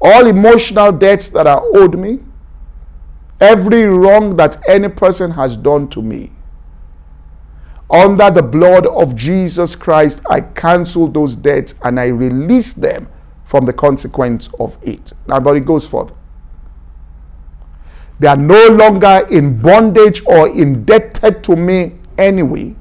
all 0.00 0.28
emotional 0.28 0.92
debts 0.92 1.30
that 1.30 1.48
are 1.48 1.64
owed 1.74 1.98
me, 1.98 2.20
every 3.40 3.82
wrong 3.86 4.36
that 4.36 4.56
any 4.68 4.88
person 4.88 5.32
has 5.32 5.56
done 5.56 5.88
to 5.88 6.00
me, 6.00 6.30
under 7.90 8.30
the 8.30 8.42
blood 8.42 8.86
of 8.86 9.14
Jesus 9.14 9.76
Christ, 9.76 10.22
I 10.28 10.40
cancel 10.40 11.06
those 11.06 11.36
debts 11.36 11.74
and 11.82 12.00
I 12.00 12.06
release 12.06 12.72
them 12.74 13.08
from 13.44 13.66
the 13.66 13.72
consequence 13.72 14.48
of 14.58 14.78
it. 14.82 15.12
Now, 15.26 15.40
but 15.40 15.56
it 15.56 15.64
goes 15.66 15.86
further. 15.86 16.14
They 18.18 18.28
are 18.28 18.36
no 18.36 18.68
longer 18.68 19.26
in 19.30 19.60
bondage 19.60 20.22
or 20.26 20.48
indebted 20.48 21.44
to 21.44 21.56
me 21.56 21.94
anyway 22.16 22.74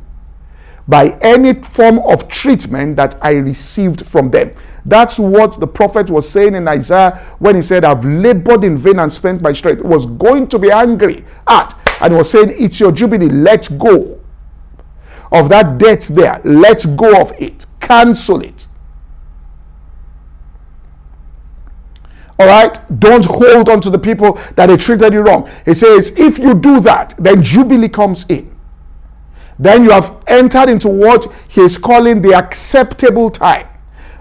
by 0.88 1.18
any 1.22 1.54
form 1.54 2.00
of 2.00 2.28
treatment 2.28 2.96
that 2.98 3.16
I 3.22 3.34
received 3.34 4.06
from 4.06 4.30
them. 4.30 4.54
That's 4.86 5.18
what 5.18 5.60
the 5.60 5.68
prophet 5.68 6.10
was 6.10 6.30
saying 6.30 6.56
in 6.56 6.68
Isaiah 6.68 7.18
when 7.40 7.56
he 7.56 7.62
said, 7.62 7.86
I've 7.86 8.04
labored 8.06 8.64
in 8.64 8.78
vain 8.78 9.00
and 9.00 9.12
spent 9.12 9.42
my 9.42 9.54
strength. 9.54 9.82
He 9.82 9.88
was 9.88 10.06
going 10.06 10.48
to 10.50 10.60
be 10.60 10.72
angry 10.72 11.24
at, 11.48 11.74
and 12.02 12.18
was 12.18 12.30
saying, 12.30 12.54
It's 12.58 12.80
your 12.80 12.92
jubilee, 12.92 13.30
let 13.30 13.70
go 13.78 14.20
of 15.34 15.50
that 15.50 15.78
debt 15.78 16.10
there. 16.14 16.40
Let 16.44 16.86
go 16.96 17.20
of 17.20 17.34
it. 17.42 17.66
Cancel 17.80 18.42
it. 18.42 18.68
All 22.40 22.48
right? 22.48 23.00
Don't 23.00 23.26
hold 23.26 23.70
on 23.70 23.82
to 23.82 23.90
the 23.90 24.00
people 24.00 24.34
that 24.56 24.68
they 24.68 24.78
treated 24.78 25.14
you 25.14 25.22
wrong. 25.22 25.50
He 25.66 25.74
says, 25.74 26.18
if 26.20 26.40
you 26.40 26.54
do 26.54 26.80
that, 26.82 27.14
then 27.18 27.44
Jubilee 27.44 27.90
comes 27.90 28.26
in. 28.30 28.54
Then 29.60 29.84
you 29.84 29.92
have 29.92 30.24
entered 30.28 30.70
into 30.70 30.88
what 30.88 31.28
he's 31.48 31.78
calling 31.78 32.22
the 32.22 32.34
acceptable 32.34 33.30
time. 33.30 33.68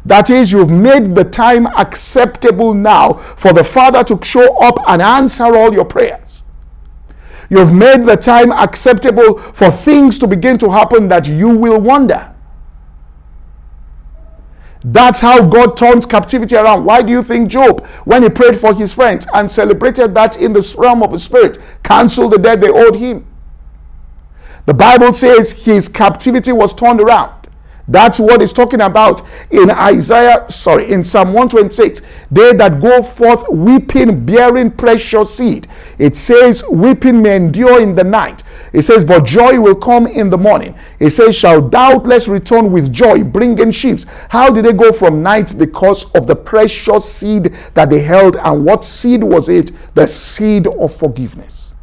That 0.05 0.31
is, 0.31 0.53
you've 0.53 0.71
made 0.71 1.15
the 1.15 1.25
time 1.25 1.67
acceptable 1.67 2.75
now 2.75 3.15
for 3.15 3.53
the 3.53 3.65
Father 3.65 4.03
to 4.05 4.23
show 4.23 4.57
up 4.59 4.77
and 4.89 5.01
answer 5.01 5.45
all 5.45 5.73
your 5.73 5.85
prayers. 5.85 6.43
You've 7.53 7.75
made 7.75 8.07
the 8.07 8.17
time 8.17 8.51
acceptable 8.51 9.37
for 9.37 9.71
things 9.71 10.19
to 10.21 10.27
begin 10.27 10.57
to 10.57 10.71
happen 10.71 11.07
that 11.09 11.29
you 11.29 11.51
will 11.51 11.79
wonder. 11.79 12.35
That's 14.83 15.21
how 15.21 15.45
God 15.45 15.77
turns 15.77 16.07
captivity 16.07 16.57
around. 16.57 16.87
Why 16.87 17.03
do 17.03 17.13
you 17.13 17.23
think 17.23 17.51
Job, 17.51 17.87
when 18.07 18.23
he 18.23 18.31
prayed 18.31 18.59
for 18.59 18.73
his 18.73 18.95
friends 18.95 19.27
and 19.35 19.51
celebrated 19.51 20.15
that 20.15 20.41
in 20.41 20.55
the 20.55 20.75
realm 20.79 21.03
of 21.03 21.13
the 21.13 21.19
spirit, 21.19 21.59
canceled 21.83 22.33
the 22.33 22.39
debt 22.39 22.63
they 22.63 22.71
owed 22.71 22.97
him? 22.97 23.27
The 24.65 24.73
Bible 24.73 25.13
says 25.13 25.53
his 25.53 25.89
captivity 25.89 26.53
was 26.53 26.73
turned 26.73 27.03
around. 27.03 27.42
That's 27.89 28.21
what 28.21 28.41
he's 28.41 28.53
talking 28.53 28.81
about 28.81 29.23
in 29.51 29.71
Isaiah, 29.71 30.47
sorry, 30.49 30.91
in 30.93 31.03
Psalm 31.03 31.29
126. 31.29 32.03
They 32.31 32.53
that 32.55 32.81
go 32.81 33.03
forth 33.03 33.49
weeping, 33.49 34.25
bearing 34.25 34.71
precious 34.71 35.37
seed. 35.37 35.67
It 35.99 36.15
says, 36.15 36.63
weeping 36.71 37.21
may 37.23 37.37
endure 37.37 37.81
in 37.83 37.95
the 37.95 38.05
night. 38.05 38.45
It 38.73 38.83
says, 38.83 39.05
But 39.05 39.25
joy 39.25 39.61
will 39.61 39.75
come 39.75 40.07
in 40.07 40.31
the 40.31 40.39
morning. 40.39 40.75
It 40.99 41.11
says, 41.11 41.37
Shall 41.37 41.61
doubtless 41.61 42.29
return 42.29 42.71
with 42.73 42.93
joy, 42.93 43.25
bringing 43.25 43.71
sheaves. 43.71 44.07
How 44.29 44.51
did 44.51 44.65
they 44.65 44.73
go 44.73 44.93
from 44.93 45.23
night? 45.23 45.53
Because 45.57 46.11
of 46.15 46.27
the 46.27 46.37
precious 46.37 47.11
seed 47.11 47.55
that 47.75 47.91
they 47.91 48.01
held. 48.01 48.37
And 48.37 48.65
what 48.65 48.85
seed 48.85 49.23
was 49.23 49.49
it? 49.49 49.73
The 49.95 50.07
seed 50.07 50.67
of 50.69 50.95
forgiveness. 50.95 51.75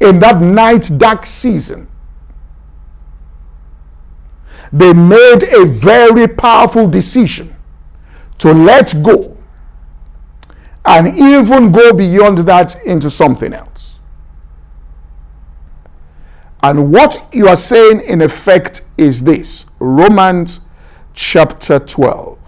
In 0.00 0.18
that 0.20 0.40
night, 0.40 0.90
dark 0.96 1.24
season, 1.26 1.88
they 4.72 4.92
made 4.92 5.42
a 5.54 5.66
very 5.66 6.26
powerful 6.26 6.88
decision 6.88 7.54
to 8.38 8.52
let 8.52 8.94
go 9.02 9.36
and 10.84 11.08
even 11.16 11.70
go 11.70 11.92
beyond 11.92 12.38
that 12.38 12.82
into 12.84 13.10
something 13.10 13.52
else. 13.52 13.98
And 16.62 16.92
what 16.92 17.28
you 17.32 17.48
are 17.48 17.56
saying, 17.56 18.00
in 18.02 18.22
effect, 18.22 18.82
is 18.96 19.22
this 19.22 19.66
Romans 19.78 20.60
chapter 21.12 21.78
12, 21.78 22.38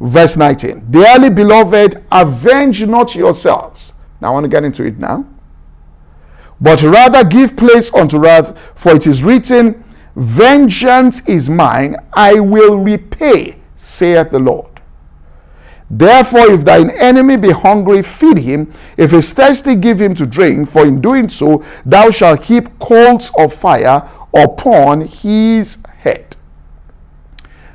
verse 0.00 0.36
19. 0.36 0.90
Dearly 0.90 1.30
beloved, 1.30 2.04
avenge 2.10 2.84
not 2.84 3.14
yourselves. 3.14 3.92
Now, 4.20 4.28
I 4.28 4.30
want 4.32 4.44
to 4.44 4.48
get 4.48 4.64
into 4.64 4.84
it 4.84 4.98
now. 4.98 5.24
But 6.64 6.80
rather 6.80 7.22
give 7.24 7.58
place 7.58 7.92
unto 7.92 8.16
wrath, 8.16 8.58
for 8.74 8.94
it 8.94 9.06
is 9.06 9.22
written, 9.22 9.84
Vengeance 10.16 11.20
is 11.28 11.50
mine, 11.50 11.94
I 12.14 12.40
will 12.40 12.78
repay, 12.78 13.60
saith 13.76 14.30
the 14.30 14.38
Lord. 14.38 14.80
Therefore, 15.90 16.50
if 16.52 16.64
thine 16.64 16.88
enemy 16.88 17.36
be 17.36 17.50
hungry, 17.50 18.00
feed 18.00 18.38
him. 18.38 18.72
If 18.96 19.10
he 19.10 19.18
is 19.18 19.34
thirsty, 19.34 19.76
give 19.76 20.00
him 20.00 20.14
to 20.14 20.24
drink. 20.24 20.66
For 20.66 20.86
in 20.86 21.02
doing 21.02 21.28
so, 21.28 21.62
thou 21.84 22.10
shalt 22.10 22.44
heap 22.44 22.78
coals 22.78 23.30
of 23.36 23.52
fire 23.52 24.08
upon 24.32 25.02
his 25.02 25.76
head. 25.98 26.34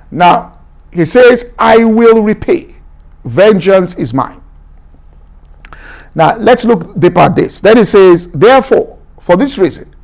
Now, 0.10 0.58
he 0.92 1.06
says, 1.06 1.54
I 1.60 1.84
will 1.86 2.24
repay. 2.24 2.76
Vengeance 3.24 3.94
is 4.00 4.16
mine. 4.16 4.39
Now, 6.20 6.36
let's 6.36 6.65
look 6.65 6.99
deeper 6.99 7.22
at 7.22 7.38
this. 7.38 7.61
Then 7.61 7.78
he 7.78 7.86
says, 7.86 8.28
Therefore, 8.28 8.99
for 9.22 9.38
this 9.38 9.57
reason, 9.57 9.95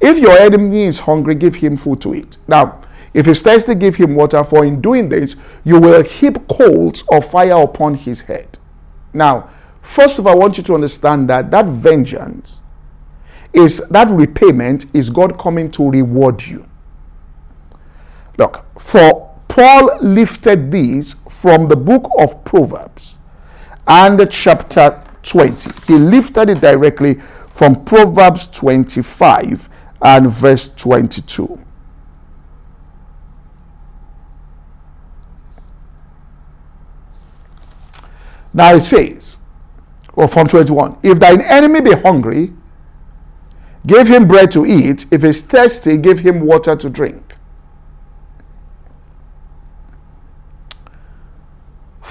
if 0.00 0.16
your 0.16 0.38
enemy 0.38 0.84
is 0.84 1.00
hungry, 1.00 1.34
give 1.34 1.56
him 1.56 1.76
food 1.76 2.00
to 2.02 2.14
eat. 2.14 2.36
Now, 2.46 2.82
if 3.12 3.26
he's 3.26 3.42
thirsty, 3.42 3.74
give 3.74 3.96
him 3.96 4.14
water, 4.14 4.44
for 4.44 4.64
in 4.64 4.80
doing 4.80 5.08
this, 5.08 5.34
you 5.64 5.80
will 5.80 6.04
heap 6.04 6.46
coals 6.46 7.02
of 7.10 7.28
fire 7.28 7.60
upon 7.60 7.96
his 7.96 8.20
head. 8.20 8.60
Now, 9.12 9.50
first 9.82 10.20
of 10.20 10.28
all, 10.28 10.34
I 10.34 10.36
want 10.36 10.56
you 10.56 10.62
to 10.62 10.74
understand 10.76 11.28
that 11.30 11.50
that 11.50 11.66
vengeance 11.66 12.62
is 13.52 13.82
that 13.90 14.08
repayment 14.08 14.86
is 14.94 15.10
God 15.10 15.36
coming 15.36 15.68
to 15.72 15.90
reward 15.90 16.44
you. 16.44 16.64
Look, 18.38 18.64
for 18.80 19.36
Paul 19.48 19.98
lifted 20.00 20.70
these 20.70 21.16
from 21.28 21.66
the 21.66 21.74
book 21.74 22.08
of 22.20 22.44
Proverbs 22.44 23.18
and 23.88 24.30
chapter 24.30 25.02
20. 25.26 25.70
He 25.86 25.98
lifted 25.98 26.48
it 26.50 26.60
directly 26.60 27.14
from 27.50 27.84
Proverbs 27.84 28.46
25 28.48 29.68
and 30.02 30.30
verse 30.30 30.68
22. 30.68 31.60
Now 38.54 38.74
it 38.74 38.80
says, 38.80 39.36
or 40.14 40.28
from 40.28 40.48
21, 40.48 40.98
if 41.02 41.20
thine 41.20 41.42
enemy 41.42 41.82
be 41.82 41.92
hungry, 41.92 42.52
give 43.86 44.08
him 44.08 44.26
bread 44.26 44.50
to 44.52 44.64
eat. 44.64 45.04
If 45.10 45.22
he's 45.22 45.42
thirsty, 45.42 45.98
give 45.98 46.20
him 46.20 46.40
water 46.40 46.74
to 46.74 46.88
drink. 46.88 47.25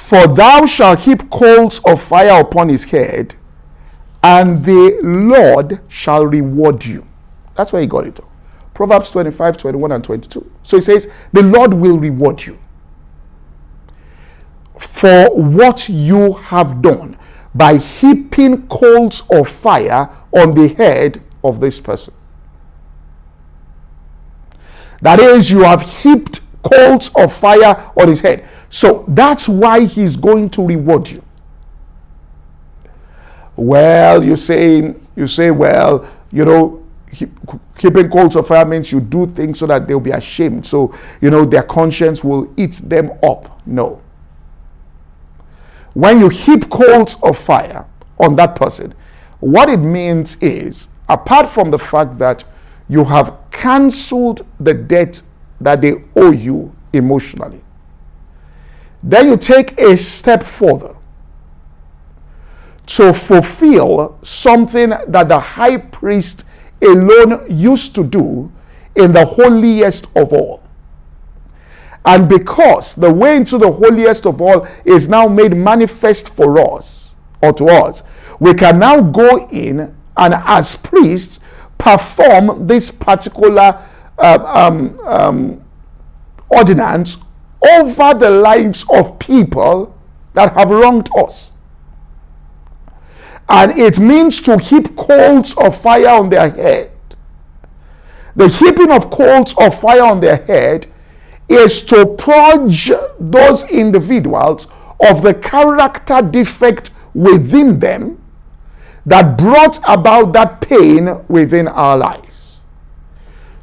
For 0.06 0.28
thou 0.28 0.68
shalt 0.68 1.00
heap 1.00 1.32
coals 1.32 1.80
of 1.84 2.00
fire 2.00 2.40
upon 2.40 2.70
his 2.70 2.84
head, 2.84 3.34
and 4.22 4.64
the 4.64 5.00
Lord 5.02 5.80
shall 5.88 6.28
reward 6.28 6.86
you. 6.86 7.08
That's 7.56 7.74
where 7.74 7.82
he 7.82 7.88
got 7.88 8.06
it. 8.06 8.20
Proverbs 8.76 9.10
25, 9.10 9.58
21, 9.58 9.92
and 9.94 10.04
22. 10.04 10.52
So 10.62 10.78
he 10.78 10.82
says, 10.82 11.12
The 11.34 11.42
Lord 11.42 11.74
will 11.74 11.98
reward 11.98 12.46
you 12.46 12.60
for 14.78 15.36
what 15.36 15.90
you 15.90 16.34
have 16.34 16.84
done 16.84 17.18
by 17.56 17.78
heaping 17.78 18.68
coals 18.68 19.24
of 19.32 19.50
fire 19.50 20.08
on 20.32 20.54
the 20.54 20.68
head 20.68 21.24
of 21.44 21.60
this 21.60 21.82
person. 21.82 22.14
That 25.02 25.20
is, 25.20 25.50
you 25.50 25.62
have 25.62 25.82
heaped 25.82 26.42
coals 26.72 27.12
of 27.16 27.32
fire 27.32 27.92
on 27.96 28.08
his 28.08 28.20
head. 28.20 28.48
So 28.70 29.06
that's 29.08 29.48
why 29.48 29.86
he's 29.86 30.18
going 30.18 30.50
to 30.52 30.66
reward 30.66 31.10
you. 31.10 31.24
Well, 33.56 34.24
you 34.24 34.36
say, 34.36 34.96
you 35.16 35.28
say, 35.28 35.52
well, 35.52 36.10
you 36.32 36.44
know, 36.44 36.84
keeping 37.78 38.10
coals 38.10 38.36
of 38.36 38.48
fire 38.48 38.66
means 38.66 38.92
you 38.92 39.00
do 39.00 39.28
things 39.28 39.60
so 39.60 39.68
that 39.68 39.88
they'll 39.88 40.00
be 40.00 40.12
ashamed. 40.12 40.66
So, 40.66 40.94
you 41.22 41.30
know, 41.30 41.46
their 41.46 41.64
conscience 41.64 42.24
will 42.24 42.54
eat 42.58 42.82
them 42.84 43.12
up. 43.24 43.62
No. 43.66 44.02
When 45.94 46.20
you 46.20 46.28
heap 46.28 46.70
coals 46.70 47.22
of 47.24 47.38
fire 47.38 47.86
on 48.20 48.36
that 48.36 48.56
person, 48.56 48.94
what 49.40 49.70
it 49.70 49.78
means 49.78 50.42
is, 50.42 50.90
apart 51.08 51.48
from 51.48 51.72
the 51.72 51.80
fact 51.80 52.18
that 52.18 52.44
you 52.90 53.06
have 53.06 53.38
cancelled 53.52 54.46
the 54.60 54.74
debt 54.74 55.22
that 55.66 55.82
they 55.82 55.96
owe 56.16 56.30
you 56.30 56.72
emotionally, 56.94 57.60
then 59.02 59.28
you 59.28 59.36
take 59.36 59.82
a 59.82 59.98
step 59.98 60.44
further 60.44 60.96
to 62.86 63.12
fulfill 63.12 64.20
something 64.22 64.90
that 64.90 65.28
the 65.28 65.40
high 65.40 65.78
priest 65.78 66.46
alone 66.84 67.48
used 67.50 67.96
to 67.96 68.04
do 68.04 68.52
in 68.96 69.12
the 69.12 69.26
holiest 69.26 70.06
of 70.16 70.34
all. 70.34 70.62
And 72.06 72.30
because 72.30 72.94
the 72.94 73.12
way 73.12 73.36
into 73.36 73.58
the 73.58 73.72
holiest 73.72 74.28
of 74.28 74.40
all 74.42 74.68
is 74.86 75.10
now 75.10 75.28
made 75.28 75.58
manifest 75.58 76.30
for 76.30 76.60
us 76.76 77.16
or 77.42 77.54
to 77.54 77.66
us, 77.66 78.04
we 78.40 78.54
can 78.54 78.78
now 78.78 79.02
go 79.02 79.48
in 79.48 79.96
and 80.16 80.34
as 80.36 80.76
priests 80.76 81.40
perform 81.80 82.68
this 82.68 82.92
particular 82.92 83.84
um, 84.20 85.00
um, 85.06 85.64
ordinance 86.50 87.18
over 87.80 88.14
the 88.14 88.30
lives 88.30 88.86
of 88.90 89.18
people 89.20 89.96
that 90.34 90.54
have 90.54 90.70
wronged 90.70 91.10
us. 91.18 91.52
And 93.48 93.78
it 93.78 94.00
means 94.00 94.42
to 94.42 94.58
heap 94.58 94.96
coals 94.96 95.56
of 95.58 95.80
fire 95.80 96.10
on 96.10 96.30
their 96.30 96.50
head. 96.50 96.92
The 98.36 98.48
heaping 98.50 98.92
of 98.92 99.10
coals 99.10 99.54
of 99.58 99.80
fire 99.80 100.04
on 100.04 100.20
their 100.20 100.38
head 100.38 100.88
is 101.48 101.84
to 101.84 102.06
purge 102.18 102.92
those 103.20 103.70
individuals 103.70 104.68
of 105.08 105.22
the 105.22 105.34
character 105.34 106.22
defect 106.22 106.90
within 107.14 107.80
them 107.80 108.22
that 109.06 109.38
brought 109.38 109.78
about 109.88 110.34
that 110.34 110.60
pain 110.62 111.24
within 111.28 111.68
our 111.68 111.96
lives. 111.96 112.35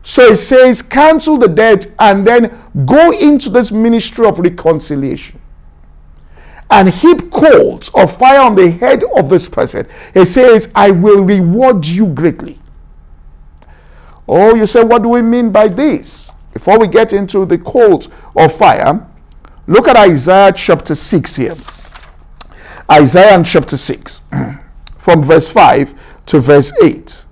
So 0.03 0.23
it 0.23 0.37
says, 0.37 0.83
cancel 0.83 1.37
the 1.37 1.49
debt 1.49 1.87
and 1.99 2.27
then 2.27 2.59
go 2.87 3.13
into 3.13 3.51
this 3.51 3.71
ministry 3.71 4.27
of 4.27 4.39
reconciliation 4.41 5.41
and 6.73 6.89
heap 6.89 7.31
coals 7.31 7.91
of 7.95 8.17
fire 8.17 8.41
on 8.41 8.55
the 8.55 8.71
head 8.71 9.05
of 9.17 9.29
this 9.29 9.49
person. 9.49 9.87
It 10.15 10.25
says, 10.25 10.73
I 10.75 10.91
will 10.91 11.23
reward 11.23 11.87
you 11.87 12.07
greatly. 12.07 12.59
Oh, 14.27 14.55
you 14.55 14.67
say, 14.67 14.83
what 14.83 15.03
do 15.03 15.11
we 15.11 15.21
mean 15.21 15.53
by 15.53 15.69
this? 15.69 16.31
Before 16.53 16.79
we 16.79 16.89
get 16.89 17.13
into 17.13 17.45
the 17.45 17.59
coals 17.59 18.09
of 18.35 18.55
fire, 18.55 19.07
look 19.67 19.87
at 19.87 19.97
Isaiah 19.97 20.53
chapter 20.53 20.95
6 20.95 21.37
here. 21.37 21.57
Isaiah 22.91 23.43
chapter 23.45 23.77
6, 23.77 24.21
from 24.99 25.23
verse 25.23 25.49
5 25.49 25.95
to 26.27 26.41
verse 26.41 26.73
8. 26.83 27.25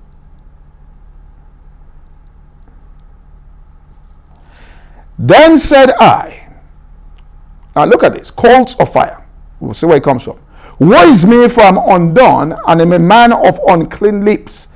Then 5.22 5.58
said 5.58 5.90
I, 6.00 6.48
now 7.76 7.84
look 7.84 8.02
at 8.02 8.14
this, 8.14 8.30
coals 8.30 8.74
of 8.76 8.92
fire. 8.92 9.24
We'll 9.60 9.74
see 9.74 9.86
where 9.86 9.98
it 9.98 10.02
comes 10.02 10.24
from. 10.24 10.38
Woe 10.78 11.10
is 11.10 11.26
me, 11.26 11.46
for 11.48 11.60
I'm 11.60 11.76
undone, 11.76 12.58
and 12.66 12.80
am 12.80 12.92
a 12.92 12.98
man 12.98 13.32
of 13.32 13.60
unclean 13.68 14.24
lips 14.24 14.68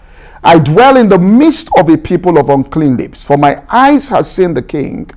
I 0.47 0.59
dwell 0.59 0.99
in 0.99 1.09
the 1.09 1.18
midst 1.18 1.70
of 1.78 1.88
a 1.88 1.97
people 1.97 2.36
of 2.36 2.51
unclean 2.51 2.99
lips, 2.99 3.24
for 3.24 3.38
my 3.38 3.62
eyes 3.70 4.09
have 4.09 4.26
seen 4.26 4.53
the 4.53 4.61
King 4.61 5.11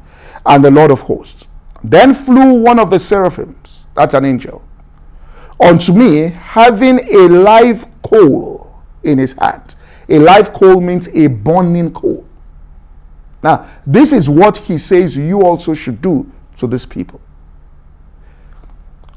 and 0.45 0.63
the 0.63 0.71
Lord 0.71 0.89
of 0.89 1.01
hosts. 1.01 1.49
Then 1.83 2.13
flew 2.13 2.61
one 2.61 2.79
of 2.79 2.89
the 2.89 2.97
seraphims, 2.97 3.85
that's 3.93 4.13
an 4.13 4.23
angel, 4.23 4.63
unto 5.59 5.91
me, 5.91 6.29
having 6.29 7.01
a 7.13 7.27
live 7.27 7.85
coal 8.03 8.73
in 9.03 9.17
his 9.17 9.33
hand. 9.33 9.75
A 10.07 10.17
live 10.17 10.53
coal 10.53 10.79
means 10.79 11.09
a 11.09 11.27
burning 11.27 11.91
coal. 11.91 12.25
Now, 13.43 13.67
this 13.85 14.13
is 14.13 14.27
what 14.29 14.57
he 14.57 14.77
says 14.77 15.15
you 15.15 15.43
also 15.43 15.73
should 15.73 16.01
do 16.01 16.29
to 16.57 16.67
these 16.67 16.85
people. 16.85 17.21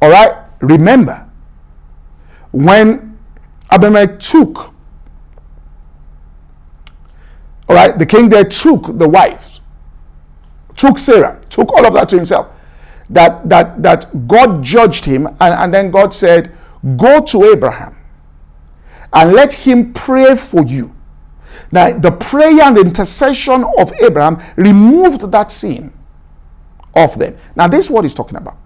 All 0.03 0.11
right? 0.11 0.45
Remember, 0.61 1.27
when 2.53 3.18
Abimelech 3.71 4.18
took, 4.18 4.75
all 7.68 7.77
right, 7.77 7.99
the 7.99 8.07
king 8.07 8.29
there 8.29 8.45
took 8.45 8.99
the 8.99 9.09
wife, 9.09 9.61
took 10.77 10.99
Sarah, 10.99 11.41
took 11.51 11.73
all 11.73 11.87
of 11.87 11.95
that 11.95 12.09
to 12.11 12.16
himself. 12.16 12.49
That 13.09 13.49
that 13.49 13.83
that 13.83 14.29
God 14.29 14.62
judged 14.62 15.05
him, 15.05 15.27
and, 15.27 15.39
and 15.41 15.75
then 15.75 15.91
God 15.91 16.14
said, 16.14 16.53
Go 16.97 17.21
to 17.23 17.45
Abraham 17.45 17.97
and 19.12 19.33
let 19.33 19.53
him 19.53 19.93
pray 19.93 20.37
for 20.37 20.62
you. 20.64 20.95
Now, 21.73 21.93
the 21.93 22.11
prayer 22.11 22.62
and 22.62 22.77
the 22.77 22.81
intercession 22.81 23.64
of 23.79 23.93
Abraham 24.01 24.43
removed 24.57 25.31
that 25.31 25.53
sin 25.53 25.93
of 26.95 27.16
them. 27.18 27.37
Now, 27.55 27.68
this 27.68 27.85
is 27.87 27.91
what 27.91 28.05
he's 28.05 28.14
talking 28.14 28.37
about. 28.37 28.59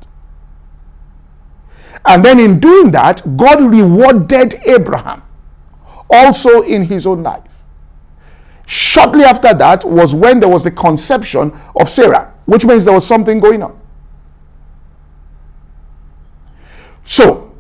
And 2.07 2.25
then 2.25 2.39
in 2.39 2.61
doing 2.61 2.91
that, 2.93 3.23
God 3.37 3.63
rewarded 3.63 4.55
Abraham 4.67 5.23
also 6.11 6.63
in 6.63 6.83
his 6.83 7.07
own 7.07 7.23
life. 7.23 7.43
Shortly 8.67 9.25
after 9.25 9.53
that 9.53 9.85
was 9.85 10.15
when 10.15 10.41
there 10.41 10.49
was 10.49 10.65
the 10.65 10.71
conception 10.71 11.53
of 11.77 11.89
Sarah, 11.89 12.33
which 12.47 12.65
means 12.65 12.85
there 12.85 12.95
was 12.95 13.07
something 13.07 13.41
going 13.41 13.63
on. 13.63 13.79
So, 17.05 17.55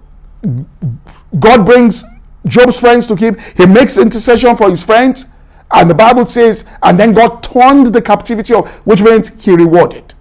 God 1.38 1.66
brings 1.66 2.04
Job's 2.46 2.78
friends 2.78 3.06
to 3.08 3.16
him. 3.16 3.38
He 3.56 3.66
makes 3.66 3.98
intercession 3.98 4.56
for 4.56 4.70
his 4.70 4.82
friends. 4.82 5.26
And 5.74 5.90
the 5.90 5.94
Bible 5.94 6.24
says, 6.24 6.64
and 6.82 6.98
then 6.98 7.12
God 7.12 7.42
turned 7.42 7.88
the 7.88 8.00
captivity 8.00 8.54
of, 8.54 8.70
which 8.86 9.02
means 9.02 9.28
he 9.44 9.52
rewarded. 9.52 10.14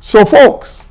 So, 0.00 0.24
folks, 0.24 0.84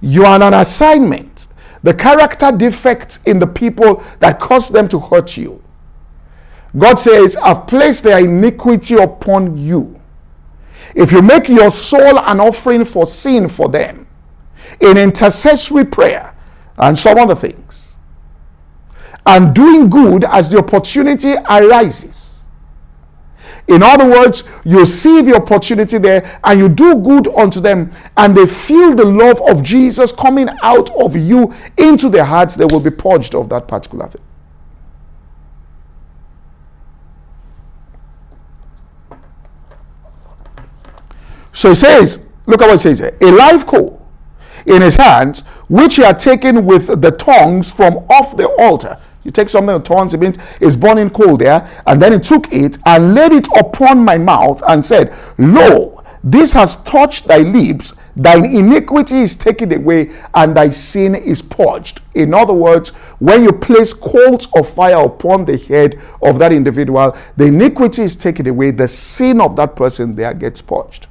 you 0.00 0.24
are 0.24 0.34
on 0.34 0.42
an 0.42 0.54
assignment. 0.54 1.46
The 1.84 1.94
character 1.94 2.50
defects 2.50 3.20
in 3.26 3.38
the 3.38 3.46
people 3.46 4.02
that 4.18 4.40
cause 4.40 4.70
them 4.70 4.88
to 4.88 4.98
hurt 4.98 5.36
you. 5.36 5.62
God 6.76 6.98
says, 6.98 7.36
I've 7.36 7.66
placed 7.66 8.02
their 8.02 8.18
iniquity 8.18 8.96
upon 8.96 9.56
you. 9.56 10.00
If 10.94 11.12
you 11.12 11.22
make 11.22 11.48
your 11.48 11.70
soul 11.70 12.18
an 12.18 12.40
offering 12.40 12.84
for 12.84 13.06
sin 13.06 13.48
for 13.48 13.68
them, 13.68 14.06
in 14.80 14.96
intercessory 14.96 15.84
prayer, 15.84 16.34
and 16.78 16.98
some 16.98 17.18
other 17.18 17.34
things, 17.34 17.61
and 19.26 19.54
doing 19.54 19.88
good 19.88 20.24
as 20.24 20.50
the 20.50 20.58
opportunity 20.58 21.34
arises, 21.48 22.32
in 23.68 23.82
other 23.82 24.08
words, 24.08 24.42
you 24.64 24.84
see 24.84 25.22
the 25.22 25.36
opportunity 25.36 25.96
there 25.98 26.40
and 26.44 26.58
you 26.58 26.68
do 26.68 26.96
good 26.96 27.28
unto 27.28 27.60
them, 27.60 27.92
and 28.16 28.36
they 28.36 28.46
feel 28.46 28.94
the 28.94 29.04
love 29.04 29.40
of 29.48 29.62
Jesus 29.62 30.10
coming 30.12 30.48
out 30.62 30.90
of 30.96 31.16
you 31.16 31.52
into 31.78 32.08
their 32.08 32.24
hearts, 32.24 32.56
they 32.56 32.64
will 32.64 32.80
be 32.80 32.90
purged 32.90 33.34
of 33.34 33.48
that 33.50 33.68
particular 33.68 34.08
thing. 34.08 34.22
So 41.52 41.68
he 41.68 41.74
says, 41.74 42.26
look 42.46 42.62
at 42.62 42.66
what 42.66 42.74
it 42.74 42.78
says 42.80 42.98
here 42.98 43.16
a 43.20 43.30
live 43.30 43.66
coal 43.66 44.04
in 44.66 44.82
his 44.82 44.96
hands, 44.96 45.40
which 45.68 45.96
he 45.96 46.02
had 46.02 46.18
taken 46.18 46.66
with 46.66 47.00
the 47.00 47.10
tongs 47.10 47.70
from 47.70 47.98
off 48.10 48.36
the 48.36 48.48
altar. 48.58 48.98
You 49.24 49.30
take 49.30 49.48
something 49.48 49.74
that 49.74 49.84
turns, 49.84 50.14
it 50.14 50.38
it's 50.60 50.76
burning 50.76 51.10
coal 51.10 51.36
there. 51.36 51.68
And 51.86 52.02
then 52.02 52.12
he 52.12 52.18
took 52.18 52.52
it 52.52 52.78
and 52.86 53.14
laid 53.14 53.32
it 53.32 53.48
upon 53.56 54.04
my 54.04 54.18
mouth 54.18 54.62
and 54.68 54.84
said, 54.84 55.14
Lo, 55.38 56.02
this 56.24 56.52
has 56.52 56.76
touched 56.76 57.26
thy 57.26 57.38
lips, 57.38 57.94
thine 58.14 58.44
iniquity 58.44 59.18
is 59.18 59.34
taken 59.34 59.72
away, 59.72 60.12
and 60.34 60.56
thy 60.56 60.68
sin 60.68 61.16
is 61.16 61.42
purged. 61.42 62.00
In 62.14 62.32
other 62.32 62.52
words, 62.52 62.90
when 63.18 63.42
you 63.42 63.52
place 63.52 63.92
coals 63.92 64.46
of 64.54 64.68
fire 64.68 65.04
upon 65.04 65.44
the 65.44 65.56
head 65.56 66.00
of 66.22 66.38
that 66.38 66.52
individual, 66.52 67.16
the 67.36 67.46
iniquity 67.46 68.02
is 68.02 68.14
taken 68.14 68.46
away, 68.46 68.70
the 68.70 68.86
sin 68.86 69.40
of 69.40 69.56
that 69.56 69.74
person 69.74 70.14
there 70.14 70.32
gets 70.32 70.62
purged. 70.62 71.08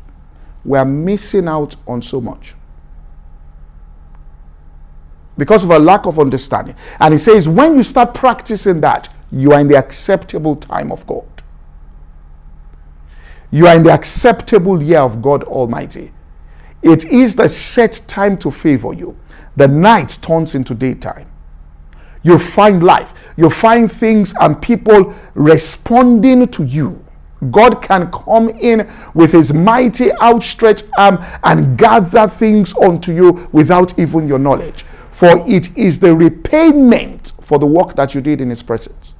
We 0.64 0.78
are 0.78 0.86
missing 0.86 1.48
out 1.48 1.76
on 1.88 2.02
so 2.02 2.22
much 2.22 2.56
because 5.42 5.64
of 5.64 5.72
a 5.72 5.80
lack 5.80 6.06
of 6.06 6.20
understanding. 6.20 6.76
And 7.00 7.16
he 7.16 7.18
says, 7.18 7.50
when 7.50 7.76
you 7.76 7.82
start 7.82 8.14
practicing 8.14 8.80
that, 8.82 9.12
you 9.32 9.54
are 9.54 9.60
in 9.60 9.68
the 9.68 9.76
acceptable 9.76 10.56
time 10.56 10.92
of 10.92 11.08
God. 11.08 11.26
You 13.50 13.66
are 13.66 13.76
in 13.76 13.82
the 13.82 13.92
acceptable 13.92 14.84
year 14.84 15.00
of 15.00 15.20
God 15.20 15.44
Almighty. 15.46 16.12
It 16.84 17.06
is 17.06 17.36
the 17.36 17.50
set 17.50 18.04
time 18.06 18.38
to 18.38 18.52
favor 18.52 18.94
you. 18.94 19.18
The 19.56 19.68
night 19.68 20.20
turns 20.22 20.54
into 20.54 20.76
daytime. 20.76 21.28
You 22.22 22.38
find 22.38 22.84
life, 22.84 23.16
you 23.36 23.50
find 23.50 23.92
things 23.92 24.36
and 24.42 24.62
people 24.62 25.12
responding 25.34 26.50
to 26.50 26.66
you. 26.66 27.04
God 27.50 27.82
can 27.82 28.12
come 28.12 28.50
in 28.50 28.88
with 29.16 29.32
his 29.32 29.52
mighty 29.52 30.12
outstretched 30.22 30.86
arm 31.00 31.18
and 31.44 31.76
gather 31.80 32.28
things 32.28 32.76
unto 32.76 33.12
you 33.12 33.50
without 33.52 33.98
even 33.98 34.28
your 34.28 34.38
knowledge 34.38 34.86
for 35.22 35.48
it 35.48 35.78
is 35.78 36.00
the 36.00 36.16
repayment 36.16 37.34
for 37.42 37.60
the 37.60 37.66
work 37.68 37.96
that 37.96 38.16
you 38.16 38.22
did 38.22 38.42
in 38.42 38.50
his 38.50 38.64
presence. 38.64 39.14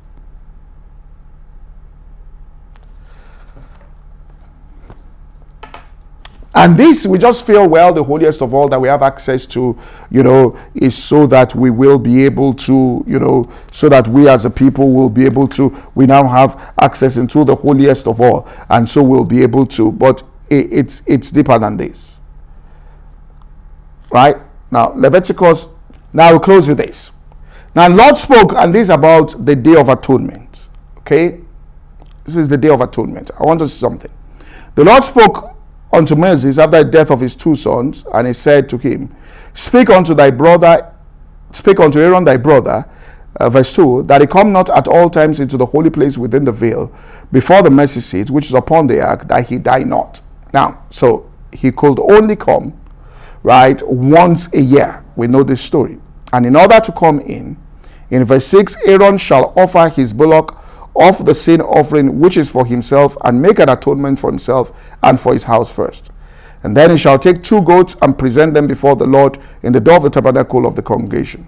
And 6.56 6.76
this, 6.76 7.06
we 7.06 7.20
just 7.20 7.46
feel, 7.46 7.70
well, 7.70 7.94
the 7.94 8.04
holiest 8.04 8.42
of 8.42 8.56
all 8.56 8.68
that 8.70 8.82
we 8.82 8.88
have 8.88 9.04
access 9.04 9.46
to, 9.46 9.78
you 10.10 10.24
know, 10.24 10.58
is 10.74 10.98
so 10.98 11.28
that 11.28 11.54
we 11.54 11.70
will 11.70 12.00
be 12.00 12.26
able 12.26 12.56
to, 12.56 13.04
you 13.06 13.20
know, 13.20 13.48
so 13.72 13.88
that 13.88 14.08
we 14.08 14.28
as 14.28 14.46
a 14.46 14.50
people 14.50 14.94
will 14.94 15.12
be 15.12 15.24
able 15.24 15.48
to, 15.50 15.72
we 15.94 16.08
now 16.08 16.28
have 16.28 16.74
access 16.82 17.18
into 17.18 17.46
the 17.46 17.54
holiest 17.54 18.08
of 18.08 18.20
all. 18.22 18.50
And 18.70 18.90
so 18.90 19.04
we'll 19.04 19.24
be 19.24 19.44
able 19.44 19.68
to, 19.68 19.92
but 19.92 20.24
it, 20.50 20.66
it's, 20.72 21.04
it's 21.06 21.30
deeper 21.30 21.60
than 21.60 21.78
this. 21.78 22.20
Right? 24.10 24.38
Now, 24.72 24.94
Leviticus 24.96 25.68
now 26.14 26.34
we 26.34 26.40
close 26.40 26.68
with 26.68 26.78
this. 26.78 27.12
Now 27.76 27.88
Lord 27.88 28.18
spoke, 28.18 28.54
and 28.54 28.74
this 28.74 28.90
about 28.90 29.46
the 29.46 29.56
day 29.56 29.76
of 29.76 29.90
atonement. 29.90 30.70
Okay? 31.00 31.40
This 32.24 32.36
is 32.36 32.50
the 32.50 32.58
day 32.58 32.70
of 32.70 32.82
atonement. 32.82 33.32
I 33.40 33.44
want 33.44 33.60
to 33.60 33.68
say 33.68 33.80
something. 33.80 34.12
The 34.76 34.84
Lord 34.84 35.04
spoke 35.04 35.56
unto 35.92 36.16
Moses 36.16 36.58
after 36.58 36.84
the 36.84 36.90
death 36.90 37.12
of 37.12 37.20
his 37.20 37.36
two 37.36 37.56
sons, 37.56 38.06
and 38.14 38.28
he 38.28 38.34
said 38.34 38.70
to 38.70 38.78
him, 38.78 39.14
Speak 39.54 39.90
unto 39.90 40.14
thy 40.14 40.32
brother, 40.32 40.94
speak 41.52 41.80
unto 41.80 42.00
Aaron 42.00 42.24
thy 42.24 42.38
brother, 42.38 42.86
uh, 43.40 43.50
verse 43.50 43.76
2, 43.76 44.04
that 44.04 44.22
he 44.22 44.28
come 44.28 44.52
not 44.52 44.70
at 44.70 44.88
all 44.88 45.10
times 45.10 45.40
into 45.40 45.58
the 45.58 45.66
holy 45.66 45.90
place 45.90 46.18
within 46.18 46.44
the 46.44 46.52
veil, 46.52 46.94
before 47.32 47.62
the 47.62 47.70
mercy 47.70 48.00
seat, 48.00 48.30
which 48.30 48.46
is 48.46 48.54
upon 48.54 48.88
the 48.88 49.02
ark, 49.02 49.28
that 49.28 49.48
he 49.48 49.58
die 49.58 49.84
not. 49.84 50.22
Now, 50.54 50.84
so 50.90 51.30
he 51.52 51.72
could 51.72 52.00
only 52.00 52.36
come, 52.36 52.80
right, 53.44 53.82
once 53.86 54.54
a 54.54 54.62
year. 54.62 55.04
We 55.16 55.28
know 55.28 55.44
this 55.44 55.62
story. 55.62 56.00
And 56.34 56.46
in 56.46 56.56
order 56.56 56.80
to 56.80 56.92
come 56.92 57.20
in, 57.20 57.58
in 58.10 58.24
verse 58.26 58.46
6, 58.48 58.76
Aaron 58.86 59.18
shall 59.18 59.54
offer 59.56 59.90
his 59.90 60.14
bullock 60.14 60.58
of 60.96 61.26
the 61.26 61.34
sin 61.34 61.62
offering 61.62 62.20
which 62.20 62.38
is 62.38 62.50
for 62.50 62.66
himself 62.66 63.16
and 63.24 63.42
make 63.42 63.60
an 63.60 63.70
atonement 63.70 64.20
for 64.20 64.30
himself 64.30 64.72
and 65.04 65.20
for 65.20 65.34
his 65.34 65.44
house 65.44 65.74
first. 65.74 66.12
And 66.64 66.76
then 66.76 66.92
he 66.92 66.98
shall 66.98 67.18
take 67.18 67.42
two 67.42 67.62
goats 67.62 67.96
and 68.02 68.18
present 68.18 68.54
them 68.54 68.68
before 68.68 68.96
the 68.96 69.08
Lord 69.08 69.40
in 69.64 69.74
the 69.74 69.80
door 69.80 69.98
of 69.98 70.04
the 70.04 70.10
tabernacle 70.10 70.66
of 70.66 70.76
the 70.76 70.82
congregation. 70.82 71.48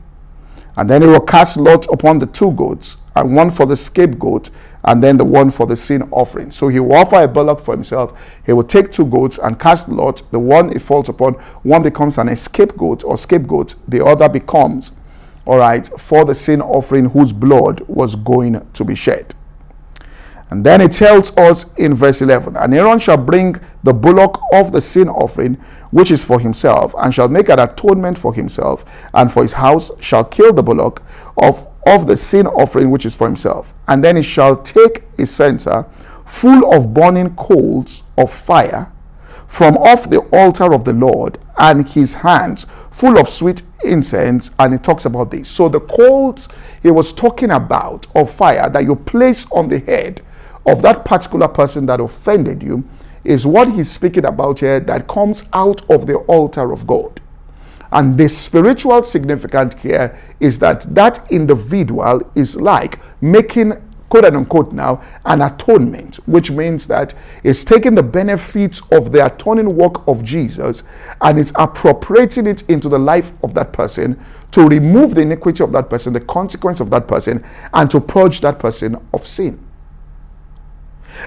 And 0.75 0.89
then 0.89 1.01
he 1.01 1.07
will 1.07 1.19
cast 1.19 1.57
lots 1.57 1.87
upon 1.91 2.19
the 2.19 2.25
two 2.27 2.51
goats, 2.53 2.97
and 3.15 3.35
one 3.35 3.51
for 3.51 3.65
the 3.65 3.77
scapegoat, 3.77 4.49
and 4.85 5.03
then 5.03 5.17
the 5.17 5.25
one 5.25 5.51
for 5.51 5.65
the 5.65 5.75
sin 5.75 6.07
offering. 6.11 6.51
So 6.51 6.67
he 6.67 6.79
will 6.79 6.95
offer 6.95 7.21
a 7.21 7.27
bullock 7.27 7.59
for 7.59 7.73
himself. 7.73 8.19
He 8.45 8.53
will 8.53 8.63
take 8.63 8.91
two 8.91 9.05
goats 9.05 9.37
and 9.37 9.59
cast 9.59 9.87
lot. 9.89 10.23
The 10.31 10.39
one 10.39 10.71
it 10.71 10.81
falls 10.81 11.09
upon, 11.09 11.33
one 11.63 11.83
becomes 11.83 12.17
an 12.17 12.35
scapegoat 12.35 13.03
or 13.03 13.17
scapegoat. 13.17 13.75
The 13.87 14.03
other 14.03 14.27
becomes, 14.27 14.91
all 15.45 15.57
right, 15.59 15.87
for 15.99 16.25
the 16.25 16.35
sin 16.35 16.61
offering 16.61 17.05
whose 17.05 17.31
blood 17.31 17.81
was 17.87 18.15
going 18.15 18.67
to 18.73 18.83
be 18.83 18.95
shed. 18.95 19.35
And 20.49 20.63
then 20.63 20.81
it 20.81 20.91
tells 20.91 21.35
us 21.37 21.73
in 21.79 21.95
verse 21.95 22.21
11 22.21 22.57
And 22.57 22.75
Aaron 22.75 22.99
shall 22.99 23.17
bring 23.17 23.55
the 23.81 23.93
bullock 23.93 24.39
of 24.53 24.71
the 24.71 24.81
sin 24.81 25.09
offering, 25.09 25.57
which 25.93 26.09
is 26.09 26.25
for 26.25 26.39
himself, 26.39 26.95
and 26.97 27.13
shall 27.13 27.29
make 27.29 27.49
an 27.49 27.59
atonement 27.59 28.17
for 28.17 28.33
himself, 28.33 28.83
and 29.13 29.31
for 29.31 29.43
his 29.43 29.53
house 29.53 29.91
shall 30.01 30.23
kill 30.23 30.51
the 30.51 30.63
bullock 30.63 31.03
of, 31.37 31.67
of 31.85 32.07
the 32.07 32.17
sin 32.17 32.47
offering, 32.47 32.89
which 32.89 33.05
is 33.05 33.15
for 33.15 33.27
himself. 33.27 33.75
And 33.87 34.03
then 34.03 34.15
he 34.15 34.23
shall 34.23 34.59
take 34.59 35.03
a 35.19 35.27
censer 35.27 35.85
full 36.25 36.73
of 36.73 36.95
burning 36.95 37.35
coals 37.35 38.01
of 38.17 38.33
fire 38.33 38.91
from 39.47 39.77
off 39.77 40.09
the 40.09 40.19
altar 40.33 40.73
of 40.73 40.83
the 40.83 40.93
Lord 40.93 41.37
and 41.59 41.87
his 41.87 42.11
hands 42.11 42.65
full 42.89 43.19
of 43.19 43.27
sweet 43.27 43.61
incense. 43.83 44.49
And 44.57 44.73
he 44.73 44.79
talks 44.79 45.05
about 45.05 45.29
this. 45.29 45.47
So 45.47 45.69
the 45.69 45.81
coals 45.81 46.49
he 46.81 46.89
was 46.89 47.13
talking 47.13 47.51
about 47.51 48.07
of 48.15 48.31
fire 48.31 48.67
that 48.71 48.83
you 48.83 48.95
place 48.95 49.45
on 49.51 49.69
the 49.69 49.77
head 49.77 50.23
of 50.65 50.81
that 50.81 51.05
particular 51.05 51.47
person 51.47 51.85
that 51.85 51.99
offended 51.99 52.63
you 52.63 52.83
is 53.23 53.47
what 53.47 53.69
he's 53.69 53.89
speaking 53.89 54.25
about 54.25 54.59
here 54.59 54.79
that 54.79 55.07
comes 55.07 55.45
out 55.53 55.87
of 55.89 56.07
the 56.07 56.15
altar 56.17 56.71
of 56.71 56.85
God. 56.85 57.21
And 57.91 58.17
the 58.17 58.27
spiritual 58.27 59.03
significance 59.03 59.75
here 59.75 60.17
is 60.39 60.57
that 60.59 60.81
that 60.95 61.31
individual 61.31 62.21
is 62.35 62.59
like 62.59 62.99
making 63.21 63.73
quote 64.09 64.25
unquote 64.25 64.71
now 64.71 65.01
an 65.25 65.41
atonement, 65.41 66.17
which 66.27 66.51
means 66.51 66.85
that 66.87 67.15
it's 67.43 67.63
taking 67.63 67.95
the 67.95 68.03
benefits 68.03 68.79
of 68.91 69.11
the 69.11 69.25
atoning 69.25 69.75
work 69.75 70.07
of 70.07 70.23
Jesus 70.23 70.83
and 71.21 71.39
it's 71.39 71.51
appropriating 71.55 72.45
it 72.45 72.67
into 72.69 72.89
the 72.89 72.99
life 72.99 73.31
of 73.43 73.55
that 73.55 73.73
person 73.73 74.23
to 74.51 74.67
remove 74.67 75.15
the 75.15 75.21
iniquity 75.21 75.63
of 75.63 75.71
that 75.71 75.89
person, 75.89 76.13
the 76.13 76.19
consequence 76.21 76.79
of 76.79 76.91
that 76.91 77.07
person, 77.07 77.43
and 77.73 77.89
to 77.89 77.99
purge 77.99 78.39
that 78.41 78.59
person 78.59 78.95
of 79.15 79.25
sin. 79.25 79.59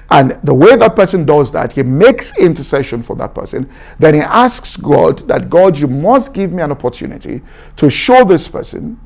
And 0.09 0.39
the 0.43 0.53
way 0.53 0.75
that 0.75 0.95
person 0.95 1.25
does 1.25 1.51
that, 1.51 1.73
he 1.73 1.83
makes 1.83 2.37
intercession 2.37 3.01
for 3.03 3.15
that 3.17 3.33
person. 3.33 3.69
Then 3.99 4.13
he 4.13 4.21
asks 4.21 4.77
God 4.77 5.19
that, 5.27 5.49
God, 5.49 5.77
you 5.77 5.87
must 5.87 6.33
give 6.33 6.51
me 6.51 6.61
an 6.61 6.71
opportunity 6.71 7.41
to 7.75 7.89
show 7.89 8.23
this 8.23 8.47
person 8.47 8.99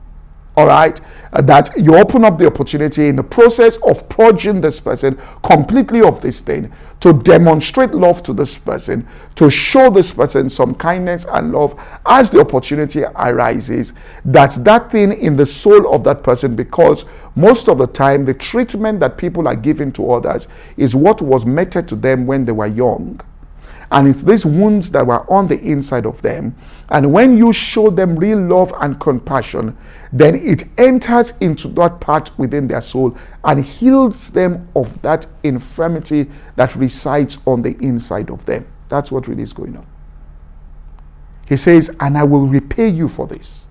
all 0.62 0.68
right, 0.68 1.02
uh, 1.34 1.42
that 1.42 1.72
you 1.76 1.96
open 1.96 2.24
up 2.24 2.38
the 2.38 2.46
opportunity 2.46 3.08
in 3.08 3.16
the 3.16 3.24
process 3.24 3.78
of 3.78 4.08
purging 4.10 4.62
this 4.62 4.80
person 4.80 5.20
completely 5.42 6.02
of 6.02 6.22
this 6.22 6.42
thing 6.42 6.72
to 7.00 7.14
demonstrate 7.14 7.92
love 7.96 8.22
to 8.22 8.32
this 8.32 8.60
person, 8.60 9.08
to 9.34 9.50
show 9.50 9.90
this 9.90 10.14
person 10.14 10.52
some 10.52 10.76
kindness 10.76 11.26
and 11.32 11.52
love 11.52 11.74
as 12.06 12.30
the 12.30 12.40
opportunity 12.40 13.04
arises. 13.16 13.94
That 14.24 14.56
that 14.64 14.92
thing 14.92 15.14
in 15.14 15.36
the 15.36 15.48
soul 15.48 15.92
of 15.92 16.04
that 16.04 16.22
person, 16.22 16.56
because 16.56 17.06
most 17.36 17.68
of 17.68 17.80
the 17.80 17.88
time 17.88 18.24
the 18.24 18.36
treatment 18.36 19.00
that 19.00 19.18
people 19.18 19.48
are 19.48 19.56
giving 19.56 19.92
to 19.94 20.12
others 20.12 20.48
is 20.78 20.96
what 20.96 21.24
was 21.24 21.44
meted 21.44 21.88
to 21.88 21.96
them 21.96 22.28
when 22.28 22.46
they 22.46 22.52
were 22.52 22.68
young. 22.68 23.20
And 23.92 24.08
it's 24.08 24.24
these 24.24 24.46
wounds 24.46 24.90
that 24.92 25.06
were 25.06 25.30
on 25.32 25.48
the 25.48 25.60
inside 25.60 26.06
of 26.06 26.22
them. 26.22 26.56
And 26.90 27.12
when 27.12 27.38
you 27.38 27.52
show 27.52 27.90
them 27.90 28.16
real 28.16 28.40
love 28.40 28.74
and 28.80 28.98
compassion, 29.00 29.78
then 30.14 30.36
it 30.36 30.64
enters 30.78 31.34
into 31.42 31.68
that 31.70 32.00
part 32.00 32.32
within 32.38 32.68
their 32.68 32.82
soul 32.82 33.18
and 33.44 33.64
heals 33.64 34.32
them 34.32 34.68
of 34.76 35.02
that 35.02 35.28
infirmity 35.44 36.30
that 36.56 36.76
resides 36.76 37.40
on 37.46 37.62
the 37.62 37.78
inside 37.80 38.30
of 38.30 38.46
them. 38.46 38.66
That's 38.88 39.12
what 39.12 39.28
really 39.28 39.44
is 39.44 39.54
going 39.54 39.76
on. 39.76 39.86
He 41.48 41.58
says, 41.58 41.94
And 42.00 42.18
I 42.18 42.24
will 42.24 42.48
repay 42.48 42.88
you 42.88 43.10
for 43.10 43.28
this. 43.28 43.68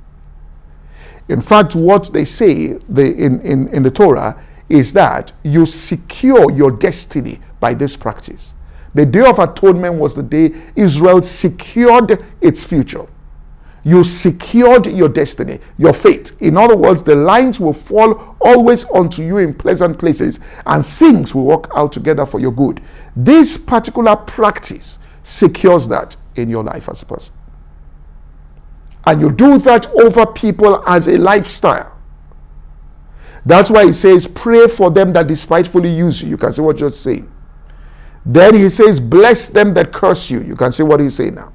In 1.28 1.40
fact, 1.40 1.74
what 1.74 2.12
they 2.12 2.26
say 2.26 2.74
the, 2.88 3.14
in, 3.14 3.40
in, 3.40 3.68
in 3.68 3.82
the 3.82 3.90
Torah 3.90 4.42
is 4.68 4.92
that 4.92 5.32
you 5.44 5.64
secure 5.64 6.50
your 6.52 6.70
destiny 6.70 7.40
by 7.58 7.72
this 7.72 7.96
practice. 7.96 8.54
The 8.94 9.06
Day 9.06 9.24
of 9.24 9.38
Atonement 9.38 9.94
was 9.94 10.14
the 10.14 10.22
day 10.22 10.52
Israel 10.76 11.22
secured 11.22 12.22
its 12.40 12.64
future. 12.64 13.06
You 13.82 14.04
secured 14.04 14.86
your 14.86 15.08
destiny, 15.08 15.58
your 15.78 15.92
fate. 15.92 16.32
In 16.40 16.56
other 16.56 16.76
words, 16.76 17.02
the 17.02 17.14
lines 17.14 17.58
will 17.58 17.72
fall 17.72 18.36
always 18.40 18.84
onto 18.86 19.22
you 19.22 19.38
in 19.38 19.54
pleasant 19.54 19.98
places 19.98 20.40
and 20.66 20.84
things 20.84 21.34
will 21.34 21.44
work 21.44 21.70
out 21.74 21.92
together 21.92 22.26
for 22.26 22.40
your 22.40 22.52
good. 22.52 22.82
This 23.16 23.56
particular 23.56 24.16
practice 24.16 24.98
secures 25.22 25.88
that 25.88 26.16
in 26.36 26.50
your 26.50 26.62
life 26.62 26.88
as 26.88 27.02
a 27.02 27.06
person. 27.06 27.32
And 29.06 29.20
you 29.20 29.30
do 29.32 29.58
that 29.58 29.86
over 29.94 30.26
people 30.26 30.84
as 30.86 31.08
a 31.08 31.16
lifestyle. 31.16 31.96
That's 33.46 33.70
why 33.70 33.86
he 33.86 33.92
says, 33.92 34.26
Pray 34.26 34.68
for 34.68 34.90
them 34.90 35.12
that 35.14 35.26
despitefully 35.26 35.88
use 35.88 36.22
you. 36.22 36.28
You 36.28 36.36
can 36.36 36.52
see 36.52 36.60
what 36.60 36.78
you're 36.78 36.90
saying. 36.90 37.30
Then 38.24 38.54
he 38.54 38.68
says, 38.68 39.00
Bless 39.00 39.48
them 39.48 39.74
that 39.74 39.92
curse 39.92 40.30
you. 40.30 40.42
You 40.42 40.56
can 40.56 40.72
see 40.72 40.82
what 40.82 41.00
he's 41.00 41.14
saying 41.16 41.34
now. 41.34 41.52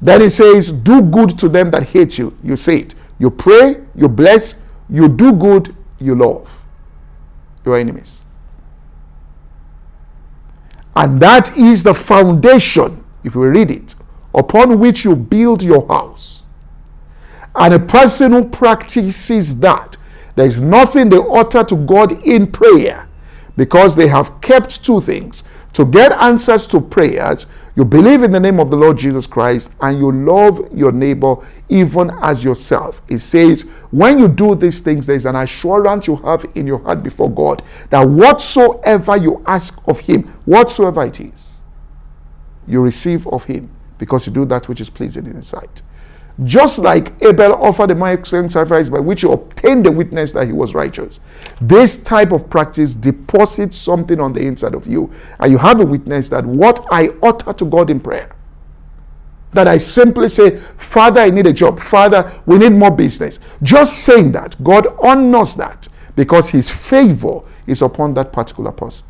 Then 0.00 0.20
he 0.20 0.28
says, 0.28 0.72
Do 0.72 1.02
good 1.02 1.38
to 1.38 1.48
them 1.48 1.70
that 1.70 1.84
hate 1.84 2.18
you. 2.18 2.36
You 2.42 2.56
say 2.56 2.78
it. 2.78 2.94
You 3.18 3.30
pray, 3.30 3.76
you 3.94 4.08
bless, 4.08 4.62
you 4.90 5.08
do 5.08 5.32
good, 5.32 5.74
you 5.98 6.14
love 6.14 6.62
your 7.64 7.78
enemies. 7.78 8.22
And 10.94 11.20
that 11.20 11.56
is 11.56 11.82
the 11.82 11.94
foundation, 11.94 13.04
if 13.24 13.34
you 13.34 13.46
read 13.46 13.70
it, 13.70 13.94
upon 14.34 14.78
which 14.78 15.04
you 15.04 15.16
build 15.16 15.62
your 15.62 15.86
house. 15.88 16.42
And 17.54 17.74
a 17.74 17.78
person 17.78 18.32
who 18.32 18.44
practices 18.44 19.58
that, 19.60 19.96
there 20.34 20.46
is 20.46 20.60
nothing 20.60 21.08
they 21.08 21.16
utter 21.16 21.64
to 21.64 21.76
God 21.76 22.24
in 22.24 22.50
prayer 22.50 23.05
because 23.56 23.96
they 23.96 24.08
have 24.08 24.40
kept 24.40 24.84
two 24.84 25.00
things 25.00 25.42
to 25.72 25.84
get 25.84 26.12
answers 26.12 26.66
to 26.66 26.80
prayers. 26.80 27.46
You 27.74 27.84
believe 27.84 28.22
in 28.22 28.32
the 28.32 28.40
name 28.40 28.58
of 28.58 28.70
the 28.70 28.76
Lord 28.76 28.96
Jesus 28.96 29.26
Christ 29.26 29.70
and 29.82 29.98
you 29.98 30.10
love 30.10 30.66
your 30.72 30.92
neighbor 30.92 31.36
even 31.68 32.10
as 32.22 32.42
yourself. 32.42 33.02
It 33.08 33.18
says, 33.18 33.62
when 33.90 34.18
you 34.18 34.28
do 34.28 34.54
these 34.54 34.80
things, 34.80 35.06
there's 35.06 35.26
an 35.26 35.36
assurance 35.36 36.06
you 36.06 36.16
have 36.16 36.46
in 36.54 36.66
your 36.66 36.78
heart 36.78 37.02
before 37.02 37.30
God 37.30 37.62
that 37.90 38.08
whatsoever 38.08 39.16
you 39.18 39.42
ask 39.46 39.86
of 39.86 40.00
Him, 40.00 40.22
whatsoever 40.46 41.04
it 41.04 41.20
is, 41.20 41.58
you 42.66 42.80
receive 42.80 43.26
of 43.26 43.44
Him 43.44 43.70
because 43.98 44.26
you 44.26 44.32
do 44.32 44.46
that 44.46 44.68
which 44.68 44.80
is 44.80 44.88
pleasing 44.88 45.26
in 45.26 45.36
His 45.36 45.48
sight. 45.48 45.82
Just 46.44 46.78
like 46.78 47.14
Abel 47.22 47.54
offered 47.54 47.90
a 47.90 47.94
more 47.94 48.08
excellent 48.08 48.52
sacrifice 48.52 48.90
by 48.90 49.00
which 49.00 49.22
he 49.22 49.30
obtained 49.30 49.86
the 49.86 49.92
witness 49.92 50.32
that 50.32 50.46
he 50.46 50.52
was 50.52 50.74
righteous. 50.74 51.18
This 51.62 51.96
type 51.96 52.30
of 52.30 52.50
practice 52.50 52.94
deposits 52.94 53.76
something 53.78 54.20
on 54.20 54.34
the 54.34 54.40
inside 54.40 54.74
of 54.74 54.86
you, 54.86 55.10
and 55.40 55.50
you 55.50 55.56
have 55.56 55.80
a 55.80 55.86
witness 55.86 56.28
that 56.28 56.44
what 56.44 56.86
I 56.90 57.08
utter 57.22 57.54
to 57.54 57.64
God 57.64 57.88
in 57.88 58.00
prayer, 58.00 58.30
that 59.54 59.66
I 59.66 59.78
simply 59.78 60.28
say, 60.28 60.58
Father, 60.76 61.22
I 61.22 61.30
need 61.30 61.46
a 61.46 61.52
job. 61.54 61.80
Father, 61.80 62.30
we 62.44 62.58
need 62.58 62.72
more 62.72 62.90
business. 62.90 63.38
Just 63.62 64.00
saying 64.00 64.32
that, 64.32 64.62
God 64.62 64.88
honors 65.02 65.56
that 65.56 65.88
because 66.16 66.50
his 66.50 66.68
favor 66.68 67.40
is 67.66 67.80
upon 67.80 68.12
that 68.14 68.32
particular 68.32 68.72
person. 68.72 69.06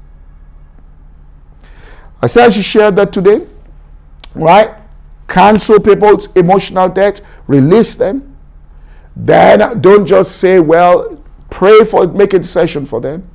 I 2.23 2.29
said 2.29 2.47
I 2.47 2.51
should 2.51 2.65
share 2.65 2.93
that 2.93 3.13
today, 3.13 3.47
right? 4.35 4.81
Cancel 5.29 5.81
people's 5.81 6.33
emotional 6.35 6.89
debt, 6.89 7.21
release 7.47 7.97
them. 7.97 8.37
Then 9.15 9.81
don't 9.81 10.07
just 10.07 10.37
say, 10.37 10.61
well, 10.61 11.23
pray 11.51 11.85
for, 11.85 12.07
make 12.07 12.35
a 12.35 12.39
decision 12.39 12.87
for 12.87 13.01
them. 13.01 13.29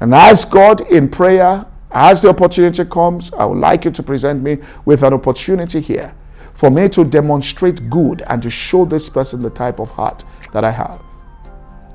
And 0.00 0.14
ask 0.14 0.50
God 0.50 0.80
in 0.90 1.08
prayer, 1.08 1.66
as 1.90 2.22
the 2.22 2.28
opportunity 2.28 2.84
comes, 2.84 3.32
I 3.34 3.44
would 3.44 3.58
like 3.58 3.84
you 3.84 3.90
to 3.90 4.02
present 4.02 4.42
me 4.42 4.58
with 4.84 5.02
an 5.02 5.12
opportunity 5.12 5.80
here 5.80 6.14
for 6.54 6.70
me 6.70 6.88
to 6.88 7.04
demonstrate 7.04 7.88
good 7.90 8.22
and 8.28 8.42
to 8.42 8.50
show 8.50 8.84
this 8.84 9.08
person 9.08 9.42
the 9.42 9.50
type 9.50 9.78
of 9.78 9.90
heart 9.90 10.24
that 10.52 10.64
I 10.64 10.70
have. 10.70 11.02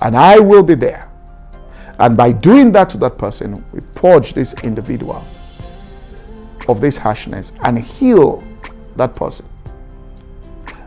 And 0.02 0.15
I 0.15 0.39
will 0.39 0.64
be 0.64 0.76
there. 0.76 1.11
And 1.99 2.15
by 2.15 2.31
doing 2.31 2.72
that 2.73 2.89
to 2.91 2.98
that 2.99 3.18
person, 3.18 3.64
we 3.73 3.81
purge 3.95 4.34
this 4.34 4.53
individual 4.64 5.26
of 6.68 6.81
this 6.81 6.98
harshness 6.98 7.53
and 7.64 7.80
heal 7.80 8.44
that 8.98 9.15
person. 9.15 9.45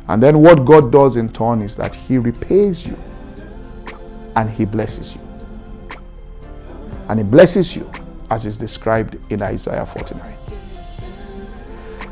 And 0.09 0.23
then 0.23 0.41
what 0.41 0.65
God 0.65 0.91
does 0.91 1.17
in 1.17 1.29
turn 1.29 1.63
is 1.63 1.77
that 1.77 1.95
He 1.95 2.19
repays 2.19 2.87
you 2.87 2.99
and 4.37 4.51
He 4.51 4.65
blesses 4.65 5.15
you. 5.15 5.21
And 7.09 7.21
He 7.21 7.25
blesses 7.25 7.77
you 7.77 7.91
as 8.31 8.47
is 8.47 8.57
described 8.57 9.17
in 9.33 9.43
Isaiah 9.43 9.85
49. 9.87 10.35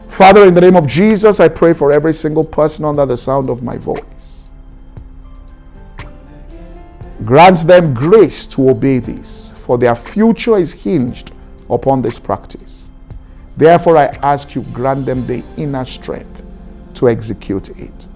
Father, 0.08 0.46
in 0.46 0.54
the 0.54 0.60
name 0.60 0.74
of 0.74 0.86
Jesus, 0.86 1.38
I 1.38 1.48
pray 1.48 1.72
for 1.72 1.92
every 1.92 2.12
single 2.12 2.44
person 2.44 2.84
under 2.84 3.06
the 3.06 3.16
sound 3.16 3.48
of 3.48 3.62
my 3.62 3.78
voice. 3.78 4.02
Grant 7.24 7.58
them 7.66 7.94
grace 7.94 8.46
to 8.46 8.70
obey 8.70 9.00
this, 9.00 9.50
for 9.54 9.76
their 9.76 9.94
future 9.94 10.56
is 10.56 10.72
hinged 10.72 11.32
upon 11.68 12.00
this 12.00 12.18
practice. 12.18 12.77
Therefore, 13.58 13.96
I 13.96 14.04
ask 14.22 14.54
you, 14.54 14.62
grant 14.72 15.04
them 15.04 15.26
the 15.26 15.42
inner 15.56 15.84
strength 15.84 16.44
to 16.94 17.08
execute 17.08 17.70
it. 17.70 18.06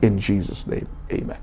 In 0.00 0.18
Jesus' 0.18 0.66
name, 0.66 0.88
amen. 1.12 1.36